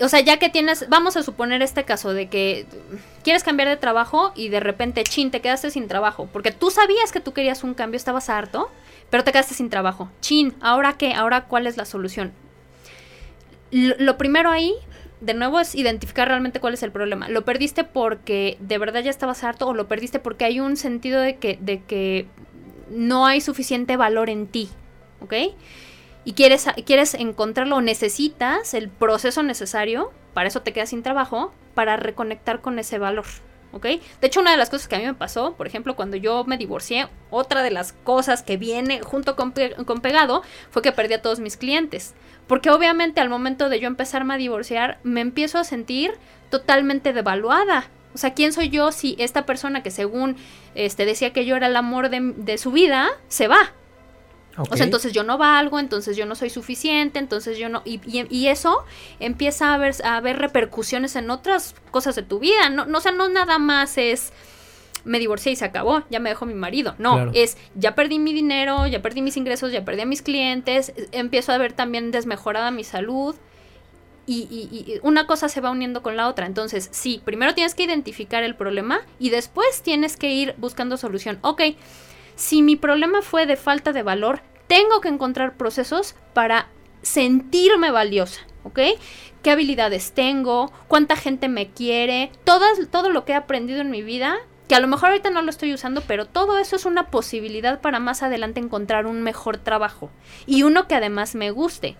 o 0.00 0.08
sea, 0.08 0.20
ya 0.20 0.38
que 0.38 0.48
tienes, 0.48 0.88
vamos 0.88 1.16
a 1.16 1.22
suponer 1.22 1.62
este 1.62 1.84
caso 1.84 2.12
de 2.12 2.28
que 2.28 2.66
quieres 3.22 3.44
cambiar 3.44 3.68
de 3.68 3.76
trabajo 3.76 4.32
y 4.34 4.48
de 4.48 4.60
repente, 4.60 5.04
chin, 5.04 5.30
te 5.30 5.40
quedaste 5.40 5.70
sin 5.70 5.88
trabajo. 5.88 6.28
Porque 6.32 6.50
tú 6.52 6.70
sabías 6.70 7.12
que 7.12 7.20
tú 7.20 7.32
querías 7.32 7.64
un 7.64 7.74
cambio, 7.74 7.96
estabas 7.96 8.28
harto, 8.28 8.70
pero 9.10 9.24
te 9.24 9.32
quedaste 9.32 9.54
sin 9.54 9.70
trabajo. 9.70 10.10
Chin, 10.20 10.54
¿ahora 10.60 10.94
qué? 10.94 11.14
¿Ahora 11.14 11.44
cuál 11.44 11.66
es 11.66 11.76
la 11.76 11.84
solución? 11.84 12.32
Lo, 13.70 13.94
lo 13.98 14.18
primero 14.18 14.50
ahí, 14.50 14.74
de 15.20 15.34
nuevo, 15.34 15.60
es 15.60 15.74
identificar 15.74 16.28
realmente 16.28 16.60
cuál 16.60 16.74
es 16.74 16.82
el 16.82 16.92
problema. 16.92 17.28
¿Lo 17.28 17.44
perdiste 17.44 17.84
porque 17.84 18.56
de 18.60 18.78
verdad 18.78 19.02
ya 19.02 19.10
estabas 19.10 19.44
harto 19.44 19.66
o 19.68 19.74
lo 19.74 19.88
perdiste 19.88 20.18
porque 20.18 20.44
hay 20.44 20.60
un 20.60 20.76
sentido 20.76 21.20
de 21.20 21.36
que, 21.36 21.58
de 21.60 21.82
que 21.82 22.26
no 22.90 23.26
hay 23.26 23.40
suficiente 23.40 23.96
valor 23.96 24.30
en 24.30 24.46
ti? 24.46 24.68
¿Ok? 25.20 25.34
Y 26.24 26.32
quieres, 26.32 26.66
quieres 26.86 27.14
encontrarlo 27.14 27.80
necesitas 27.80 28.74
el 28.74 28.88
proceso 28.88 29.42
necesario, 29.42 30.10
para 30.32 30.48
eso 30.48 30.62
te 30.62 30.72
quedas 30.72 30.90
sin 30.90 31.02
trabajo, 31.02 31.52
para 31.74 31.96
reconectar 31.96 32.60
con 32.60 32.78
ese 32.78 32.98
valor. 32.98 33.26
¿Ok? 33.72 33.86
De 34.20 34.28
hecho, 34.28 34.40
una 34.40 34.52
de 34.52 34.56
las 34.56 34.70
cosas 34.70 34.86
que 34.86 34.94
a 34.94 35.00
mí 35.00 35.04
me 35.04 35.14
pasó, 35.14 35.54
por 35.54 35.66
ejemplo, 35.66 35.96
cuando 35.96 36.16
yo 36.16 36.44
me 36.44 36.56
divorcié, 36.56 37.08
otra 37.30 37.62
de 37.62 37.72
las 37.72 37.92
cosas 37.92 38.44
que 38.44 38.56
viene 38.56 39.00
junto 39.02 39.34
con, 39.34 39.52
con 39.84 40.00
pegado 40.00 40.42
fue 40.70 40.80
que 40.80 40.92
perdí 40.92 41.14
a 41.14 41.22
todos 41.22 41.40
mis 41.40 41.56
clientes. 41.56 42.14
Porque 42.46 42.70
obviamente 42.70 43.20
al 43.20 43.28
momento 43.28 43.68
de 43.68 43.80
yo 43.80 43.88
empezarme 43.88 44.34
a 44.34 44.36
divorciar, 44.36 44.98
me 45.02 45.20
empiezo 45.20 45.58
a 45.58 45.64
sentir 45.64 46.12
totalmente 46.50 47.12
devaluada. 47.12 47.88
O 48.14 48.18
sea, 48.18 48.32
¿quién 48.32 48.52
soy 48.52 48.68
yo 48.68 48.92
si 48.92 49.16
esta 49.18 49.44
persona 49.44 49.82
que 49.82 49.90
según 49.90 50.36
este, 50.76 51.04
decía 51.04 51.32
que 51.32 51.44
yo 51.44 51.56
era 51.56 51.66
el 51.66 51.74
amor 51.74 52.10
de, 52.10 52.20
de 52.20 52.58
su 52.58 52.70
vida, 52.70 53.08
se 53.26 53.48
va? 53.48 53.72
O 54.56 54.76
sea, 54.76 54.84
entonces 54.84 55.12
yo 55.12 55.24
no 55.24 55.36
valgo, 55.38 55.78
entonces 55.80 56.16
yo 56.16 56.26
no 56.26 56.34
soy 56.34 56.48
suficiente, 56.50 57.18
entonces 57.18 57.58
yo 57.58 57.68
no... 57.68 57.82
Y, 57.84 58.00
y- 58.06 58.26
y 58.30 58.46
eso 58.48 58.84
empieza 59.20 59.70
a 59.70 59.74
haber, 59.74 59.94
a 60.04 60.16
haber 60.16 60.38
repercusiones 60.38 61.16
en 61.16 61.30
otras 61.30 61.74
cosas 61.90 62.14
de 62.14 62.22
tu 62.22 62.38
vida. 62.38 62.68
No, 62.70 62.86
no, 62.86 62.98
o 62.98 63.00
sea, 63.00 63.12
no 63.12 63.28
nada 63.28 63.58
más 63.58 63.98
es... 63.98 64.32
Me 65.04 65.18
divorcié 65.18 65.52
y 65.52 65.56
se 65.56 65.64
acabó, 65.66 66.02
ya 66.08 66.18
me 66.18 66.30
dejó 66.30 66.46
mi 66.46 66.54
marido. 66.54 66.94
No, 66.98 67.14
Claro. 67.16 67.32
es 67.34 67.58
ya 67.74 67.94
perdí 67.94 68.18
mi 68.18 68.32
dinero, 68.32 68.86
ya 68.86 69.02
perdí 69.02 69.20
mis 69.20 69.36
ingresos, 69.36 69.70
ya 69.70 69.84
perdí 69.84 70.00
a 70.00 70.06
mis 70.06 70.22
clientes, 70.22 70.90
eh, 70.96 71.08
empiezo 71.12 71.52
a 71.52 71.58
ver 71.58 71.74
también 71.74 72.10
desmejorada 72.10 72.70
mi 72.70 72.84
salud. 72.84 73.34
Y, 74.26 74.48
y- 74.50 74.92
y 74.94 75.00
una 75.02 75.26
cosa 75.26 75.50
se 75.50 75.60
va 75.60 75.70
uniendo 75.70 76.02
con 76.02 76.16
la 76.16 76.28
otra. 76.28 76.46
Entonces, 76.46 76.88
sí, 76.92 77.20
primero 77.22 77.54
tienes 77.54 77.74
que 77.74 77.82
identificar 77.82 78.42
el 78.44 78.54
problema 78.54 79.00
y 79.18 79.28
después 79.28 79.82
tienes 79.82 80.16
que 80.16 80.32
ir 80.32 80.54
buscando 80.56 80.96
solución. 80.96 81.38
Ok, 81.42 81.60
si 82.36 82.62
mi 82.62 82.76
problema 82.76 83.22
fue 83.22 83.46
de 83.46 83.56
falta 83.56 83.92
de 83.92 84.02
valor, 84.02 84.40
tengo 84.66 85.00
que 85.00 85.08
encontrar 85.08 85.56
procesos 85.56 86.14
para 86.32 86.68
sentirme 87.02 87.90
valiosa, 87.90 88.40
¿ok? 88.64 88.80
¿Qué 89.42 89.50
habilidades 89.50 90.12
tengo? 90.12 90.72
¿Cuánta 90.88 91.16
gente 91.16 91.48
me 91.48 91.70
quiere? 91.70 92.32
Todas, 92.44 92.78
todo 92.90 93.10
lo 93.10 93.24
que 93.24 93.32
he 93.32 93.36
aprendido 93.36 93.80
en 93.80 93.90
mi 93.90 94.02
vida, 94.02 94.36
que 94.68 94.74
a 94.74 94.80
lo 94.80 94.88
mejor 94.88 95.10
ahorita 95.10 95.30
no 95.30 95.42
lo 95.42 95.50
estoy 95.50 95.74
usando, 95.74 96.00
pero 96.00 96.24
todo 96.26 96.58
eso 96.58 96.76
es 96.76 96.86
una 96.86 97.08
posibilidad 97.08 97.80
para 97.80 97.98
más 97.98 98.22
adelante 98.22 98.60
encontrar 98.60 99.06
un 99.06 99.22
mejor 99.22 99.58
trabajo 99.58 100.10
y 100.46 100.62
uno 100.62 100.88
que 100.88 100.94
además 100.94 101.34
me 101.34 101.50
guste. 101.50 101.96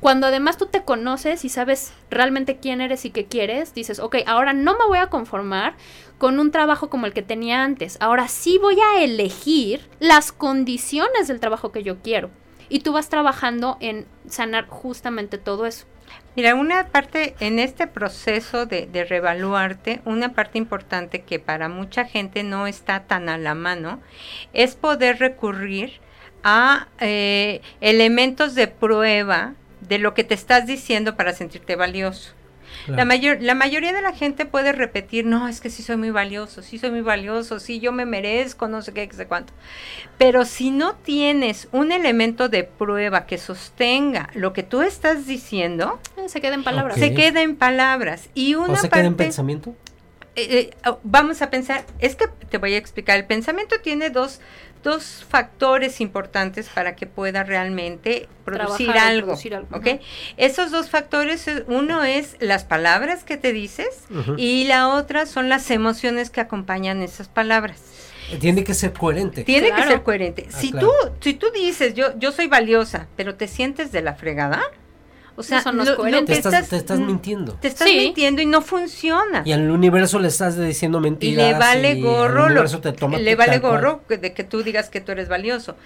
Cuando 0.00 0.28
además 0.28 0.56
tú 0.56 0.66
te 0.66 0.84
conoces 0.84 1.44
y 1.44 1.48
sabes 1.48 1.92
realmente 2.08 2.58
quién 2.58 2.80
eres 2.80 3.04
y 3.04 3.10
qué 3.10 3.26
quieres, 3.26 3.74
dices, 3.74 3.98
ok, 3.98 4.18
ahora 4.26 4.52
no 4.52 4.78
me 4.78 4.86
voy 4.86 4.98
a 4.98 5.08
conformar 5.08 5.74
con 6.18 6.40
un 6.40 6.50
trabajo 6.50 6.90
como 6.90 7.06
el 7.06 7.12
que 7.12 7.22
tenía 7.22 7.64
antes. 7.64 7.96
Ahora 8.00 8.28
sí 8.28 8.58
voy 8.58 8.76
a 8.80 9.02
elegir 9.02 9.88
las 10.00 10.32
condiciones 10.32 11.28
del 11.28 11.40
trabajo 11.40 11.72
que 11.72 11.82
yo 11.82 11.98
quiero. 12.02 12.30
Y 12.68 12.80
tú 12.80 12.92
vas 12.92 13.08
trabajando 13.08 13.78
en 13.80 14.06
sanar 14.28 14.66
justamente 14.68 15.38
todo 15.38 15.64
eso. 15.64 15.86
Mira, 16.36 16.54
una 16.54 16.88
parte 16.88 17.34
en 17.40 17.58
este 17.58 17.86
proceso 17.86 18.66
de, 18.66 18.86
de, 18.86 19.04
revaluarte, 19.04 20.00
una 20.04 20.32
parte 20.32 20.58
importante 20.58 21.22
que 21.22 21.38
para 21.38 21.68
mucha 21.68 22.04
gente 22.04 22.42
no 22.42 22.66
está 22.66 23.04
tan 23.04 23.28
a 23.28 23.38
la 23.38 23.54
mano, 23.54 24.00
es 24.52 24.74
poder 24.74 25.18
recurrir 25.18 26.00
a 26.42 26.88
eh, 27.00 27.60
elementos 27.80 28.54
de 28.54 28.68
prueba 28.68 29.54
de 29.80 29.98
lo 29.98 30.14
que 30.14 30.24
te 30.24 30.34
estás 30.34 30.66
diciendo 30.66 31.16
para 31.16 31.32
sentirte 31.32 31.76
valioso. 31.76 32.34
La, 32.88 33.04
mayor, 33.04 33.38
la 33.40 33.54
mayoría 33.54 33.92
de 33.92 34.02
la 34.02 34.12
gente 34.12 34.46
puede 34.46 34.72
repetir, 34.72 35.24
no, 35.26 35.48
es 35.48 35.60
que 35.60 35.70
sí 35.70 35.82
soy 35.82 35.96
muy 35.96 36.10
valioso, 36.10 36.62
sí 36.62 36.78
soy 36.78 36.90
muy 36.90 37.02
valioso, 37.02 37.60
sí 37.60 37.80
yo 37.80 37.92
me 37.92 38.06
merezco, 38.06 38.68
no 38.68 38.82
sé 38.82 38.92
qué, 38.92 39.08
qué 39.08 39.16
sé 39.16 39.26
cuánto. 39.26 39.52
Pero 40.16 40.44
si 40.44 40.70
no 40.70 40.94
tienes 40.94 41.68
un 41.72 41.92
elemento 41.92 42.48
de 42.48 42.64
prueba 42.64 43.26
que 43.26 43.38
sostenga 43.38 44.30
lo 44.34 44.52
que 44.52 44.62
tú 44.62 44.82
estás 44.82 45.26
diciendo, 45.26 46.00
eh, 46.16 46.28
se 46.28 46.40
queda 46.40 46.54
en 46.54 46.64
palabras. 46.64 46.98
Se 46.98 47.14
queda 47.14 47.42
en 47.42 47.56
palabras. 47.56 48.28
Y 48.34 48.54
una 48.54 48.74
¿O 48.74 48.76
se 48.76 48.82
parte, 48.88 48.98
queda 48.98 49.06
en 49.06 49.16
pensamiento? 49.16 49.74
eh, 50.38 50.70
eh, 50.84 50.90
vamos 51.02 51.42
a 51.42 51.50
pensar, 51.50 51.84
es 51.98 52.14
que 52.14 52.26
te 52.48 52.58
voy 52.58 52.74
a 52.74 52.78
explicar, 52.78 53.18
el 53.18 53.26
pensamiento 53.26 53.80
tiene 53.82 54.10
dos, 54.10 54.40
dos 54.82 55.24
factores 55.28 56.00
importantes 56.00 56.68
para 56.68 56.94
que 56.96 57.06
pueda 57.06 57.44
realmente 57.44 58.28
producir 58.44 58.86
Trabajar 58.86 59.10
algo. 59.12 59.26
producir. 59.28 60.00
Esos 60.36 60.70
dos 60.70 60.90
factores, 60.90 61.46
eh, 61.48 61.64
uno 61.68 62.04
es 62.04 62.36
las 62.40 62.64
palabras 62.64 63.24
que 63.24 63.36
te 63.36 63.52
dices 63.52 64.04
y 64.36 64.64
la 64.64 64.88
otra 64.88 65.26
son 65.26 65.48
las 65.48 65.70
emociones 65.70 66.30
que 66.30 66.40
acompañan 66.40 67.02
esas 67.02 67.28
palabras. 67.28 67.80
Tiene 68.40 68.62
que 68.62 68.74
ser 68.74 68.92
coherente. 68.92 69.42
Tiene 69.44 69.68
Claro. 69.68 69.82
que 69.84 69.88
ser 69.88 70.02
coherente. 70.02 70.48
Ah, 70.48 70.56
si 70.58 70.70
claro. 70.70 70.88
tú 70.88 71.10
si 71.20 71.32
tú 71.34 71.46
dices 71.54 71.94
yo 71.94 72.18
yo 72.18 72.30
soy 72.30 72.46
valiosa, 72.46 73.06
pero 73.16 73.34
te 73.36 73.48
sientes 73.48 73.90
de 73.90 74.02
la 74.02 74.14
fregada, 74.14 74.60
o 75.38 75.42
sea, 75.42 75.62
no 75.72 75.84
lo- 75.84 76.04
lo 76.04 76.24
Te 76.24 76.32
estás, 76.34 76.68
te 76.68 76.76
estás 76.76 76.98
mintiendo. 76.98 77.54
te 77.54 77.68
estás 77.68 77.88
Sí. 77.88 77.96
mintiendo 77.96 78.42
y 78.42 78.46
no 78.46 78.60
funciona. 78.60 79.42
Y 79.44 79.52
al 79.52 79.70
universo 79.70 80.18
le 80.18 80.28
estás 80.28 80.58
diciendo 80.58 80.98
Y 80.98 81.02
mentiras. 81.02 81.46
le 81.52 81.58
vale 81.58 81.92
y 81.92 82.02
gorro, 82.02 82.40
lo- 82.40 82.44
universo 82.46 82.80
te 82.80 82.92
toma 82.92 83.18
le 83.18 83.34
vale 83.36 83.58
gorro 83.60 84.02
que- 84.08 84.18
de 84.18 84.34
que 84.34 84.44
tú 84.44 84.62
digas 84.62 84.90
que 84.90 85.00
tú 85.00 85.12
eres 85.12 85.28
valioso. 85.28 85.76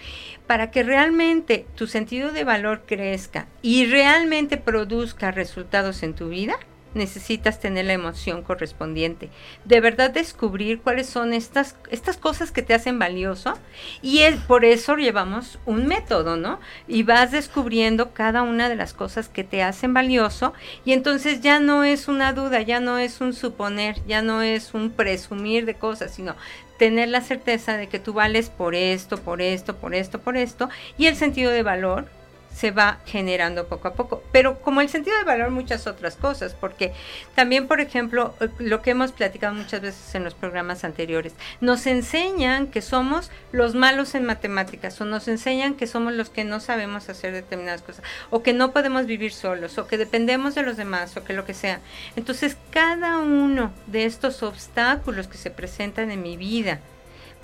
Para 0.46 0.70
que 0.70 0.82
realmente 0.82 1.66
tu 1.76 1.86
sentido 1.86 2.32
de 2.32 2.44
valor 2.44 2.82
crezca 2.86 3.46
y 3.62 3.86
realmente 3.86 4.56
produzca 4.56 5.30
resultados 5.30 6.02
en 6.02 6.14
tu 6.14 6.28
vida, 6.30 6.56
necesitas 6.94 7.60
tener 7.60 7.86
la 7.86 7.92
emoción 7.92 8.42
correspondiente. 8.42 9.30
De 9.64 9.80
verdad 9.80 10.10
descubrir 10.10 10.80
cuáles 10.80 11.08
son 11.08 11.32
estas, 11.32 11.76
estas 11.90 12.16
cosas 12.16 12.50
que 12.50 12.62
te 12.62 12.74
hacen 12.74 12.98
valioso 12.98 13.54
y 14.02 14.20
es, 14.20 14.36
por 14.36 14.64
eso 14.64 14.96
llevamos 14.96 15.58
un 15.66 15.86
método, 15.86 16.36
¿no? 16.36 16.60
Y 16.88 17.02
vas 17.02 17.32
descubriendo 17.32 18.12
cada 18.12 18.42
una 18.42 18.68
de 18.68 18.76
las 18.76 18.92
cosas 18.92 19.28
que 19.28 19.44
te 19.44 19.62
hacen 19.62 19.94
valioso 19.94 20.52
y 20.84 20.92
entonces 20.92 21.40
ya 21.40 21.60
no 21.60 21.84
es 21.84 22.08
una 22.08 22.32
duda, 22.32 22.62
ya 22.62 22.80
no 22.80 22.98
es 22.98 23.20
un 23.20 23.32
suponer, 23.32 23.96
ya 24.06 24.22
no 24.22 24.42
es 24.42 24.74
un 24.74 24.90
presumir 24.90 25.66
de 25.66 25.74
cosas, 25.74 26.14
sino 26.14 26.36
tener 26.78 27.08
la 27.08 27.20
certeza 27.20 27.76
de 27.76 27.88
que 27.88 27.98
tú 27.98 28.12
vales 28.12 28.50
por 28.50 28.74
esto, 28.74 29.18
por 29.18 29.40
esto, 29.40 29.76
por 29.76 29.94
esto, 29.94 30.20
por 30.20 30.36
esto 30.36 30.68
y 30.98 31.06
el 31.06 31.16
sentido 31.16 31.52
de 31.52 31.62
valor 31.62 32.06
se 32.54 32.70
va 32.70 32.98
generando 33.06 33.66
poco 33.66 33.88
a 33.88 33.94
poco. 33.94 34.22
Pero 34.32 34.60
como 34.60 34.80
el 34.80 34.88
sentido 34.88 35.16
de 35.18 35.24
valor, 35.24 35.50
muchas 35.50 35.86
otras 35.86 36.16
cosas, 36.16 36.54
porque 36.54 36.92
también, 37.34 37.66
por 37.66 37.80
ejemplo, 37.80 38.34
lo 38.58 38.82
que 38.82 38.90
hemos 38.90 39.12
platicado 39.12 39.54
muchas 39.54 39.80
veces 39.80 40.14
en 40.14 40.24
los 40.24 40.34
programas 40.34 40.84
anteriores, 40.84 41.32
nos 41.60 41.86
enseñan 41.86 42.66
que 42.66 42.82
somos 42.82 43.30
los 43.52 43.74
malos 43.74 44.14
en 44.14 44.24
matemáticas, 44.24 45.00
o 45.00 45.04
nos 45.04 45.28
enseñan 45.28 45.74
que 45.74 45.86
somos 45.86 46.12
los 46.12 46.30
que 46.30 46.44
no 46.44 46.60
sabemos 46.60 47.08
hacer 47.08 47.32
determinadas 47.32 47.82
cosas, 47.82 48.04
o 48.30 48.42
que 48.42 48.52
no 48.52 48.72
podemos 48.72 49.06
vivir 49.06 49.32
solos, 49.32 49.78
o 49.78 49.86
que 49.86 49.98
dependemos 49.98 50.54
de 50.54 50.62
los 50.62 50.76
demás, 50.76 51.16
o 51.16 51.24
que 51.24 51.32
lo 51.32 51.44
que 51.44 51.54
sea. 51.54 51.80
Entonces, 52.16 52.56
cada 52.70 53.18
uno 53.18 53.72
de 53.86 54.04
estos 54.04 54.42
obstáculos 54.42 55.26
que 55.28 55.38
se 55.38 55.50
presentan 55.50 56.10
en 56.10 56.22
mi 56.22 56.36
vida 56.36 56.80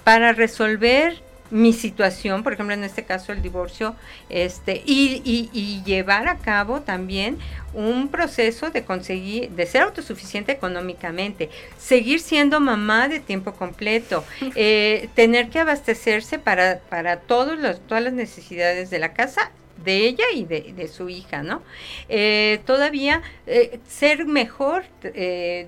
para 0.05 0.33
resolver 0.33 1.23
mi 1.51 1.72
situación, 1.72 2.42
por 2.42 2.53
ejemplo 2.53 2.74
en 2.74 2.84
este 2.84 3.05
caso 3.05 3.32
el 3.32 3.40
divorcio, 3.42 3.94
este, 4.28 4.82
y, 4.84 5.22
y- 5.24 5.49
y 5.53 5.82
llevar 5.84 6.28
a 6.28 6.36
cabo 6.38 6.80
también 6.80 7.38
un 7.74 8.09
proceso 8.09 8.70
de 8.70 8.84
conseguir, 8.84 9.51
de 9.51 9.66
ser 9.66 9.82
autosuficiente 9.82 10.53
económicamente, 10.53 11.49
seguir 11.78 12.20
siendo 12.20 12.61
mamá 12.61 13.09
de 13.09 13.20
tiempo 13.20 13.53
completo, 13.55 14.24
eh, 14.55 15.09
tener 15.14 15.49
que 15.49 15.59
abastecerse 15.61 16.38
para, 16.38 16.80
para 16.88 17.20
todos 17.20 17.59
los, 17.59 17.80
todas 17.86 18.03
las 18.05 18.12
necesidades 18.12 18.90
de 18.90 18.99
la 18.99 19.12
casa 19.14 19.51
de 19.84 19.99
ella 20.07 20.24
y 20.34 20.44
de, 20.44 20.72
de 20.76 20.88
su 20.88 21.09
hija, 21.09 21.42
¿no? 21.44 21.62
Eh, 22.09 22.61
todavía 22.66 23.22
eh, 23.46 23.78
ser 23.86 24.26
mejor, 24.26 24.84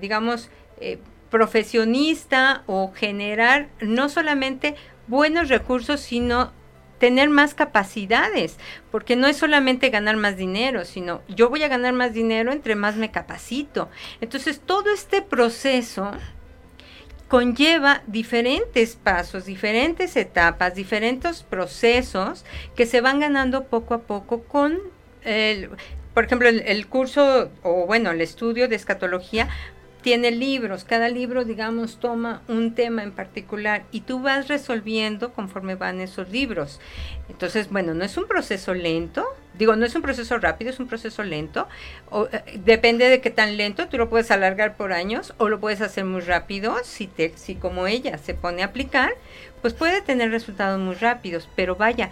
digamos, 0.01 0.49
profesionista 1.29 2.63
o 2.67 2.91
generar 2.93 3.67
no 3.79 4.09
solamente 4.09 4.75
buenos 5.07 5.49
recursos, 5.49 5.99
sino 5.99 6.51
tener 7.01 7.31
más 7.31 7.55
capacidades, 7.55 8.57
porque 8.91 9.15
no 9.15 9.27
es 9.27 9.37
solamente 9.37 9.89
ganar 9.89 10.17
más 10.17 10.37
dinero, 10.37 10.85
sino 10.85 11.21
yo 11.27 11.49
voy 11.49 11.63
a 11.63 11.67
ganar 11.67 11.93
más 11.93 12.13
dinero 12.13 12.51
entre 12.51 12.75
más 12.75 12.95
me 12.95 13.09
capacito. 13.09 13.89
Entonces, 14.21 14.61
todo 14.63 14.93
este 14.93 15.23
proceso 15.23 16.11
conlleva 17.27 18.03
diferentes 18.05 18.97
pasos, 18.97 19.45
diferentes 19.45 20.15
etapas, 20.15 20.75
diferentes 20.75 21.41
procesos 21.41 22.45
que 22.75 22.85
se 22.85 23.01
van 23.01 23.19
ganando 23.19 23.63
poco 23.63 23.95
a 23.95 24.01
poco 24.01 24.43
con 24.43 24.77
el, 25.23 25.69
por 26.13 26.25
ejemplo, 26.25 26.49
el, 26.49 26.59
el 26.59 26.85
curso 26.87 27.49
o 27.63 27.87
bueno, 27.87 28.11
el 28.11 28.21
estudio 28.21 28.67
de 28.67 28.75
escatología 28.75 29.47
tiene 30.01 30.31
libros, 30.31 30.83
cada 30.83 31.09
libro, 31.09 31.45
digamos, 31.45 31.99
toma 31.99 32.41
un 32.47 32.73
tema 32.73 33.03
en 33.03 33.11
particular 33.11 33.83
y 33.91 34.01
tú 34.01 34.19
vas 34.19 34.47
resolviendo 34.47 35.33
conforme 35.33 35.75
van 35.75 36.01
esos 36.01 36.29
libros. 36.29 36.79
Entonces, 37.29 37.69
bueno, 37.69 37.93
no 37.93 38.03
es 38.03 38.17
un 38.17 38.27
proceso 38.27 38.73
lento, 38.73 39.25
digo, 39.57 39.75
no 39.75 39.85
es 39.85 39.95
un 39.95 40.01
proceso 40.01 40.37
rápido, 40.39 40.71
es 40.71 40.79
un 40.79 40.87
proceso 40.87 41.23
lento. 41.23 41.67
Eh, 42.31 42.59
depende 42.63 43.09
de 43.09 43.21
qué 43.21 43.29
tan 43.29 43.57
lento, 43.57 43.87
tú 43.87 43.97
lo 43.97 44.09
puedes 44.09 44.31
alargar 44.31 44.75
por 44.75 44.91
años 44.91 45.33
o 45.37 45.49
lo 45.49 45.59
puedes 45.59 45.81
hacer 45.81 46.05
muy 46.05 46.21
rápido, 46.21 46.75
si, 46.83 47.07
te, 47.07 47.33
si 47.37 47.55
como 47.55 47.87
ella 47.87 48.17
se 48.17 48.33
pone 48.33 48.63
a 48.63 48.67
aplicar, 48.67 49.13
pues 49.61 49.73
puede 49.73 50.01
tener 50.01 50.31
resultados 50.31 50.79
muy 50.79 50.95
rápidos, 50.95 51.47
pero 51.55 51.75
vaya, 51.75 52.09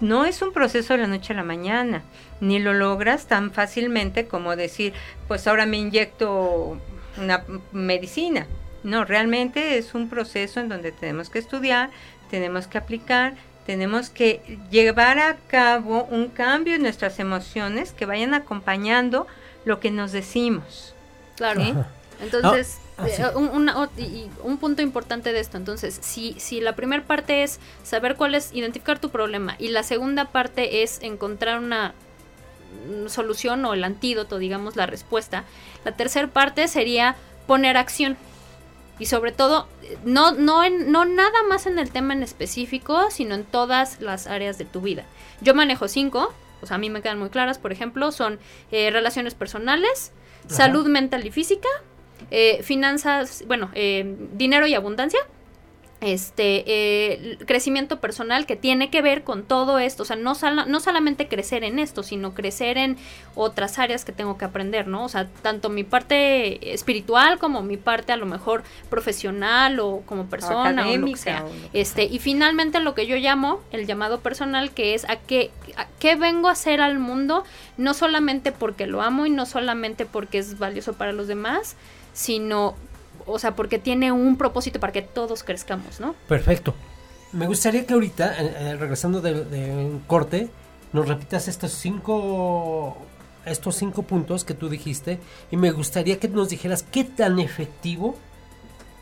no 0.00 0.26
es 0.26 0.42
un 0.42 0.52
proceso 0.52 0.92
de 0.92 1.00
la 1.00 1.06
noche 1.06 1.32
a 1.32 1.36
la 1.36 1.42
mañana, 1.42 2.02
ni 2.40 2.58
lo 2.58 2.74
logras 2.74 3.26
tan 3.26 3.50
fácilmente 3.50 4.26
como 4.26 4.54
decir, 4.54 4.92
pues 5.26 5.46
ahora 5.46 5.64
me 5.64 5.78
inyecto 5.78 6.78
una 7.18 7.44
medicina. 7.72 8.46
No, 8.82 9.04
realmente 9.04 9.76
es 9.78 9.94
un 9.94 10.08
proceso 10.08 10.60
en 10.60 10.68
donde 10.68 10.92
tenemos 10.92 11.28
que 11.30 11.38
estudiar, 11.38 11.90
tenemos 12.30 12.66
que 12.66 12.78
aplicar, 12.78 13.34
tenemos 13.66 14.08
que 14.10 14.58
llevar 14.70 15.18
a 15.18 15.36
cabo 15.48 16.04
un 16.10 16.28
cambio 16.28 16.74
en 16.74 16.82
nuestras 16.82 17.18
emociones 17.18 17.92
que 17.92 18.06
vayan 18.06 18.32
acompañando 18.34 19.26
lo 19.64 19.80
que 19.80 19.90
nos 19.90 20.12
decimos. 20.12 20.94
Claro. 21.36 21.62
¿sí? 21.62 21.74
Entonces, 22.22 22.78
Ah, 22.96 23.06
eh, 23.08 23.12
sí. 23.16 23.22
un, 23.34 23.48
una- 23.48 23.88
un 24.44 24.58
punto 24.58 24.82
importante 24.82 25.32
de 25.32 25.40
esto, 25.40 25.56
entonces, 25.56 25.98
si, 26.02 26.34
si 26.38 26.60
la 26.60 26.74
primera 26.76 27.02
parte 27.04 27.42
es 27.42 27.58
saber 27.82 28.16
cuál 28.16 28.34
es, 28.34 28.52
identificar 28.52 28.98
tu 28.98 29.08
problema, 29.08 29.56
y 29.58 29.68
la 29.68 29.82
segunda 29.82 30.26
parte 30.26 30.82
es 30.82 31.00
encontrar 31.02 31.60
una 31.60 31.94
solución 33.08 33.64
o 33.64 33.74
el 33.74 33.84
antídoto, 33.84 34.38
digamos, 34.38 34.76
la 34.76 34.86
respuesta, 34.86 35.44
la 35.84 35.92
tercera 35.92 36.28
parte 36.28 36.68
sería 36.68 37.16
poner 37.46 37.76
acción. 37.76 38.16
Y 38.98 39.06
sobre 39.06 39.32
todo, 39.32 39.66
no, 40.04 40.32
no, 40.32 40.62
en, 40.62 40.92
no 40.92 41.06
nada 41.06 41.42
más 41.48 41.66
en 41.66 41.78
el 41.78 41.90
tema 41.90 42.12
en 42.12 42.22
específico, 42.22 43.10
sino 43.10 43.34
en 43.34 43.44
todas 43.44 44.00
las 44.00 44.26
áreas 44.26 44.58
de 44.58 44.66
tu 44.66 44.82
vida. 44.82 45.04
Yo 45.40 45.54
manejo 45.54 45.88
cinco, 45.88 46.34
o 46.60 46.66
sea, 46.66 46.76
a 46.76 46.78
mí 46.78 46.90
me 46.90 47.00
quedan 47.00 47.18
muy 47.18 47.30
claras, 47.30 47.58
por 47.58 47.72
ejemplo, 47.72 48.12
son 48.12 48.38
eh, 48.70 48.90
relaciones 48.90 49.34
personales, 49.34 50.12
Ajá. 50.44 50.54
salud 50.54 50.86
mental 50.86 51.26
y 51.26 51.30
física, 51.30 51.68
eh, 52.30 52.62
finanzas, 52.62 53.44
bueno, 53.46 53.70
eh, 53.74 54.16
dinero 54.34 54.66
y 54.66 54.74
abundancia, 54.74 55.20
este 56.00 56.64
eh, 56.66 57.38
crecimiento 57.46 58.00
personal 58.00 58.46
que 58.46 58.56
tiene 58.56 58.88
que 58.90 59.02
ver 59.02 59.22
con 59.22 59.42
todo 59.42 59.78
esto, 59.78 60.02
o 60.04 60.06
sea, 60.06 60.16
no, 60.16 60.34
sala- 60.34 60.64
no 60.64 60.80
solamente 60.80 61.28
crecer 61.28 61.62
en 61.62 61.78
esto, 61.78 62.02
sino 62.02 62.32
crecer 62.34 62.78
en 62.78 62.96
otras 63.34 63.78
áreas 63.78 64.04
que 64.06 64.12
tengo 64.12 64.38
que 64.38 64.46
aprender, 64.46 64.86
¿no? 64.88 65.04
O 65.04 65.08
sea, 65.10 65.28
tanto 65.42 65.68
mi 65.68 65.84
parte 65.84 66.72
espiritual 66.72 67.38
como 67.38 67.62
mi 67.62 67.76
parte 67.76 68.12
a 68.12 68.16
lo 68.16 68.24
mejor 68.26 68.62
profesional 68.88 69.80
o 69.80 70.02
como 70.06 70.26
persona 70.26 70.70
o 70.88 70.96
lo 70.96 71.06
que 71.06 71.16
sea. 71.16 71.44
o 71.44 71.50
Este, 71.72 72.04
y 72.04 72.18
finalmente 72.18 72.80
lo 72.80 72.94
que 72.94 73.06
yo 73.06 73.16
llamo 73.16 73.60
el 73.72 73.86
llamado 73.86 74.20
personal, 74.20 74.70
que 74.72 74.94
es 74.94 75.04
a 75.08 75.16
qué, 75.16 75.50
a 75.76 75.86
qué 75.98 76.16
vengo 76.16 76.48
a 76.48 76.52
hacer 76.52 76.80
al 76.80 76.98
mundo, 76.98 77.44
no 77.76 77.92
solamente 77.94 78.52
porque 78.52 78.86
lo 78.86 79.02
amo 79.02 79.26
y 79.26 79.30
no 79.30 79.44
solamente 79.46 80.06
porque 80.06 80.38
es 80.38 80.58
valioso 80.58 80.94
para 80.94 81.12
los 81.12 81.26
demás, 81.28 81.76
sino, 82.12 82.74
o 83.30 83.38
sea, 83.38 83.56
porque 83.56 83.78
tiene 83.78 84.12
un 84.12 84.36
propósito 84.36 84.80
para 84.80 84.92
que 84.92 85.02
todos 85.02 85.42
crezcamos, 85.42 86.00
¿no? 86.00 86.14
Perfecto. 86.28 86.74
Me 87.32 87.46
gustaría 87.46 87.86
que 87.86 87.94
ahorita, 87.94 88.42
eh, 88.42 88.54
eh, 88.58 88.76
regresando 88.76 89.20
de, 89.20 89.44
de 89.44 89.70
un 89.70 90.00
corte, 90.00 90.48
nos 90.92 91.06
repitas 91.06 91.48
estos 91.48 91.72
cinco 91.72 92.96
estos 93.46 93.76
cinco 93.76 94.02
puntos 94.02 94.44
que 94.44 94.54
tú 94.54 94.68
dijiste 94.68 95.18
y 95.50 95.56
me 95.56 95.70
gustaría 95.70 96.18
que 96.18 96.28
nos 96.28 96.50
dijeras 96.50 96.82
qué 96.82 97.04
tan 97.04 97.38
efectivo 97.38 98.16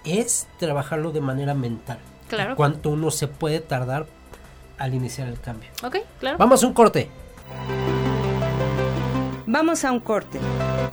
es 0.04 0.46
trabajarlo 0.58 1.12
de 1.12 1.20
manera 1.20 1.54
mental. 1.54 1.98
Claro. 2.28 2.56
Cuánto 2.56 2.90
uno 2.90 3.10
se 3.10 3.26
puede 3.26 3.60
tardar 3.60 4.06
al 4.78 4.94
iniciar 4.94 5.28
el 5.28 5.40
cambio. 5.40 5.70
Ok, 5.82 5.96
claro. 6.20 6.38
Vamos 6.38 6.62
a 6.62 6.66
un 6.66 6.72
corte. 6.72 7.08
Vamos 9.46 9.84
a 9.84 9.92
un 9.92 10.00
corte. 10.00 10.38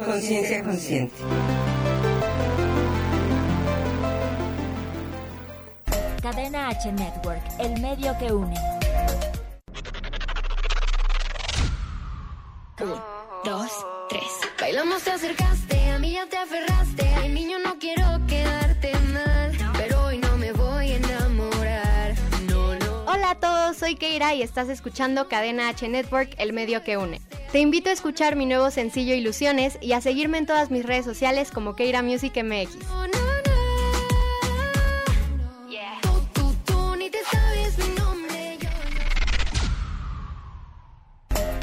Conciencia 0.05 0.63
consciente. 0.63 1.15
Cadena 6.25 6.69
H 6.69 6.91
Network, 6.91 7.43
el 7.59 7.79
medio 7.81 8.17
que 8.17 8.33
une. 8.33 8.55
dos, 13.43 13.71
tres. 14.09 14.23
Bailamos, 14.59 15.03
te 15.03 15.11
acercaste, 15.11 15.91
a 15.91 15.99
mí 15.99 16.13
ya 16.13 16.25
te 16.25 16.37
aferraste. 16.37 17.07
Ay, 17.15 17.29
niño, 17.29 17.59
no 17.59 17.77
quiero 17.77 18.07
quedarte 18.25 18.91
mal, 19.13 19.51
pero 19.77 20.05
hoy 20.05 20.17
no 20.17 20.35
me 20.37 20.51
voy 20.51 20.93
a 20.93 20.95
enamorar. 20.95 22.15
No, 22.49 22.73
no. 22.73 23.03
Hola 23.05 23.29
a 23.29 23.39
todos, 23.39 23.77
soy 23.77 23.93
Keira 23.93 24.33
y 24.33 24.41
estás 24.41 24.67
escuchando 24.69 25.27
Cadena 25.29 25.69
H 25.69 25.87
Network, 25.87 26.33
el 26.39 26.53
medio 26.53 26.83
que 26.83 26.97
une. 26.97 27.21
Te 27.51 27.59
invito 27.59 27.91
a 27.91 27.93
escuchar 27.93 28.35
mi 28.35 28.47
nuevo 28.47 28.71
sencillo 28.71 29.13
Ilusiones 29.13 29.77
y 29.79 29.93
a 29.93 30.01
seguirme 30.01 30.39
en 30.39 30.47
todas 30.47 30.71
mis 30.71 30.87
redes 30.87 31.05
sociales 31.05 31.51
como 31.51 31.75
Keira 31.75 32.01
Music 32.01 32.33
MX. 32.35 32.77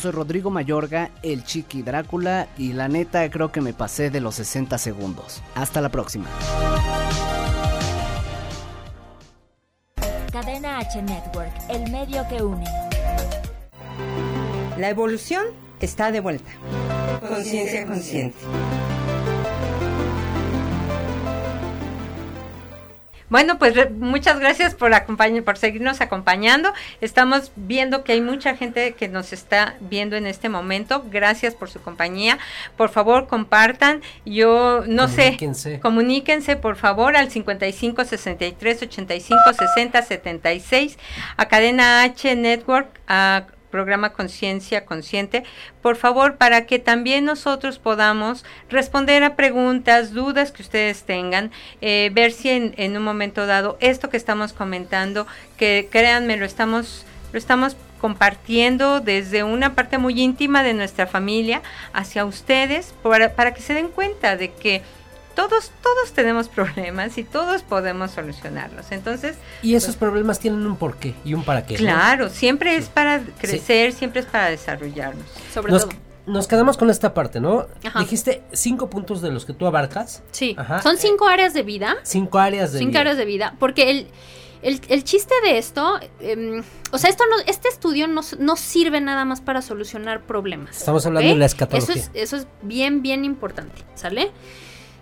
Soy 0.00 0.12
Rodrigo 0.12 0.50
Mayorga, 0.50 1.10
el 1.22 1.44
Chiqui 1.44 1.82
Drácula, 1.82 2.48
y 2.56 2.72
la 2.72 2.88
neta 2.88 3.28
creo 3.30 3.52
que 3.52 3.60
me 3.60 3.74
pasé 3.74 4.10
de 4.10 4.20
los 4.20 4.36
60 4.36 4.78
segundos. 4.78 5.42
Hasta 5.54 5.80
la 5.80 5.90
próxima. 5.90 6.26
Cadena 10.32 10.78
H 10.78 11.02
Network, 11.02 11.52
el 11.68 11.90
medio 11.90 12.26
que 12.28 12.42
une. 12.42 12.64
La 14.78 14.88
evolución 14.88 15.44
está 15.80 16.10
de 16.10 16.20
vuelta. 16.20 16.50
Conciencia 17.28 17.86
consciente. 17.86 18.38
Bueno, 23.30 23.58
pues 23.58 23.74
re- 23.76 23.88
muchas 23.90 24.38
gracias 24.40 24.74
por 24.74 24.90
por 25.44 25.56
seguirnos 25.56 26.00
acompañando. 26.00 26.72
estamos 27.00 27.52
viendo 27.56 28.04
que 28.04 28.12
hay 28.12 28.20
mucha 28.20 28.56
gente 28.56 28.92
que 28.92 29.08
nos 29.08 29.32
está 29.32 29.76
viendo 29.80 30.16
en 30.16 30.26
este 30.26 30.48
momento. 30.48 31.04
Gracias 31.10 31.54
por 31.54 31.70
su 31.70 31.80
compañía. 31.80 32.38
Por 32.76 32.90
favor, 32.90 33.28
compartan. 33.28 34.02
Yo 34.26 34.82
no 34.86 35.06
Comuníquense. 35.06 35.70
sé, 35.74 35.80
comuníquense 35.80 36.56
por 36.56 36.76
favor 36.76 37.16
al 37.16 37.30
55 37.30 38.04
63 38.04 38.82
85 38.82 39.38
60 39.58 40.02
76 40.02 40.98
a 41.36 41.46
Cadena 41.48 42.02
H 42.02 42.34
Network 42.36 42.88
a 43.08 43.44
programa 43.70 44.12
Conciencia 44.12 44.84
Consciente, 44.84 45.44
por 45.82 45.96
favor, 45.96 46.36
para 46.36 46.66
que 46.66 46.78
también 46.78 47.24
nosotros 47.24 47.78
podamos 47.78 48.44
responder 48.68 49.22
a 49.24 49.36
preguntas, 49.36 50.12
dudas 50.12 50.52
que 50.52 50.62
ustedes 50.62 51.04
tengan, 51.04 51.50
eh, 51.80 52.10
ver 52.12 52.32
si 52.32 52.50
en, 52.50 52.74
en 52.76 52.96
un 52.96 53.02
momento 53.02 53.46
dado 53.46 53.78
esto 53.80 54.10
que 54.10 54.16
estamos 54.16 54.52
comentando, 54.52 55.26
que 55.56 55.88
créanme, 55.90 56.36
lo 56.36 56.44
estamos, 56.44 57.04
lo 57.32 57.38
estamos 57.38 57.76
compartiendo 58.00 59.00
desde 59.00 59.44
una 59.44 59.74
parte 59.74 59.98
muy 59.98 60.20
íntima 60.20 60.62
de 60.62 60.74
nuestra 60.74 61.06
familia 61.06 61.62
hacia 61.92 62.24
ustedes, 62.24 62.94
para, 63.02 63.34
para 63.34 63.54
que 63.54 63.60
se 63.60 63.74
den 63.74 63.88
cuenta 63.88 64.36
de 64.36 64.52
que 64.52 64.82
todos, 65.34 65.70
todos 65.82 66.12
tenemos 66.12 66.48
problemas 66.48 67.16
y 67.18 67.24
todos 67.24 67.62
podemos 67.62 68.10
solucionarlos. 68.10 68.92
Entonces, 68.92 69.36
Y 69.62 69.74
esos 69.74 69.96
problemas 69.96 70.38
tienen 70.38 70.66
un 70.66 70.76
porqué 70.76 71.14
y 71.24 71.34
un 71.34 71.44
para 71.44 71.64
qué. 71.64 71.74
¿no? 71.74 71.80
Claro, 71.80 72.28
siempre 72.28 72.76
es 72.76 72.88
para 72.88 73.20
crecer, 73.38 73.92
siempre 73.92 74.20
es 74.20 74.26
para 74.26 74.50
desarrollarnos. 74.50 75.24
Sobre 75.52 75.72
Nos, 75.72 75.82
todo. 75.88 75.92
nos 76.26 76.46
quedamos 76.48 76.76
con 76.76 76.90
esta 76.90 77.14
parte, 77.14 77.40
¿no? 77.40 77.66
Ajá. 77.84 78.00
Dijiste 78.00 78.42
cinco 78.52 78.90
puntos 78.90 79.22
de 79.22 79.30
los 79.30 79.44
que 79.44 79.52
tú 79.52 79.66
abarcas. 79.66 80.22
Sí, 80.32 80.54
Ajá. 80.58 80.82
son 80.82 80.96
cinco 80.98 81.28
áreas 81.28 81.54
de 81.54 81.62
vida. 81.62 81.96
Cinco 82.02 82.38
áreas 82.38 82.72
de 82.72 82.78
cinco 82.78 82.90
vida. 82.90 83.00
áreas 83.00 83.16
de 83.16 83.24
vida. 83.24 83.54
Porque 83.58 83.90
el, 83.90 84.06
el, 84.62 84.80
el 84.88 85.04
chiste 85.04 85.34
de 85.44 85.56
esto, 85.58 85.98
em, 86.20 86.62
o 86.92 86.98
sea, 86.98 87.08
esto 87.08 87.24
no, 87.30 87.36
este 87.46 87.68
estudio 87.68 88.06
no, 88.08 88.20
no 88.38 88.56
sirve 88.56 89.00
nada 89.00 89.24
más 89.24 89.40
para 89.40 89.62
solucionar 89.62 90.22
problemas. 90.22 90.76
Estamos 90.76 91.06
hablando 91.06 91.30
de 91.30 91.36
la 91.36 91.46
escatología. 91.46 91.94
Eso 91.94 92.10
es, 92.14 92.22
eso 92.22 92.36
es 92.36 92.46
bien, 92.62 93.00
bien 93.00 93.24
importante, 93.24 93.82
¿sale? 93.94 94.30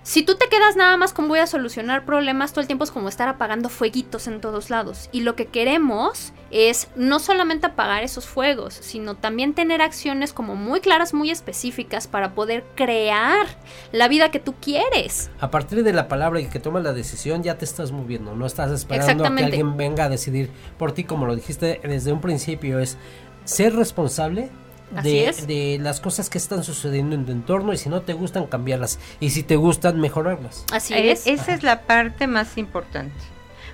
Si 0.09 0.23
tú 0.23 0.37
te 0.37 0.49
quedas 0.49 0.75
nada 0.75 0.97
más 0.97 1.13
con 1.13 1.29
voy 1.29 1.41
a 1.41 1.47
solucionar 1.47 2.07
problemas, 2.07 2.53
todo 2.53 2.63
el 2.63 2.67
tiempo 2.67 2.83
es 2.83 2.91
como 2.91 3.11
estar 3.11 3.29
apagando 3.29 3.69
fueguitos 3.69 4.27
en 4.27 4.41
todos 4.41 4.71
lados. 4.71 5.11
Y 5.13 5.21
lo 5.21 5.37
que 5.37 5.45
queremos 5.45 6.33
es 6.51 6.89
no 6.97 7.19
solamente 7.19 7.67
apagar 7.67 8.03
esos 8.03 8.27
fuegos, 8.27 8.73
sino 8.73 9.17
también 9.17 9.53
tener 9.53 9.83
acciones 9.83 10.33
como 10.33 10.57
muy 10.57 10.81
claras, 10.81 11.13
muy 11.13 11.31
específicas 11.31 12.07
para 12.07 12.33
poder 12.33 12.65
crear 12.75 13.49
la 13.93 14.09
vida 14.09 14.31
que 14.31 14.41
tú 14.41 14.55
quieres. 14.55 15.31
A 15.41 15.51
partir 15.51 15.85
de 15.85 15.93
la 15.93 16.09
palabra 16.09 16.41
y 16.41 16.47
que 16.47 16.59
tomas 16.59 16.85
la 16.85 16.95
decisión, 16.95 17.43
ya 17.43 17.59
te 17.59 17.67
estás 17.67 17.93
moviendo. 17.93 18.35
No 18.35 18.47
estás 18.47 18.71
esperando 18.71 19.27
a 19.27 19.37
que 19.37 19.45
alguien 19.45 19.77
venga 19.77 20.05
a 20.05 20.09
decidir 20.09 20.49
por 20.79 20.93
ti, 20.93 21.05
como 21.05 21.27
lo 21.27 21.37
dijiste 21.37 21.83
desde 21.85 22.15
un 22.15 22.23
principio. 22.23 22.79
Es 22.79 22.97
ser 23.45 23.77
responsable. 23.77 24.49
De, 24.91 25.29
es. 25.29 25.47
de 25.47 25.79
las 25.81 26.01
cosas 26.01 26.31
que 26.31 26.39
están 26.39 26.65
sucediendo 26.65 27.15
en 27.15 27.27
tu 27.27 27.33
entorno 27.33 27.73
y 27.73 27.77
si 27.77 27.89
no 27.89 28.03
te 28.03 28.13
gustan 28.15 28.47
cambiarlas 28.47 28.99
y 29.21 29.31
si 29.31 29.43
te 29.43 29.57
gustan 29.57 30.01
mejorarlas. 30.01 30.65
Así 30.73 30.95
Eh, 30.95 31.13
es. 31.13 31.27
Esa 31.27 31.53
es 31.55 31.63
la 31.63 31.83
parte 31.83 32.27
más 32.27 32.57
importante. 32.59 33.13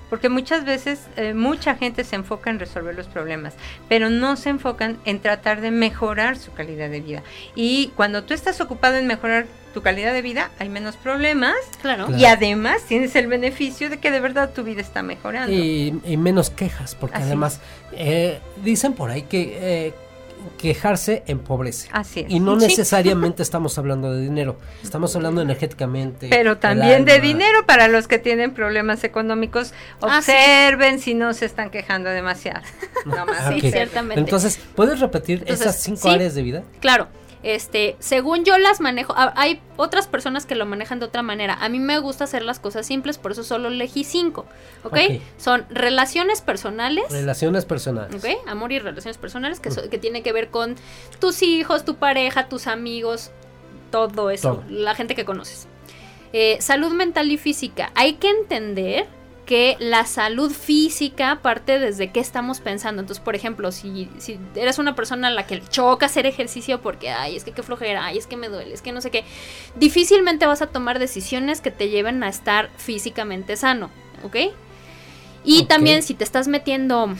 Porque 0.09 0.29
muchas 0.29 0.65
veces 0.65 0.99
eh, 1.17 1.33
mucha 1.33 1.75
gente 1.75 2.03
se 2.03 2.15
enfoca 2.15 2.51
en 2.51 2.59
resolver 2.59 2.93
los 2.95 3.07
problemas, 3.07 3.55
pero 3.89 4.11
no 4.11 4.35
se 4.35 4.49
enfocan 4.49 4.97
en 5.03 5.19
tratar 5.19 5.61
de 5.61 5.71
mejorar 5.71 6.37
su 6.37 6.51
calidad 6.53 6.89
de 6.91 7.01
vida. 7.01 7.23
Y 7.55 7.87
cuando 7.95 8.23
tú 8.23 8.35
estás 8.35 8.61
ocupado 8.61 8.97
en 8.97 9.07
mejorar 9.07 9.47
tu 9.73 9.81
calidad 9.81 10.13
de 10.13 10.21
vida, 10.21 10.51
hay 10.59 10.69
menos 10.69 10.95
problemas 10.95 11.55
Claro. 11.81 12.07
y 12.15 12.25
además 12.25 12.83
tienes 12.87 13.15
el 13.15 13.25
beneficio 13.27 13.89
de 13.89 13.97
que 13.97 14.11
de 14.11 14.19
verdad 14.19 14.51
tu 14.53 14.63
vida 14.63 14.79
está 14.81 15.01
mejorando. 15.01 15.51
Y, 15.51 15.99
y 16.05 16.17
menos 16.17 16.51
quejas, 16.51 16.93
porque 16.93 17.15
Así 17.17 17.25
además 17.25 17.59
eh, 17.93 18.39
dicen 18.63 18.93
por 18.93 19.09
ahí 19.09 19.23
que 19.23 19.57
eh, 19.87 19.93
quejarse 20.57 21.23
empobrece. 21.27 21.89
Así 21.91 22.21
es. 22.21 22.25
Y 22.29 22.39
no 22.39 22.59
Sí. 22.59 22.67
necesariamente 22.67 23.43
estamos 23.43 23.77
hablando 23.77 24.11
de 24.13 24.21
dinero, 24.21 24.57
estamos 24.83 25.15
hablando 25.15 25.41
energéticamente. 25.41 26.27
Pero 26.29 26.57
también 26.57 27.05
de 27.05 27.19
dinero 27.19 27.65
para 27.65 27.87
los 27.87 28.07
que 28.07 28.19
tienen 28.19 28.53
problemas 28.53 29.03
económicos. 29.03 29.73
Ah, 30.01 30.21
sí. 30.21 30.31
Observen 30.31 30.99
si 30.99 31.13
no 31.13 31.33
se 31.33 31.45
están 31.45 31.69
quejando 31.69 32.09
demasiado. 32.09 32.61
No 33.05 33.25
más. 33.25 33.49
Sí, 33.53 33.61
ciertamente. 33.71 34.19
Entonces, 34.19 34.59
¿puedes 34.75 34.99
repetir 34.99 35.39
Entonces, 35.39 35.67
esas 35.67 35.81
cinco 35.81 36.01
sí. 36.03 36.09
áreas 36.09 36.33
de 36.33 36.41
vida? 36.41 36.63
Claro. 36.79 37.07
Este, 37.47 37.95
según 37.99 38.43
yo 38.43 38.57
las 38.57 38.81
manejo, 38.81 39.13
hay 39.15 39.61
otras 39.77 40.07
personas 40.07 40.47
que 40.47 40.55
lo 40.55 40.65
manejan 40.65 40.99
de 40.99 41.05
otra 41.05 41.21
manera. 41.21 41.53
A 41.61 41.69
mí 41.69 41.77
me 41.79 41.99
gusta 41.99 42.23
hacer 42.23 42.41
las 42.43 42.59
cosas 42.59 42.87
simples, 42.87 43.19
por 43.19 43.33
eso 43.33 43.43
solo 43.43 43.67
elegí 43.67 44.03
cinco. 44.03 44.47
¿Ok? 44.83 44.93
Ok. 44.93 45.21
Son 45.37 45.63
relaciones 45.69 46.41
personales. 46.41 47.05
Relaciones 47.11 47.63
personales. 47.65 48.15
¿Ok? 48.23 48.31
Amor 48.47 48.71
y 48.71 48.79
relaciones 48.79 49.19
personales 49.19 49.59
que, 49.59 49.69
so- 49.69 49.87
que 49.91 49.99
tiene 49.99 50.23
que 50.23 50.33
ver 50.33 50.49
con 50.49 50.75
tus 51.19 51.43
hijos, 51.43 51.85
tu 51.85 51.97
pareja, 51.97 52.49
tus 52.49 52.65
amigos, 52.65 53.29
todo 53.91 54.31
eso, 54.31 54.55
Todo. 54.55 54.63
la 54.67 54.95
gente 54.95 55.13
que 55.13 55.23
conoces. 55.23 55.67
Eh, 56.33 56.57
salud 56.61 56.93
mental 56.93 57.31
y 57.31 57.37
física. 57.37 57.91
Hay 57.93 58.13
que 58.15 58.27
entender 58.29 59.05
que 59.45 59.77
la 59.79 60.05
salud 60.05 60.51
física 60.51 61.39
parte 61.41 61.79
desde 61.79 62.11
qué 62.11 62.19
estamos 62.19 62.59
pensando. 62.59 63.01
Entonces, 63.01 63.23
por 63.23 63.35
ejemplo, 63.35 63.71
si, 63.71 64.09
si 64.17 64.39
eres 64.55 64.79
una 64.79 64.95
persona 64.95 65.27
a 65.27 65.31
la 65.31 65.45
que 65.45 65.55
le 65.55 65.67
choca 65.67 66.07
hacer 66.07 66.25
ejercicio 66.25 66.81
porque, 66.81 67.11
ay, 67.11 67.35
es 67.35 67.43
que 67.43 67.51
qué 67.51 67.63
flojera, 67.63 68.05
ay, 68.05 68.17
es 68.17 68.27
que 68.27 68.37
me 68.37 68.49
duele, 68.49 68.73
es 68.73 68.81
que 68.81 68.91
no 68.91 69.01
sé 69.01 69.11
qué, 69.11 69.23
difícilmente 69.75 70.45
vas 70.45 70.61
a 70.61 70.67
tomar 70.67 70.99
decisiones 70.99 71.61
que 71.61 71.71
te 71.71 71.89
lleven 71.89 72.23
a 72.23 72.29
estar 72.29 72.69
físicamente 72.77 73.55
sano, 73.55 73.89
¿ok? 74.23 74.35
Y 75.43 75.65
también 75.65 76.01
si 76.01 76.15
te 76.15 76.23
estás 76.23 76.47
metiendo 76.47 77.13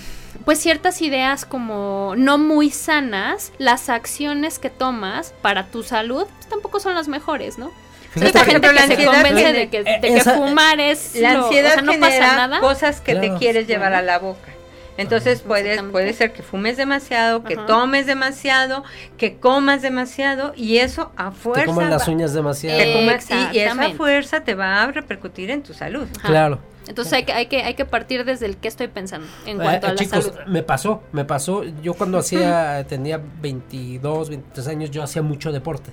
pues 0.46 0.60
ciertas 0.60 1.02
ideas 1.02 1.46
como 1.46 2.16
no 2.18 2.40
muy 2.40 2.72
sanas, 2.72 3.52
las 3.60 3.90
acciones 3.90 4.58
que 4.58 4.72
tomas 4.72 5.34
para 5.44 5.68
tu 5.68 5.84
salud 5.84 6.26
pues, 6.38 6.50
tampoco 6.50 6.80
son 6.80 6.96
las 6.96 7.08
mejores, 7.08 7.60
¿no? 7.60 7.72
Fíjate 8.16 8.28
Esta 8.40 8.46
gente 8.46 8.68
que 8.68 8.74
la 8.74 8.82
se 8.88 8.94
ansiedad 8.94 9.14
convence 9.14 9.54
de 9.54 9.70
que, 9.70 9.84
de 9.84 9.92
eh, 9.92 10.00
que 10.02 10.16
esa- 10.18 10.34
fumar 10.36 10.80
es 10.80 11.16
La 11.16 11.34
lo- 11.34 11.46
ansiedad 11.46 11.72
o 11.72 11.74
sea, 11.76 11.82
no 11.84 11.92
pasa 12.00 12.12
genera 12.12 12.36
nada. 12.36 12.60
cosas 12.62 13.02
que 13.02 13.12
Claro. 13.12 13.34
te 13.34 13.38
quieres 13.40 13.68
llevar 13.68 13.94
a 13.94 14.02
la 14.02 14.18
boca. 14.20 14.52
Entonces 14.98 15.42
puede, 15.42 15.84
puede 15.84 16.14
ser 16.14 16.32
que 16.32 16.42
fumes 16.42 16.78
demasiado, 16.78 17.44
que 17.44 17.56
Ajá. 17.56 17.66
tomes 17.66 18.06
demasiado, 18.06 18.86
que 19.18 19.36
comas 19.36 19.82
demasiado 19.82 20.54
y 20.56 20.78
eso 20.78 21.12
a 21.18 21.32
fuerza 21.32 21.64
Te 21.64 21.68
coman 21.68 21.90
las 21.90 22.08
va- 22.08 22.12
uñas 22.14 22.34
demasiado. 22.34 22.78
te 22.80 22.94
comas- 22.94 23.30
y- 23.30 23.60
y, 23.60 23.94
fuerza 23.98 24.40
te 24.46 24.56
va 24.56 24.82
a 24.84 24.88
repercutir 24.92 25.52
en 25.52 25.64
tu 25.64 25.74
salud. 25.74 26.08
Ajá. 26.20 26.28
Claro. 26.30 26.60
Entonces 26.88 27.14
hay 27.14 27.24
que, 27.26 27.34
hay 27.34 27.46
que, 27.48 27.64
hay 27.64 27.74
que 27.74 27.86
partir 27.86 28.26
desde 28.26 28.46
el 28.46 28.58
que 28.58 28.68
estoy 28.68 28.88
pensando 28.88 29.28
en 29.46 29.60
Eh, 29.60 29.64
cuanto 29.64 29.88
a 29.88 29.90
la 29.92 29.96
chicos, 29.96 30.26
salud. 30.26 30.40
me 30.48 30.64
pasó, 30.64 31.04
me 31.12 31.26
pasó. 31.26 31.64
Yo 31.82 31.94
cuando 31.94 32.18
hacía, 32.18 32.86
tenía 32.88 33.20
22, 33.42 34.30
23 34.30 34.68
años, 34.68 34.92
yo 34.92 35.04
hacía 35.04 35.22
mucho 35.22 35.52
deporte. 35.52 35.92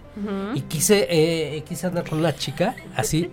Y 0.54 0.60
quise, 0.62 1.06
eh, 1.08 1.62
quise 1.68 1.86
andar 1.86 2.08
con 2.08 2.18
una 2.18 2.34
chica, 2.34 2.74
así. 2.96 3.30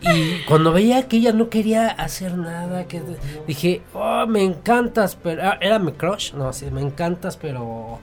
Y 0.00 0.42
cuando 0.48 0.72
veía 0.72 1.06
que 1.06 1.18
ella 1.18 1.32
no 1.32 1.48
quería 1.48 1.86
hacer 1.88 2.36
nada, 2.36 2.88
que 2.88 3.00
dije, 3.46 3.82
oh, 3.94 4.26
me 4.26 4.42
encantas, 4.42 5.14
pero 5.14 5.42
ah, 5.44 5.58
era 5.60 5.78
mi 5.78 5.92
crush, 5.92 6.32
no, 6.34 6.52
sí, 6.52 6.66
me 6.72 6.80
encantas, 6.80 7.36
pero, 7.36 8.00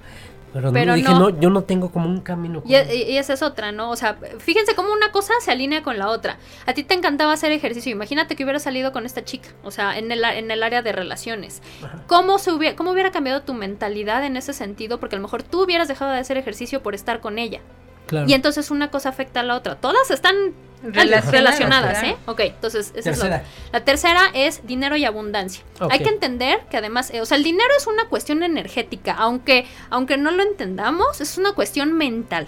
pero, 0.53 0.71
Pero 0.71 0.91
no, 0.91 0.95
dije, 0.95 1.09
no. 1.09 1.19
no, 1.19 1.39
yo 1.39 1.49
no 1.49 1.63
tengo 1.63 1.91
como 1.91 2.07
un 2.07 2.21
camino. 2.21 2.63
Y, 2.65 2.75
y 2.75 3.17
esa 3.17 3.33
es 3.33 3.43
otra, 3.43 3.71
¿no? 3.71 3.91
O 3.91 3.95
sea, 3.95 4.17
fíjense 4.39 4.73
cómo 4.75 4.91
una 4.91 5.11
cosa 5.11 5.33
se 5.41 5.51
alinea 5.51 5.83
con 5.83 5.99
la 5.99 6.09
otra. 6.09 6.37
A 6.65 6.73
ti 6.73 6.83
te 6.83 6.95
encantaba 6.95 7.33
hacer 7.33 7.51
ejercicio. 7.51 7.91
Imagínate 7.91 8.35
que 8.35 8.43
hubiera 8.43 8.59
salido 8.59 8.91
con 8.91 9.05
esta 9.05 9.23
chica, 9.23 9.49
o 9.63 9.71
sea, 9.71 9.97
en 9.97 10.11
el, 10.11 10.23
en 10.23 10.49
el 10.49 10.63
área 10.63 10.81
de 10.81 10.91
relaciones. 10.91 11.61
¿Cómo, 12.07 12.39
se 12.39 12.51
hubiera, 12.51 12.75
¿Cómo 12.75 12.91
hubiera 12.91 13.11
cambiado 13.11 13.41
tu 13.41 13.53
mentalidad 13.53 14.23
en 14.25 14.37
ese 14.37 14.53
sentido? 14.53 14.99
Porque 14.99 15.15
a 15.15 15.19
lo 15.19 15.23
mejor 15.23 15.43
tú 15.43 15.63
hubieras 15.63 15.87
dejado 15.87 16.11
de 16.11 16.19
hacer 16.19 16.37
ejercicio 16.37 16.81
por 16.81 16.95
estar 16.95 17.19
con 17.19 17.37
ella. 17.37 17.61
Claro. 18.07 18.27
Y 18.27 18.33
entonces 18.33 18.71
una 18.71 18.89
cosa 18.89 19.09
afecta 19.09 19.41
a 19.41 19.43
la 19.43 19.55
otra. 19.55 19.75
Todas 19.75 20.09
están 20.09 20.35
Relacionadas. 20.81 22.03
¿eh? 22.03 22.15
Ok, 22.25 22.39
entonces 22.41 22.93
esa 22.95 23.09
es 23.11 23.17
la, 23.17 23.23
Tercera. 23.23 23.43
la 23.73 23.85
tercera 23.85 24.21
es 24.33 24.65
dinero 24.65 24.95
y 24.95 25.05
abundancia. 25.05 25.63
Hay 25.89 25.99
que 25.99 26.09
entender 26.09 26.61
que 26.69 26.77
además, 26.77 27.11
eh, 27.13 27.21
o 27.21 27.25
sea, 27.25 27.37
el 27.37 27.43
dinero 27.43 27.69
es 27.77 27.87
una 27.87 28.07
cuestión 28.07 28.43
energética, 28.43 29.13
aunque, 29.13 29.65
aunque 29.89 30.17
no 30.17 30.31
lo 30.31 30.43
entendamos, 30.43 31.21
es 31.21 31.37
una 31.37 31.53
cuestión 31.53 31.93
mental. 31.93 32.47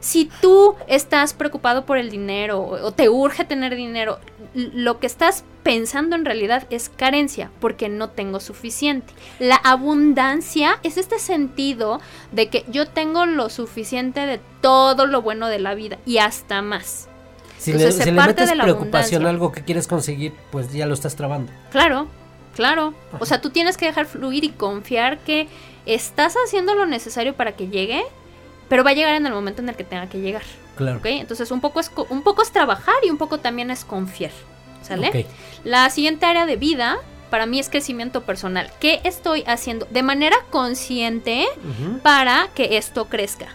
Si 0.00 0.30
tú 0.40 0.76
estás 0.86 1.32
preocupado 1.32 1.86
por 1.86 1.96
el 1.96 2.10
dinero 2.10 2.60
o, 2.60 2.86
o 2.86 2.92
te 2.92 3.08
urge 3.08 3.44
tener 3.44 3.74
dinero, 3.74 4.20
lo 4.54 5.00
que 5.00 5.06
estás 5.06 5.44
pensando 5.62 6.14
en 6.14 6.26
realidad 6.26 6.66
es 6.70 6.90
carencia, 6.90 7.50
porque 7.58 7.88
no 7.88 8.10
tengo 8.10 8.38
suficiente. 8.38 9.12
La 9.38 9.56
abundancia 9.56 10.78
es 10.82 10.98
este 10.98 11.18
sentido 11.18 12.00
de 12.32 12.50
que 12.50 12.64
yo 12.68 12.86
tengo 12.86 13.24
lo 13.24 13.48
suficiente 13.48 14.26
de 14.26 14.40
todo 14.60 15.06
lo 15.06 15.22
bueno 15.22 15.48
de 15.48 15.58
la 15.58 15.74
vida 15.74 15.98
y 16.04 16.18
hasta 16.18 16.60
más. 16.60 17.08
Si 17.64 17.70
Entonces, 17.70 17.94
le, 17.94 17.98
se 17.98 18.04
si 18.04 18.10
le 18.10 18.16
parte 18.16 18.42
metes 18.42 18.50
de 18.50 18.56
la 18.56 18.64
preocupación 18.64 19.24
a 19.24 19.30
algo 19.30 19.50
que 19.50 19.62
quieres 19.62 19.86
conseguir, 19.86 20.34
pues 20.52 20.70
ya 20.70 20.84
lo 20.84 20.92
estás 20.92 21.16
trabando. 21.16 21.50
Claro, 21.70 22.08
claro. 22.54 22.92
O 23.20 23.24
sea, 23.24 23.40
tú 23.40 23.48
tienes 23.48 23.78
que 23.78 23.86
dejar 23.86 24.04
fluir 24.04 24.44
y 24.44 24.50
confiar 24.50 25.20
que 25.20 25.48
estás 25.86 26.34
haciendo 26.44 26.74
lo 26.74 26.84
necesario 26.84 27.32
para 27.34 27.52
que 27.52 27.68
llegue, 27.68 28.02
pero 28.68 28.84
va 28.84 28.90
a 28.90 28.92
llegar 28.92 29.14
en 29.14 29.24
el 29.24 29.32
momento 29.32 29.62
en 29.62 29.70
el 29.70 29.76
que 29.76 29.84
tenga 29.84 30.10
que 30.10 30.20
llegar. 30.20 30.42
Claro. 30.76 30.98
¿ok? 30.98 31.06
Entonces, 31.06 31.50
un 31.50 31.62
poco, 31.62 31.80
es, 31.80 31.90
un 32.10 32.22
poco 32.22 32.42
es 32.42 32.52
trabajar 32.52 32.96
y 33.02 33.08
un 33.08 33.16
poco 33.16 33.38
también 33.38 33.70
es 33.70 33.86
confiar. 33.86 34.32
¿Sale? 34.82 35.26
La 35.64 35.88
siguiente 35.88 36.26
área 36.26 36.44
de 36.44 36.56
vida 36.56 36.98
para 37.30 37.46
mí 37.46 37.58
es 37.58 37.70
crecimiento 37.70 38.24
personal. 38.24 38.70
¿Qué 38.78 39.00
estoy 39.04 39.42
haciendo 39.46 39.88
de 39.90 40.02
manera 40.02 40.36
consciente 40.50 41.46
para 42.02 42.48
que 42.54 42.76
esto 42.76 43.06
crezca? 43.06 43.46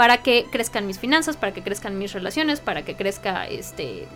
Para 0.00 0.22
que 0.22 0.46
crezcan 0.50 0.86
mis 0.86 0.98
finanzas, 0.98 1.36
para 1.36 1.52
que 1.52 1.62
crezcan 1.62 1.98
mis 1.98 2.14
relaciones, 2.14 2.60
para 2.60 2.80
que 2.86 2.96
crezca 2.96 3.46
este 3.46 4.06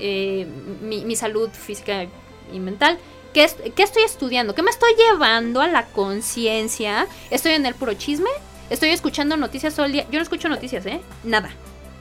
eh, 0.00 0.44
mi, 0.82 1.04
mi 1.04 1.14
salud 1.14 1.48
física 1.50 2.06
y 2.52 2.58
mental. 2.58 2.98
¿Qué, 3.32 3.44
es- 3.44 3.54
qué 3.76 3.82
estoy 3.84 4.02
estudiando? 4.02 4.56
¿Qué 4.56 4.62
me 4.64 4.70
estoy 4.72 4.90
llevando 4.96 5.60
a 5.60 5.68
la 5.68 5.86
conciencia? 5.86 7.06
¿Estoy 7.30 7.52
en 7.52 7.64
el 7.64 7.74
puro 7.76 7.94
chisme? 7.94 8.30
¿Estoy 8.70 8.88
escuchando 8.88 9.36
noticias 9.36 9.76
todo 9.76 9.86
el 9.86 9.92
día? 9.92 10.04
Yo 10.10 10.18
no 10.18 10.22
escucho 10.24 10.48
noticias, 10.48 10.84
¿eh? 10.86 11.00
Nada. 11.22 11.50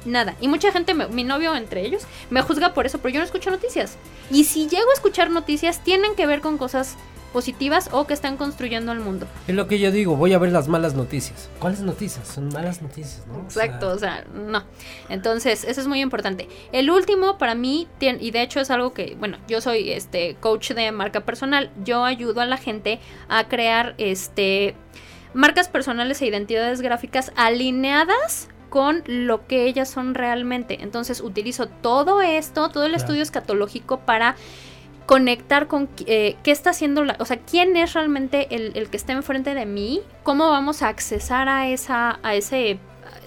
Nada. 0.06 0.36
Y 0.42 0.48
mucha 0.48 0.72
gente, 0.72 0.96
mi 0.96 1.24
novio 1.24 1.56
entre 1.56 1.86
ellos, 1.86 2.04
me 2.32 2.42
juzga 2.42 2.74
por 2.74 2.88
eso, 2.88 2.98
pero 2.98 3.14
yo 3.14 3.20
no 3.20 3.26
escucho 3.26 3.52
noticias. 3.52 3.98
Y 4.32 4.46
si 4.46 4.68
llego 4.68 4.90
a 4.90 4.94
escuchar 4.96 5.30
noticias, 5.30 5.84
tienen 5.84 6.16
que 6.16 6.26
ver 6.26 6.42
con 6.42 6.58
cosas 6.58 6.96
positivas 7.34 7.90
o 7.92 8.06
que 8.08 8.14
están 8.14 8.38
construyendo 8.38 8.92
el 8.92 9.00
mundo. 9.00 9.28
Es 9.48 9.56
lo 9.56 9.68
que 9.68 9.80
yo 9.80 9.92
digo, 9.92 10.16
voy 10.16 10.34
a 10.34 10.38
ver 10.40 10.52
las 10.52 10.68
malas 10.68 10.94
noticias. 10.96 11.50
¿Cuáles 11.60 11.82
noticias? 11.82 12.28
Son 12.28 12.50
malas 12.50 12.82
noticias, 12.82 13.24
¿no? 13.28 13.46
O 13.48 13.50
sea, 13.50 13.66
Exacto, 13.66 13.90
o 13.90 13.98
sea, 13.98 14.26
no. 14.34 14.64
Entonces, 15.10 15.64
eso 15.64 15.82
es 15.82 15.88
muy 15.88 16.02
importante. 16.02 16.48
El 16.72 16.90
último 16.90 17.38
para 17.38 17.56
mí, 17.56 17.88
y 18.00 18.32
de 18.32 18.42
hecho 18.42 18.60
es 18.60 18.70
algo 18.72 18.94
que, 18.94 19.16
bueno, 19.20 19.38
yo 19.48 19.62
soy 19.62 19.92
este 19.92 20.36
coach 20.40 20.72
de 20.72 20.92
marca 20.92 21.22
personal, 21.22 21.72
yo 21.84 22.04
ayudo 22.06 22.42
a 22.42 22.46
la 22.46 22.58
gente 22.58 23.00
a 23.28 23.48
crear 23.48 23.96
este 23.98 24.76
marcas 25.34 25.68
personales 25.70 26.22
e 26.22 26.26
identidades 26.26 26.82
gráficas 26.82 27.32
alineadas 27.36 28.48
con 28.70 29.04
lo 29.08 29.48
que 29.48 29.66
ellas 29.66 29.90
son 29.90 30.14
realmente. 30.16 30.80
Entonces, 30.82 31.22
utilizo 31.22 31.68
todo 31.68 32.22
esto, 32.22 32.70
todo 32.70 32.84
el 32.86 32.92
Claro. 32.92 33.04
estudio 33.04 33.22
escatológico 33.24 34.00
para 34.00 34.36
conectar 35.10 35.66
con 35.66 35.90
eh, 36.06 36.36
qué 36.44 36.52
está 36.52 36.70
haciendo 36.70 37.04
la, 37.04 37.16
o 37.18 37.26
sea, 37.26 37.40
quién 37.40 37.76
es 37.76 37.94
realmente 37.94 38.56
el, 38.56 38.74
el 38.76 38.92
que 38.92 38.98
está 38.98 39.12
enfrente 39.12 39.56
de 39.56 39.66
mí, 39.66 40.02
cómo 40.22 40.52
vamos 40.52 40.84
a 40.84 40.88
accesar 40.88 41.50
a 41.50 41.68
esa, 41.68 42.20
a 42.22 42.36
ese 42.36 42.78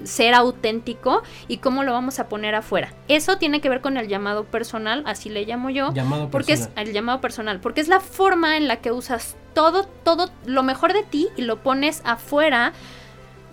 ser 0.05 0.33
auténtico 0.35 1.24
y 1.49 1.57
cómo 1.57 1.83
lo 1.83 1.91
vamos 1.91 2.20
a 2.20 2.28
poner 2.28 2.55
afuera. 2.55 2.93
Eso 3.09 3.37
tiene 3.37 3.61
que 3.61 3.68
ver 3.68 3.80
con 3.80 3.97
el 3.97 4.07
llamado 4.07 4.45
personal, 4.45 5.03
así 5.07 5.28
le 5.28 5.45
llamo 5.45 5.70
yo, 5.70 5.93
Llamado 5.93 6.30
porque 6.30 6.53
personal. 6.53 6.72
es 6.76 6.89
el 6.89 6.95
llamado 6.95 7.20
personal, 7.20 7.59
porque 7.59 7.80
es 7.80 7.89
la 7.89 7.99
forma 7.99 8.57
en 8.57 8.68
la 8.68 8.76
que 8.76 8.93
usas 8.93 9.35
todo, 9.53 9.83
todo 10.05 10.30
lo 10.47 10.62
mejor 10.62 10.93
de 10.93 11.03
ti 11.03 11.30
y 11.37 11.43
lo 11.43 11.64
pones 11.64 12.01
afuera 12.05 12.74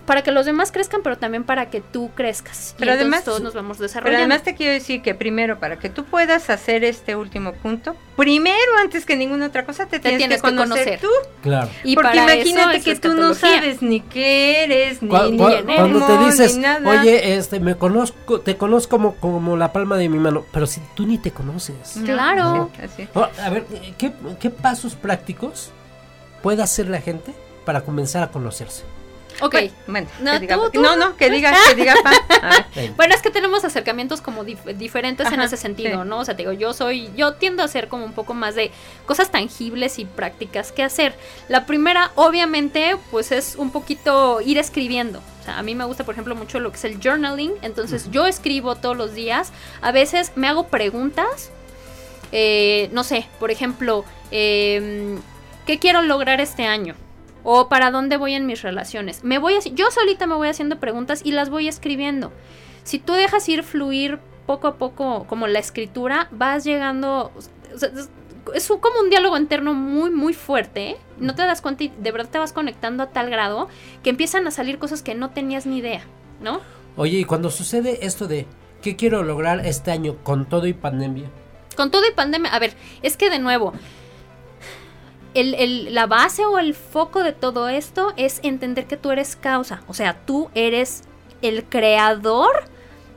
para 0.10 0.24
que 0.24 0.32
los 0.32 0.48
demás 0.48 0.72
crezcan, 0.72 1.02
pero 1.04 1.20
también 1.20 1.44
para 1.44 1.70
que 1.70 1.82
tú 1.82 2.10
crezcas. 2.16 2.74
Pero 2.80 2.94
además- 2.94 3.24
todos 3.24 3.42
nos 3.42 3.54
vamos 3.54 3.78
Pero 3.78 3.88
desarrollando. 3.90 4.18
además 4.22 4.42
te 4.42 4.56
quiero 4.56 4.74
decir 4.74 5.04
que 5.04 5.14
primero, 5.14 5.60
para 5.60 5.78
que 5.78 5.88
tú 5.92 6.04
puedas 6.04 6.50
hacer 6.50 6.84
este 6.84 7.16
último 7.16 7.54
punto, 7.54 7.96
primero, 8.18 8.58
antes 8.82 9.06
que 9.06 9.16
ninguna 9.16 9.46
otra 9.46 9.66
cosa, 9.68 9.86
te, 9.86 10.00
tienes, 10.00 10.18
tienes 10.18 10.42
que 10.42 10.50
que 10.50 10.56
conocer, 10.56 11.00
tú. 11.00 11.10
Claro. 11.44 11.70
Y 11.84 11.94
Porque 11.94 12.10
para 12.18 12.34
imagínate 12.34 12.78
eso 12.78 12.86
que 12.86 12.96
tú 12.96 13.14
no 13.14 13.36
sabes 13.36 13.84
ni 13.84 14.00
qué 14.00 14.64
eres, 14.64 15.04
ni, 15.04 15.10
ni 15.10 15.38
quién 15.38 15.66
cuando 15.68 16.04
te 16.08 16.14
eres, 16.16 16.38
dices, 16.40 16.60
oye, 16.84 17.36
este, 17.36 17.60
me 17.60 17.76
conozco, 17.76 18.42
te 18.42 18.58
conozco 18.58 18.90
como, 18.98 19.14
como 19.18 19.58
la 19.58 19.72
palma 19.72 19.96
de 19.96 20.10
mi 20.10 20.18
mano, 20.18 20.44
pero 20.52 20.66
si 20.66 20.82
tú 20.96 21.06
ni 21.06 21.20
te 21.20 21.30
conoces. 21.30 21.98
No, 21.98 22.06
Claro. 22.06 22.72
Oh, 23.14 23.28
a 23.44 23.50
ver, 23.52 23.64
¿qué, 24.00 24.12
qué 24.40 24.50
pasos 24.50 24.96
prácticos 24.96 25.70
puede 26.42 26.64
hacer 26.64 26.90
la 26.90 27.00
gente 27.00 27.32
para 27.64 27.82
comenzar 27.82 28.24
a 28.24 28.32
conocerse? 28.32 28.86
Ok. 29.42 29.56
Bueno, 29.88 30.08
No, 30.22 30.32
que 30.34 30.40
diga, 30.40 30.56
tú, 30.56 30.70
tú, 30.72 30.82
no, 30.82 30.96
no, 30.96 31.16
que 31.16 31.30
diga, 31.30 31.54
que 31.70 31.76
diga. 31.76 31.96
Bueno, 32.96 33.14
es 33.16 33.22
que 33.22 33.30
tenemos 33.32 33.64
acercamientos 33.64 34.22
como 34.22 34.44
dif- 34.46 34.76
diferentes 34.76 35.32
en 35.32 35.42
ese 35.42 35.58
sentido, 35.58 36.04
sí. 36.04 36.10
¿no? 36.10 36.20
O 36.20 36.26
sea, 36.26 36.36
te 36.36 36.44
digo, 36.44 36.52
yo 36.54 36.74
soy, 36.74 37.10
yo 37.16 37.34
tiendo 37.34 37.62
a 37.62 37.66
hacer 37.66 37.88
como 37.88 38.06
un 38.06 38.14
poco 38.14 38.34
más 38.34 38.56
de 38.56 38.72
cosas 39.06 39.32
tangibles 39.32 40.00
y 40.00 40.06
prácticas 40.06 40.72
que 40.72 40.84
hacer. 40.84 41.14
La 41.48 41.66
primera, 41.66 42.12
obviamente, 42.16 42.96
pues 43.12 43.32
es 43.32 43.56
un 43.56 43.72
poquito 43.72 44.42
ir 44.42 44.58
escribiendo. 44.58 45.20
O 45.42 45.44
sea, 45.46 45.58
a 45.58 45.64
mí 45.64 45.76
me 45.76 45.86
gusta, 45.86 46.04
por 46.04 46.14
ejemplo, 46.16 46.36
mucho 46.36 46.60
lo 46.60 46.70
que 46.72 46.78
es 46.78 46.84
el 46.86 47.00
journaling. 47.02 47.54
Entonces, 47.62 48.10
yo 48.12 48.26
escribo 48.28 48.76
todos 48.76 48.96
los 48.98 49.14
días. 49.14 49.52
A 49.82 49.92
veces 49.92 50.32
me 50.36 50.48
hago 50.48 50.68
preguntas. 50.68 51.52
eh, 52.32 52.90
no 52.92 53.04
sé, 53.04 53.28
por 53.40 53.50
ejemplo, 53.52 54.06
em, 54.32 55.20
¿qué 55.66 55.80
quiero 55.80 56.02
lograr 56.04 56.40
este 56.42 56.66
año? 56.66 56.96
O 57.44 57.70
para 57.70 57.92
dónde 57.92 58.18
voy 58.18 58.34
en 58.34 58.46
mis 58.46 58.62
relaciones. 58.62 59.24
Me 59.24 59.38
voy 59.40 59.56
yo 59.74 59.92
solita 59.92 60.28
me 60.28 60.36
voy 60.36 60.48
haciendo 60.50 60.80
preguntas 60.80 61.22
y 61.24 61.32
las 61.32 61.50
voy 61.50 61.68
escribiendo. 61.68 62.32
Si 62.84 63.00
tú 63.00 63.14
dejas 63.14 63.48
ir 63.50 63.64
fluir 63.64 64.20
poco 64.46 64.68
a 64.68 64.76
poco 64.76 65.26
como 65.28 65.48
la 65.48 65.60
escritura, 65.60 66.28
vas 66.32 66.64
llegando 66.64 67.32
o 67.74 67.78
sea, 67.78 67.90
es- 68.54 68.68
como 68.68 69.00
un 69.02 69.10
diálogo 69.12 69.38
interno 69.38 69.74
muy 69.76 70.10
muy 70.10 70.34
fuerte, 70.34 70.90
¿eh? 70.92 70.98
no 71.20 71.36
te 71.36 71.44
das 71.44 71.62
cuenta 71.62 71.84
y 71.84 71.94
de 72.00 72.12
verdad 72.12 72.30
te 72.32 72.40
vas 72.40 72.52
conectando 72.54 73.04
a 73.04 73.08
tal 73.10 73.30
grado 73.30 73.68
que 74.02 74.10
empiezan 74.10 74.48
a 74.48 74.52
salir 74.52 74.80
cosas 74.80 75.04
que 75.04 75.14
no 75.14 75.30
tenías 75.30 75.66
ni 75.68 75.78
idea, 75.78 76.02
¿no? 76.42 76.62
Oye, 76.98 77.20
y 77.20 77.26
cuando 77.26 77.52
sucede 77.52 78.06
esto 78.06 78.28
de 78.28 78.48
qué 78.82 78.96
quiero 78.96 79.24
lograr 79.24 79.66
este 79.68 79.92
año 79.92 80.16
con 80.24 80.46
todo 80.46 80.66
y 80.66 80.74
pandemia, 80.74 81.30
Con 81.76 81.92
todo 81.92 82.04
y 82.10 82.14
pandemia, 82.14 82.52
a 82.54 82.60
ver, 82.60 82.74
es 83.04 83.16
que 83.18 83.30
de 83.30 83.38
nuevo, 83.40 83.74
el, 85.40 85.54
el- 85.56 85.94
la 85.94 86.06
base 86.08 86.46
o 86.46 86.60
el 86.60 86.74
foco 86.74 87.24
de 87.24 87.34
todo 87.34 87.70
esto 87.70 88.14
es 88.18 88.40
entender 88.44 88.86
que 88.86 88.98
tú 88.98 89.12
eres 89.12 89.36
causa, 89.36 89.82
o 89.88 89.94
sea, 89.94 90.16
tú 90.26 90.50
eres 90.56 91.04
el 91.42 91.64
creador 91.66 92.50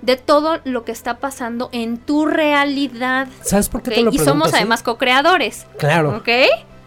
de 0.03 0.17
todo 0.17 0.61
lo 0.65 0.85
que 0.85 0.93
está 0.93 1.19
pasando 1.19 1.69
en 1.73 1.97
tu 1.99 2.27
realidad. 2.27 3.29
¿sabes 3.43 3.69
por 3.69 3.83
qué 3.83 3.91
te 3.91 3.97
lo 4.03 4.11
Y 4.11 4.17
pregunto 4.17 4.31
somos 4.31 4.49
así? 4.49 4.57
además 4.57 4.83
co-creadores. 4.83 5.67
Claro. 5.79 6.17
¿Ok? 6.17 6.29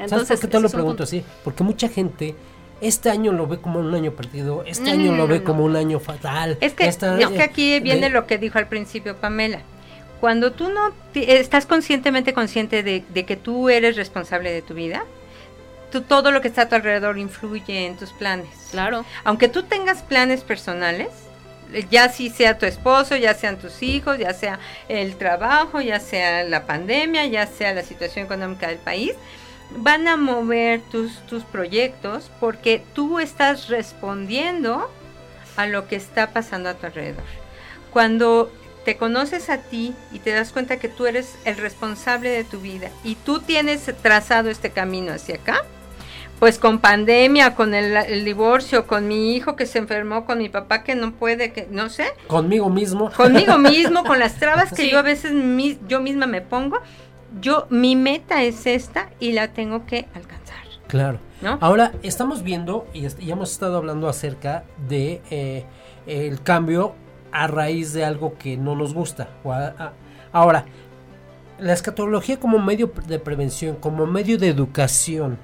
¿Sabes 0.07 0.27
por 0.27 0.39
qué 0.39 0.47
te 0.47 0.59
lo 0.59 0.69
pregunto 0.69 1.03
así? 1.03 1.23
Porque 1.43 1.63
mucha 1.63 1.87
gente 1.87 2.35
este 2.81 3.09
año 3.09 3.31
lo 3.31 3.47
ve 3.47 3.57
como 3.59 3.79
un 3.79 3.93
año 3.95 4.11
perdido, 4.11 4.63
este 4.65 4.83
No, 4.83 4.91
año 4.91 5.11
no, 5.13 5.17
lo 5.19 5.27
ve 5.27 5.39
no. 5.39 5.45
como 5.45 5.63
un 5.63 5.75
año 5.77 5.99
fatal. 6.01 6.57
Es 6.59 6.73
que, 6.73 6.87
esta- 6.87 7.17
es 7.17 7.27
que 7.29 7.37
eh, 7.37 7.43
aquí 7.43 7.79
viene 7.79 8.01
de- 8.01 8.09
lo 8.09 8.27
que 8.27 8.37
dijo 8.37 8.57
al 8.57 8.67
principio 8.67 9.15
Pamela. 9.15 9.61
Cuando 10.19 10.51
tú 10.51 10.69
no 10.69 10.91
te- 11.13 11.39
estás 11.39 11.65
conscientemente 11.65 12.33
consciente 12.33 12.83
de, 12.83 13.03
de 13.13 13.25
que 13.25 13.37
tú 13.37 13.69
eres 13.69 13.95
responsable 13.95 14.51
de 14.51 14.61
tu 14.61 14.73
vida, 14.73 15.05
tú, 15.91 16.01
todo 16.01 16.31
lo 16.31 16.41
que 16.41 16.47
está 16.47 16.63
a 16.63 16.69
tu 16.69 16.75
alrededor 16.75 17.17
influye 17.17 17.85
en 17.85 17.97
tus 17.97 18.11
planes. 18.13 18.49
Claro. 18.71 19.05
Aunque 19.23 19.47
tú 19.47 19.63
tengas 19.63 20.01
planes 20.01 20.41
personales, 20.41 21.09
eh, 21.73 21.85
ya 21.89 22.09
si 22.09 22.29
sea 22.29 22.57
tu 22.57 22.65
esposo, 22.65 23.15
ya 23.15 23.33
sean 23.33 23.57
tus 23.57 23.81
hijos, 23.81 24.17
ya 24.17 24.33
sea 24.33 24.59
el 24.87 25.15
trabajo, 25.17 25.81
ya 25.81 25.99
sea 25.99 26.43
la 26.43 26.65
pandemia, 26.65 27.25
ya 27.25 27.47
sea 27.47 27.73
la 27.73 27.83
situación 27.83 28.25
económica 28.25 28.67
del 28.67 28.77
país, 28.77 29.13
van 29.77 30.07
a 30.07 30.17
mover 30.17 30.81
tus, 30.91 31.19
tus 31.27 31.43
proyectos 31.43 32.31
porque 32.39 32.83
tú 32.93 33.19
estás 33.19 33.67
respondiendo 33.67 34.89
a 35.57 35.67
lo 35.67 35.87
que 35.87 35.95
está 35.95 36.31
pasando 36.31 36.69
a 36.69 36.75
tu 36.75 36.85
alrededor. 36.85 37.23
Cuando 37.91 38.51
te 38.83 38.97
conoces 38.97 39.49
a 39.49 39.57
ti 39.57 39.95
y 40.11 40.19
te 40.19 40.31
das 40.31 40.51
cuenta 40.51 40.77
que 40.77 40.89
tú 40.89 41.07
eres 41.07 41.35
el 41.43 41.57
responsable 41.57 42.29
de 42.29 42.43
tu 42.43 42.61
vida 42.61 42.91
y 43.03 43.15
tú 43.15 43.39
tienes 43.39 43.89
trazado 44.01 44.49
este 44.49 44.69
camino 44.69 45.11
hacia 45.11 45.35
acá, 45.35 45.63
pues 46.39 46.59
con 46.59 46.79
pandemia, 46.79 47.55
con 47.55 47.73
el, 47.73 47.95
el 47.95 48.25
divorcio, 48.25 48.85
con 48.87 49.07
mi 49.07 49.35
hijo 49.35 49.55
que 49.55 49.65
se 49.65 49.79
enfermó, 49.79 50.25
con 50.25 50.37
mi 50.39 50.49
papá 50.49 50.83
que 50.83 50.93
no 50.95 51.13
puede, 51.13 51.53
que 51.53 51.67
no 51.71 51.89
sé, 51.89 52.05
conmigo 52.27 52.69
mismo. 52.69 53.09
conmigo 53.11 53.57
mismo, 53.57 54.03
con 54.03 54.19
las 54.19 54.35
trabas 54.39 54.69
que 54.73 54.83
Sí. 54.83 54.91
yo 54.91 54.99
a 54.99 55.03
veces 55.03 55.31
mi- 55.33 55.79
yo 55.87 56.01
misma 56.01 56.27
me 56.27 56.41
pongo, 56.41 56.79
yo 57.41 57.67
mi 57.69 57.95
meta 57.95 58.43
es 58.43 58.65
esta 58.67 59.09
y 59.19 59.31
la 59.31 59.49
tengo 59.53 59.85
que 59.85 60.07
alcanzar. 60.13 60.55
Claro. 60.87 61.19
¿No? 61.41 61.57
Ahora 61.61 61.91
estamos 62.03 62.43
viendo 62.43 62.87
y 62.93 63.05
est- 63.05 63.19
ya 63.19 63.33
hemos 63.33 63.51
estado 63.51 63.77
hablando 63.77 64.07
acerca 64.07 64.63
de 64.87 65.21
eh, 65.31 65.65
el 66.07 66.41
cambio 66.41 66.95
a 67.31 67.47
raíz 67.47 67.91
de 67.93 68.05
algo 68.05 68.37
que 68.37 68.55
no 68.57 68.75
nos 68.75 68.93
gusta. 68.93 69.29
O 69.43 69.51
a- 69.51 69.67
a- 69.77 69.93
ahora, 70.31 70.65
la 71.59 71.73
escatología 71.73 72.39
como 72.39 72.59
medio 72.59 72.91
de 73.07 73.19
prevención, 73.19 73.75
como 73.77 74.05
medio 74.05 74.37
de 74.37 74.47
educación 74.49 75.37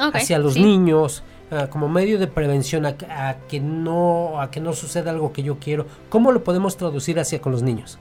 Ok, 0.00 0.16
hacia 0.16 0.38
los 0.38 0.54
sí. 0.54 0.62
niños, 0.62 1.22
ah, 1.50 1.68
como 1.68 1.88
medio 1.88 2.18
de 2.18 2.26
prevención 2.26 2.86
a, 2.86 2.96
que- 2.96 3.06
a 3.06 3.36
que 3.48 3.60
no 3.60 4.40
a 4.40 4.50
que 4.50 4.60
no 4.60 4.72
suceda 4.72 5.10
algo 5.10 5.32
que 5.32 5.42
yo 5.42 5.58
quiero, 5.58 5.86
¿cómo 6.08 6.32
lo 6.32 6.42
podemos 6.44 6.76
traducir 6.76 7.18
hacia 7.20 7.40
con 7.40 7.52
los 7.52 7.62
niños? 7.62 7.98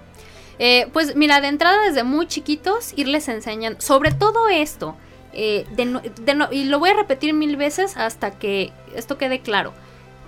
Eh, 0.59 0.87
pues 0.93 1.15
mira, 1.15 1.41
de 1.41 1.47
entrada 1.47 1.81
desde 1.83 2.03
muy 2.03 2.27
chiquitos 2.27 2.93
irles 2.95 3.27
enseñan 3.29 3.75
sobre 3.79 4.11
todo 4.11 4.47
esto. 4.49 4.95
eh, 5.33 5.65
de 5.77 5.85
no- 5.85 6.01
de 6.01 6.35
no- 6.35 6.49
y 6.51 6.65
lo 6.65 6.77
voy 6.79 6.89
a 6.89 6.93
repetir 6.93 7.33
mil 7.33 7.55
veces 7.55 7.95
hasta 7.95 8.31
que 8.31 8.73
esto 8.95 9.17
quede 9.17 9.39
claro. 9.39 9.71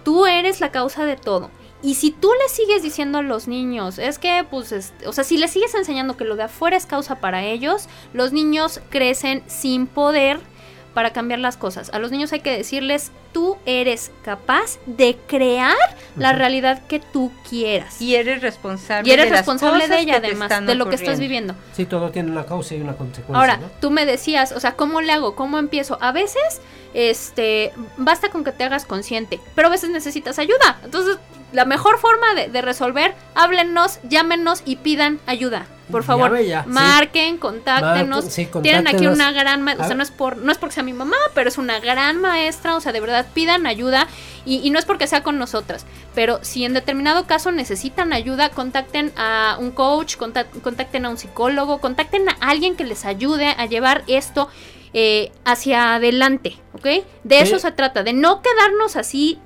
Tú 0.05 0.25
eres 0.27 0.61
la 0.61 0.71
causa 0.71 1.03
de 1.03 1.17
todo. 1.17 1.51
Y 1.81 1.95
si 1.95 2.11
tú 2.11 2.29
le 2.41 2.47
sigues 2.47 2.83
diciendo 2.83 3.17
a 3.17 3.21
los 3.21 3.49
niños, 3.49 3.99
es 3.99 4.17
que, 4.17 4.45
pues, 4.49 4.71
este, 4.71 5.05
o 5.05 5.11
sea, 5.11 5.25
si 5.25 5.35
les 5.37 5.51
sigues 5.51 5.75
enseñando 5.75 6.15
que 6.15 6.23
lo 6.23 6.37
de 6.37 6.43
afuera 6.43 6.77
es 6.77 6.85
causa 6.85 7.15
para 7.15 7.43
ellos, 7.43 7.89
los 8.13 8.31
niños 8.31 8.79
crecen 8.89 9.43
sin 9.47 9.87
poder 9.87 10.39
para 10.93 11.11
cambiar 11.11 11.39
las 11.39 11.57
cosas. 11.57 11.89
A 11.93 11.99
los 11.99 12.11
niños 12.11 12.31
hay 12.33 12.41
que 12.41 12.55
decirles, 12.55 13.11
tú 13.31 13.57
eres 13.65 14.11
capaz 14.23 14.77
de 14.85 15.17
crear 15.27 15.75
la 16.15 16.33
realidad 16.33 16.85
que 16.87 16.99
tú 16.99 17.31
quieras. 17.49 18.01
Y 18.01 18.15
eres 18.15 18.41
responsable 18.41 19.09
Y 19.09 19.13
eres 19.13 19.25
de 19.25 19.31
las 19.31 19.39
responsable 19.39 19.87
de 19.87 19.99
ella, 19.99 20.17
además, 20.17 20.65
de 20.65 20.75
lo 20.75 20.87
que 20.87 20.95
estás 20.95 21.19
viviendo. 21.19 21.55
Sí, 21.73 21.85
todo 21.85 22.11
tiene 22.11 22.31
una 22.31 22.45
causa 22.45 22.75
y 22.75 22.81
una 22.81 22.93
consecuencia. 22.93 23.39
Ahora, 23.39 23.57
¿no? 23.57 23.67
tú 23.81 23.89
me 23.91 24.05
decías, 24.05 24.51
o 24.51 24.59
sea, 24.59 24.73
¿cómo 24.73 25.01
le 25.01 25.11
hago? 25.11 25.35
¿Cómo 25.35 25.57
empiezo? 25.57 25.97
A 26.01 26.11
veces, 26.11 26.61
este, 26.93 27.73
basta 27.97 28.29
con 28.29 28.43
que 28.43 28.51
te 28.51 28.63
hagas 28.63 28.85
consciente, 28.85 29.39
pero 29.55 29.67
a 29.67 29.71
veces 29.71 29.89
necesitas 29.89 30.37
ayuda. 30.39 30.79
Entonces, 30.83 31.17
la 31.53 31.65
mejor 31.65 31.97
forma 31.99 32.33
de, 32.35 32.49
de 32.49 32.61
resolver, 32.61 33.13
háblenos, 33.35 33.99
llámenos 34.03 34.61
y 34.65 34.75
pidan 34.77 35.19
ayuda. 35.25 35.67
Por 35.91 36.03
favor, 36.03 36.31
ve, 36.31 36.47
ya, 36.47 36.63
sí. 36.63 36.69
marquen, 36.69 37.37
contáctenos. 37.37 38.23
Marquen, 38.25 38.31
sí, 38.31 38.47
Tienen 38.61 38.87
aquí 38.87 39.05
una 39.05 39.31
gran, 39.33 39.61
ma- 39.61 39.75
o 39.77 39.83
sea, 39.85 39.95
no 39.95 40.01
es 40.01 40.11
por, 40.11 40.37
no 40.37 40.51
es 40.51 40.57
porque 40.57 40.75
sea 40.75 40.83
mi 40.83 40.93
mamá, 40.93 41.17
pero 41.35 41.49
es 41.49 41.57
una 41.57 41.79
gran 41.79 42.19
maestra, 42.21 42.75
o 42.77 42.81
sea, 42.81 42.93
de 42.93 43.01
verdad 43.01 43.27
pidan 43.33 43.67
ayuda 43.67 44.07
y, 44.45 44.65
y 44.65 44.69
no 44.69 44.79
es 44.79 44.85
porque 44.85 45.07
sea 45.07 45.23
con 45.23 45.37
nosotras, 45.37 45.85
pero 46.15 46.39
si 46.41 46.63
en 46.63 46.73
determinado 46.73 47.27
caso 47.27 47.51
necesitan 47.51 48.13
ayuda, 48.13 48.49
contacten 48.49 49.11
a 49.17 49.57
un 49.59 49.71
coach, 49.71 50.15
contac- 50.17 50.61
contacten 50.61 51.05
a 51.05 51.09
un 51.09 51.17
psicólogo, 51.17 51.79
contacten 51.79 52.29
a 52.29 52.33
alguien 52.39 52.75
que 52.77 52.85
les 52.85 53.03
ayude 53.05 53.47
a 53.57 53.65
llevar 53.65 54.03
esto 54.07 54.49
eh, 54.93 55.31
hacia 55.43 55.95
adelante, 55.95 56.57
¿ok? 56.73 56.85
De 57.23 57.37
Sí. 57.39 57.43
eso 57.43 57.59
se 57.59 57.71
trata, 57.73 58.03
de 58.03 58.13
no 58.13 58.41
quedarnos 58.41 58.95
así 58.95 59.37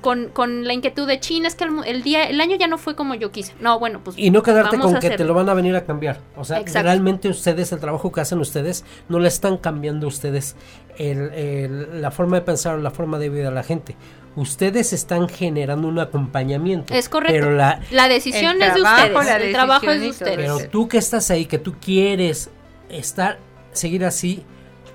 con, 0.00 0.28
con 0.28 0.64
la 0.66 0.72
inquietud 0.72 1.06
de 1.06 1.20
China, 1.20 1.48
es 1.48 1.54
que 1.54 1.64
el, 1.64 1.70
mu- 1.70 1.82
el 1.82 2.02
día, 2.02 2.24
el 2.24 2.40
año 2.40 2.56
ya 2.56 2.66
no 2.66 2.78
fue 2.78 2.94
como 2.96 3.14
yo 3.14 3.30
quise. 3.32 3.52
No, 3.60 3.78
bueno, 3.78 4.00
pues 4.02 4.16
Y 4.18 4.30
no 4.30 4.42
quedarte 4.42 4.76
vamos 4.76 4.92
con 4.92 5.00
que 5.00 5.10
te 5.10 5.24
lo 5.24 5.34
van 5.34 5.48
a 5.48 5.54
venir 5.54 5.74
a 5.76 5.84
cambiar. 5.84 6.20
O 6.36 6.44
sea, 6.44 6.58
Exacto. 6.60 6.82
realmente 6.84 7.28
ustedes, 7.28 7.72
el 7.72 7.80
trabajo 7.80 8.10
que 8.12 8.20
hacen 8.20 8.38
ustedes, 8.38 8.84
no 9.08 9.18
le 9.18 9.28
están 9.28 9.56
cambiando 9.58 10.06
a 10.06 10.08
ustedes 10.08 10.56
el- 10.98 11.32
el- 11.34 12.02
la 12.02 12.10
forma 12.10 12.36
de 12.36 12.42
pensar 12.42 12.74
o 12.74 12.78
la 12.78 12.90
forma 12.90 13.18
de 13.18 13.28
vida 13.28 13.48
a 13.48 13.52
la 13.52 13.62
gente. 13.62 13.96
Ustedes 14.36 14.92
están 14.92 15.28
generando 15.28 15.88
un 15.88 15.98
acompañamiento. 15.98 16.94
Es 16.94 17.08
correcto. 17.08 17.32
Pero, 17.34 17.50
la, 17.56 17.80
La 17.90 18.08
decisión 18.08 18.62
es 18.62 18.74
de 18.74 18.82
ustedes. 18.82 19.42
el 19.42 19.52
trabajo 19.52 19.90
es 19.90 20.00
de 20.00 20.10
ustedes. 20.10 20.36
pero 20.36 20.58
tú 20.70 20.86
que 20.88 20.98
estás 20.98 21.30
ahí, 21.30 21.46
que 21.46 21.58
tú 21.58 21.74
quieres 21.80 22.50
estar, 22.88 23.38
seguir 23.72 24.04
así, 24.04 24.44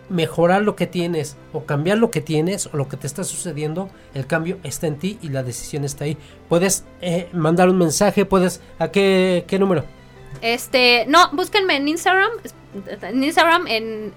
mejorar 0.10 0.62
lo 0.62 0.76
que 0.76 0.88
tienes 0.88 1.38
o 1.54 1.66
cambiar 1.66 1.97
lo 1.97 2.12
que 2.12 2.22
tienes 2.22 2.68
o 2.68 2.78
lo 2.78 2.88
que 2.88 2.97
te 2.97 3.08
está 3.08 3.24
sucediendo, 3.24 3.89
el 4.14 4.28
cambio 4.28 4.60
está 4.64 4.88
en 4.88 4.97
ti 4.97 5.18
y 5.22 5.30
la 5.30 5.43
decisión 5.43 5.84
está 5.84 6.06
ahí. 6.06 6.18
Puedes 6.49 6.86
eh, 7.01 7.30
mandar 7.34 7.70
un 7.70 7.78
mensaje, 7.78 8.26
puedes... 8.26 8.62
¿A 8.80 8.89
qué, 8.89 9.45
qué 9.47 9.60
número? 9.60 9.86
Este, 10.41 11.06
no, 11.08 11.30
búsquenme 11.32 11.78
en 11.78 11.88
Instagram, 11.88 12.32
en 13.01 13.24
Instagram 13.24 13.68
en 13.68 14.14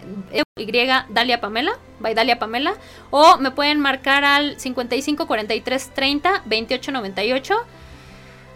Y 0.57 0.73
Dalia 1.11 1.41
Pamela, 1.41 1.73
by 2.01 2.15
Dalia 2.15 2.39
Pamela, 2.39 2.75
o 3.11 3.37
me 3.39 3.51
pueden 3.51 3.81
marcar 3.81 4.25
al 4.25 4.59
55 4.59 5.27
43 5.27 5.91
30 5.95 6.43
28 6.47 6.93
98. 6.93 7.55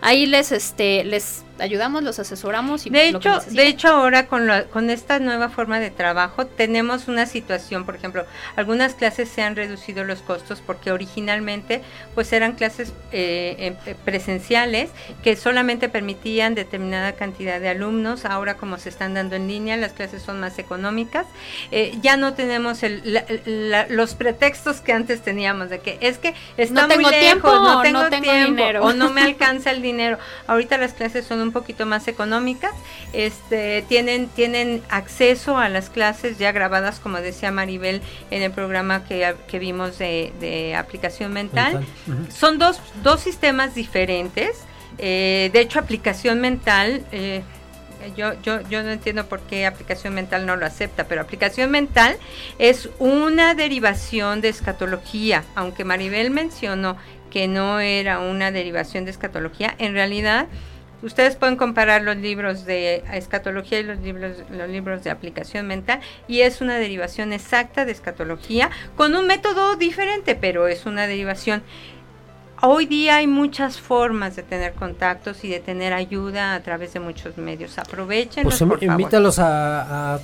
Ahí 0.00 0.26
les 0.26 0.50
este 0.50 1.04
les 1.04 1.44
ayudamos, 1.60 2.02
los 2.02 2.18
asesoramos 2.18 2.86
y 2.86 2.90
de 2.90 3.12
lo 3.12 3.20
que 3.20 3.28
hecho, 3.28 3.40
de 3.50 3.66
hecho 3.66 3.88
ahora 3.88 4.26
con, 4.26 4.46
la- 4.46 4.64
con 4.64 4.90
esta 4.90 5.18
nueva 5.18 5.48
forma 5.48 5.78
de 5.80 5.90
trabajo 5.90 6.46
tenemos 6.46 7.08
una 7.08 7.26
situación, 7.26 7.84
por 7.84 7.96
ejemplo, 7.96 8.24
algunas 8.56 8.94
clases 8.94 9.28
se 9.28 9.42
han 9.42 9.56
reducido 9.56 10.04
los 10.04 10.20
costos 10.22 10.62
porque 10.66 10.92
originalmente 10.92 11.82
pues 12.14 12.32
eran 12.32 12.52
clases 12.52 12.92
eh, 13.12 13.56
em- 13.58 13.76
eh, 13.86 13.94
presenciales 14.04 14.90
que 15.22 15.36
solamente 15.36 15.88
permitían 15.88 16.54
determinada 16.54 17.12
cantidad 17.12 17.60
de 17.60 17.68
alumnos. 17.68 18.24
Ahora 18.24 18.54
como 18.56 18.78
se 18.78 18.88
están 18.88 19.14
dando 19.14 19.36
en 19.36 19.48
línea, 19.48 19.76
las 19.76 19.92
clases 19.92 20.22
son 20.22 20.40
más 20.40 20.58
económicas. 20.58 21.26
Eh, 21.70 21.96
ya 22.02 22.16
no 22.16 22.34
tenemos 22.34 22.82
el- 22.82 23.00
la- 23.04 23.24
la- 23.44 23.86
los 23.88 24.14
pretextos 24.14 24.80
que 24.80 24.92
antes 24.92 25.22
teníamos 25.22 25.70
de 25.70 25.80
que 25.80 25.98
es 26.00 26.18
que 26.18 26.34
está 26.56 26.82
No 26.82 26.88
tengo 26.88 27.02
muy 27.02 27.10
lejos, 27.10 27.20
tiempo, 27.22 27.48
no 27.54 27.82
tengo 27.82 28.02
no 28.02 28.08
tengo 28.10 28.22
tiempo, 28.24 28.50
dinero. 28.50 28.84
o 28.84 28.92
no 28.92 29.10
me 29.10 29.22
alcanza 29.22 29.70
el 29.70 29.82
dinero. 29.82 30.18
Ahorita 30.46 30.78
las 30.78 30.92
clases 30.94 31.26
son 31.26 31.40
un 31.40 31.49
poquito 31.52 31.86
más 31.86 32.08
económicas, 32.08 32.72
este, 33.12 33.82
tienen, 33.88 34.28
tienen 34.28 34.82
acceso 34.88 35.58
a 35.58 35.68
las 35.68 35.90
clases 35.90 36.38
ya 36.38 36.52
grabadas, 36.52 37.00
como 37.00 37.18
decía 37.18 37.50
Maribel 37.50 38.02
en 38.30 38.42
el 38.42 38.50
programa 38.52 39.04
que, 39.04 39.34
que 39.48 39.58
vimos 39.58 39.98
de, 39.98 40.32
de 40.40 40.74
aplicación 40.74 41.32
mental. 41.32 41.84
Mental, 42.06 42.32
Son 42.32 42.58
dos, 42.58 42.80
dos 43.02 43.20
sistemas 43.20 43.74
diferentes. 43.74 44.58
eh, 44.98 45.50
de 45.52 45.60
hecho, 45.60 45.78
aplicación 45.78 46.40
mental, 46.40 47.04
eh, 47.12 47.42
yo, 48.16 48.32
yo, 48.42 48.60
yo 48.68 48.82
no 48.82 48.90
entiendo 48.90 49.26
por 49.26 49.40
qué 49.40 49.66
aplicación 49.66 50.14
mental 50.14 50.46
no 50.46 50.56
lo 50.56 50.64
acepta, 50.64 51.04
pero 51.04 51.20
aplicación 51.20 51.70
mental 51.70 52.16
es 52.58 52.88
una 52.98 53.54
derivación 53.54 54.40
de 54.40 54.48
escatología, 54.48 55.44
aunque 55.54 55.84
Maribel 55.84 56.30
mencionó 56.30 56.96
que 57.30 57.46
no 57.46 57.78
era 57.78 58.18
una 58.18 58.50
derivación 58.50 59.04
de 59.04 59.10
escatología, 59.12 59.74
en 59.78 59.92
realidad 59.92 60.46
ustedes 61.02 61.36
pueden 61.36 61.56
comparar 61.56 62.02
los 62.02 62.16
libros 62.16 62.64
de 62.64 63.02
escatología 63.12 63.80
y 63.80 63.82
los 63.82 63.98
libros, 64.00 64.38
los 64.50 64.68
libros 64.68 65.04
de 65.04 65.10
aplicación 65.10 65.66
mental 65.66 66.00
y 66.28 66.40
es 66.42 66.60
una 66.60 66.76
derivación 66.76 67.32
exacta 67.32 67.84
de 67.84 67.92
escatología 67.92 68.70
con 68.96 69.14
un 69.14 69.26
método 69.26 69.76
diferente, 69.76 70.34
pero 70.34 70.68
es 70.68 70.86
una 70.86 71.06
derivación. 71.06 71.62
Hoy 72.62 72.84
día 72.84 73.16
hay 73.16 73.26
muchas 73.26 73.80
formas 73.80 74.36
de 74.36 74.42
tener 74.42 74.74
contactos 74.74 75.44
y 75.44 75.48
de 75.48 75.60
tener 75.60 75.94
ayuda 75.94 76.54
a 76.54 76.60
través 76.60 76.92
de 76.92 77.00
muchos 77.00 77.38
medios. 77.38 77.78
Aprovechen. 77.78 78.42
Pues 78.44 78.58
por 78.58 78.68
favor. 78.78 78.82
invítalos 78.84 79.38
a, 79.38 80.14
a- 80.16 80.20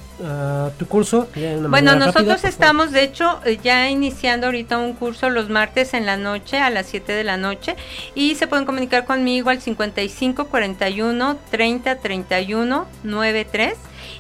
a 0.66 0.70
tu 0.78 0.86
curso. 0.86 1.28
Bueno, 1.70 1.94
nosotros 1.96 2.26
rápida, 2.26 2.36
por 2.42 2.48
estamos, 2.50 2.92
de 2.92 3.04
hecho, 3.04 3.40
eh, 3.46 3.58
ya 3.62 3.88
iniciando 3.88 4.48
ahorita 4.48 4.76
un 4.76 4.92
curso 4.92 5.30
los 5.30 5.48
martes 5.48 5.94
en 5.94 6.04
la 6.04 6.18
noche, 6.18 6.58
a 6.58 6.68
las 6.68 6.84
7 6.86 7.12
de 7.12 7.24
la 7.24 7.38
noche, 7.38 7.74
y 8.14 8.34
se 8.34 8.46
pueden 8.46 8.66
comunicar 8.66 9.06
conmigo 9.06 9.48
al 9.48 9.62
55 9.62 10.48
41 10.48 11.38
30 11.50 11.96
31 12.00 12.86
93. 13.02 13.74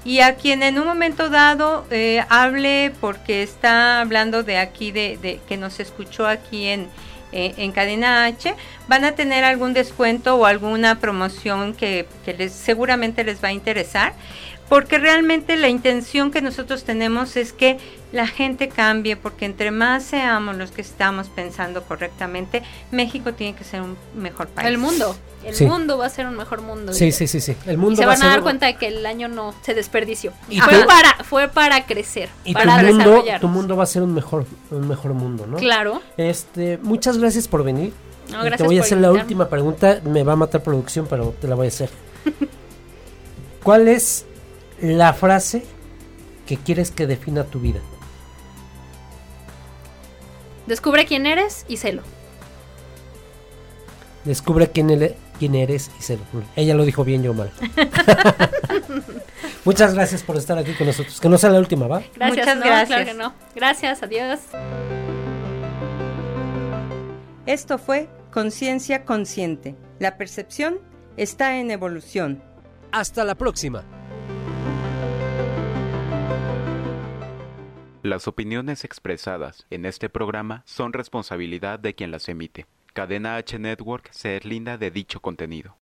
Y 0.06 0.20
a 0.20 0.36
quien 0.36 0.62
en 0.62 0.78
un 0.78 0.86
momento 0.86 1.28
dado 1.28 1.84
eh, 1.90 2.24
hable, 2.30 2.92
porque 3.00 3.42
está 3.42 4.00
hablando 4.00 4.42
de 4.42 4.56
aquí, 4.56 4.90
de, 4.90 5.18
de 5.20 5.40
que 5.46 5.56
nos 5.58 5.80
escuchó 5.80 6.26
aquí 6.26 6.66
en, 6.68 6.88
eh, 7.36 7.52
en 7.58 7.70
Cadena 7.72 8.24
H, 8.24 8.54
van 8.88 9.04
a 9.04 9.12
tener 9.12 9.44
algún 9.44 9.74
descuento 9.74 10.36
o 10.36 10.46
alguna 10.46 11.00
promoción 11.00 11.74
que, 11.74 12.06
que 12.24 12.32
les, 12.32 12.52
seguramente 12.52 13.24
les 13.24 13.44
va 13.44 13.48
a 13.48 13.52
interesar 13.52 14.14
porque 14.68 14.98
realmente 14.98 15.56
la 15.56 15.68
intención 15.68 16.30
que 16.30 16.40
nosotros 16.42 16.84
tenemos 16.84 17.36
es 17.36 17.52
que 17.52 17.78
la 18.12 18.26
gente 18.26 18.68
cambie, 18.68 19.16
porque 19.16 19.44
entre 19.44 19.70
más 19.70 20.02
seamos 20.04 20.56
los 20.56 20.70
que 20.70 20.80
estamos 20.80 21.28
pensando 21.28 21.82
correctamente, 21.82 22.62
México 22.90 23.34
tiene 23.34 23.54
que 23.56 23.64
ser 23.64 23.82
un 23.82 23.96
mejor 24.16 24.46
país. 24.48 24.68
El 24.68 24.78
mundo, 24.78 25.14
el 25.44 25.54
Sí. 25.54 25.66
mundo 25.66 25.98
va 25.98 26.06
a 26.06 26.08
ser 26.08 26.26
un 26.26 26.36
mejor 26.36 26.62
mundo. 26.62 26.92
Sí, 26.92 27.12
sí, 27.12 27.26
sí, 27.26 27.40
sí. 27.40 27.54
El 27.66 27.78
mundo 27.78 27.92
y 27.94 27.96
se 27.96 28.02
va 28.06 28.12
van 28.12 28.18
a, 28.18 28.20
ser- 28.22 28.30
dar 28.30 28.42
cuenta 28.42 28.66
de 28.66 28.76
que 28.76 28.86
el 28.88 29.04
año 29.06 29.28
no 29.28 29.54
se 29.62 29.74
desperdició. 29.74 30.32
Y 30.48 30.60
fue 30.60 30.80
tú- 30.80 30.86
para 30.86 31.24
fue 31.24 31.48
para 31.48 31.84
crecer, 31.84 32.28
Y 32.44 32.52
tu 32.52 32.58
para 32.58 32.76
mundo, 32.82 32.96
desarrollar. 32.98 33.40
tu 33.40 33.48
mundo 33.48 33.76
va 33.76 33.82
a 33.82 33.86
ser 33.86 34.02
un 34.02 34.14
mejor, 34.14 34.46
un 34.70 34.88
mejor 34.88 35.12
mundo, 35.14 35.46
¿no? 35.46 35.56
Claro. 35.58 36.00
Este, 36.16 36.78
muchas 36.78 37.18
gracias 37.18 37.48
por 37.48 37.64
venir. 37.64 37.92
No, 38.30 38.38
Eh, 38.38 38.42
te 38.42 38.46
gracias 38.48 38.66
voy 38.66 38.78
a 38.78 38.80
hacer 38.82 38.98
la 38.98 39.12
última 39.12 39.48
pregunta. 39.48 40.00
Me 40.04 40.22
va 40.24 40.32
a 40.32 40.36
matar 40.36 40.62
producción, 40.62 41.06
pero 41.08 41.34
te 41.40 41.46
la 41.48 41.54
voy 41.54 41.66
a 41.66 41.68
hacer. 41.68 41.90
¿Cuál 43.62 43.88
es 43.88 44.24
la 44.80 45.12
frase 45.12 45.64
que 46.46 46.56
quieres 46.56 46.90
que 46.90 47.06
defina 47.06 47.44
tu 47.44 47.60
vida? 47.60 47.80
Descubre 50.66 51.06
quién 51.06 51.26
eres 51.26 51.64
y 51.68 51.76
celo. 51.76 52.02
Descubre 54.24 54.70
quién, 54.70 54.90
eres 55.54 55.90
y 56.00 56.02
se 56.02 56.18
Ella 56.56 56.74
lo 56.74 56.84
dijo 56.84 57.04
bien, 57.04 57.22
yo 57.22 57.32
mal. 57.32 57.52
Muchas 59.64 59.94
gracias 59.94 60.24
por 60.24 60.36
estar 60.36 60.58
aquí 60.58 60.72
con 60.72 60.88
nosotros. 60.88 61.20
Que 61.20 61.28
no 61.28 61.38
sea 61.38 61.50
la 61.50 61.60
última, 61.60 61.86
¿va? 61.86 62.02
Gracias, 62.16 62.46
Muchas 62.46 62.56
no, 62.56 62.64
gracias. 62.64 62.86
claro 62.88 63.04
que 63.04 63.14
no. 63.14 63.34
Gracias, 63.54 64.02
adiós. 64.02 64.40
Esto 67.46 67.78
fue 67.78 68.08
Conciencia 68.32 69.04
Consciente. 69.04 69.76
La 70.00 70.18
percepción 70.18 70.80
está 71.16 71.58
en 71.58 71.70
evolución. 71.70 72.42
Hasta 72.90 73.22
la 73.22 73.36
próxima. 73.36 73.84
Las 78.06 78.28
opiniones 78.28 78.84
expresadas 78.84 79.66
en 79.68 79.84
este 79.84 80.08
programa 80.08 80.62
son 80.64 80.92
responsabilidad 80.92 81.80
de 81.80 81.96
quien 81.96 82.12
las 82.12 82.28
emite. 82.28 82.64
Cadena 82.92 83.34
H 83.34 83.58
Network 83.58 84.10
se 84.12 84.28
deslinda 84.28 84.78
de 84.78 84.92
dicho 84.92 85.20
contenido. 85.20 85.74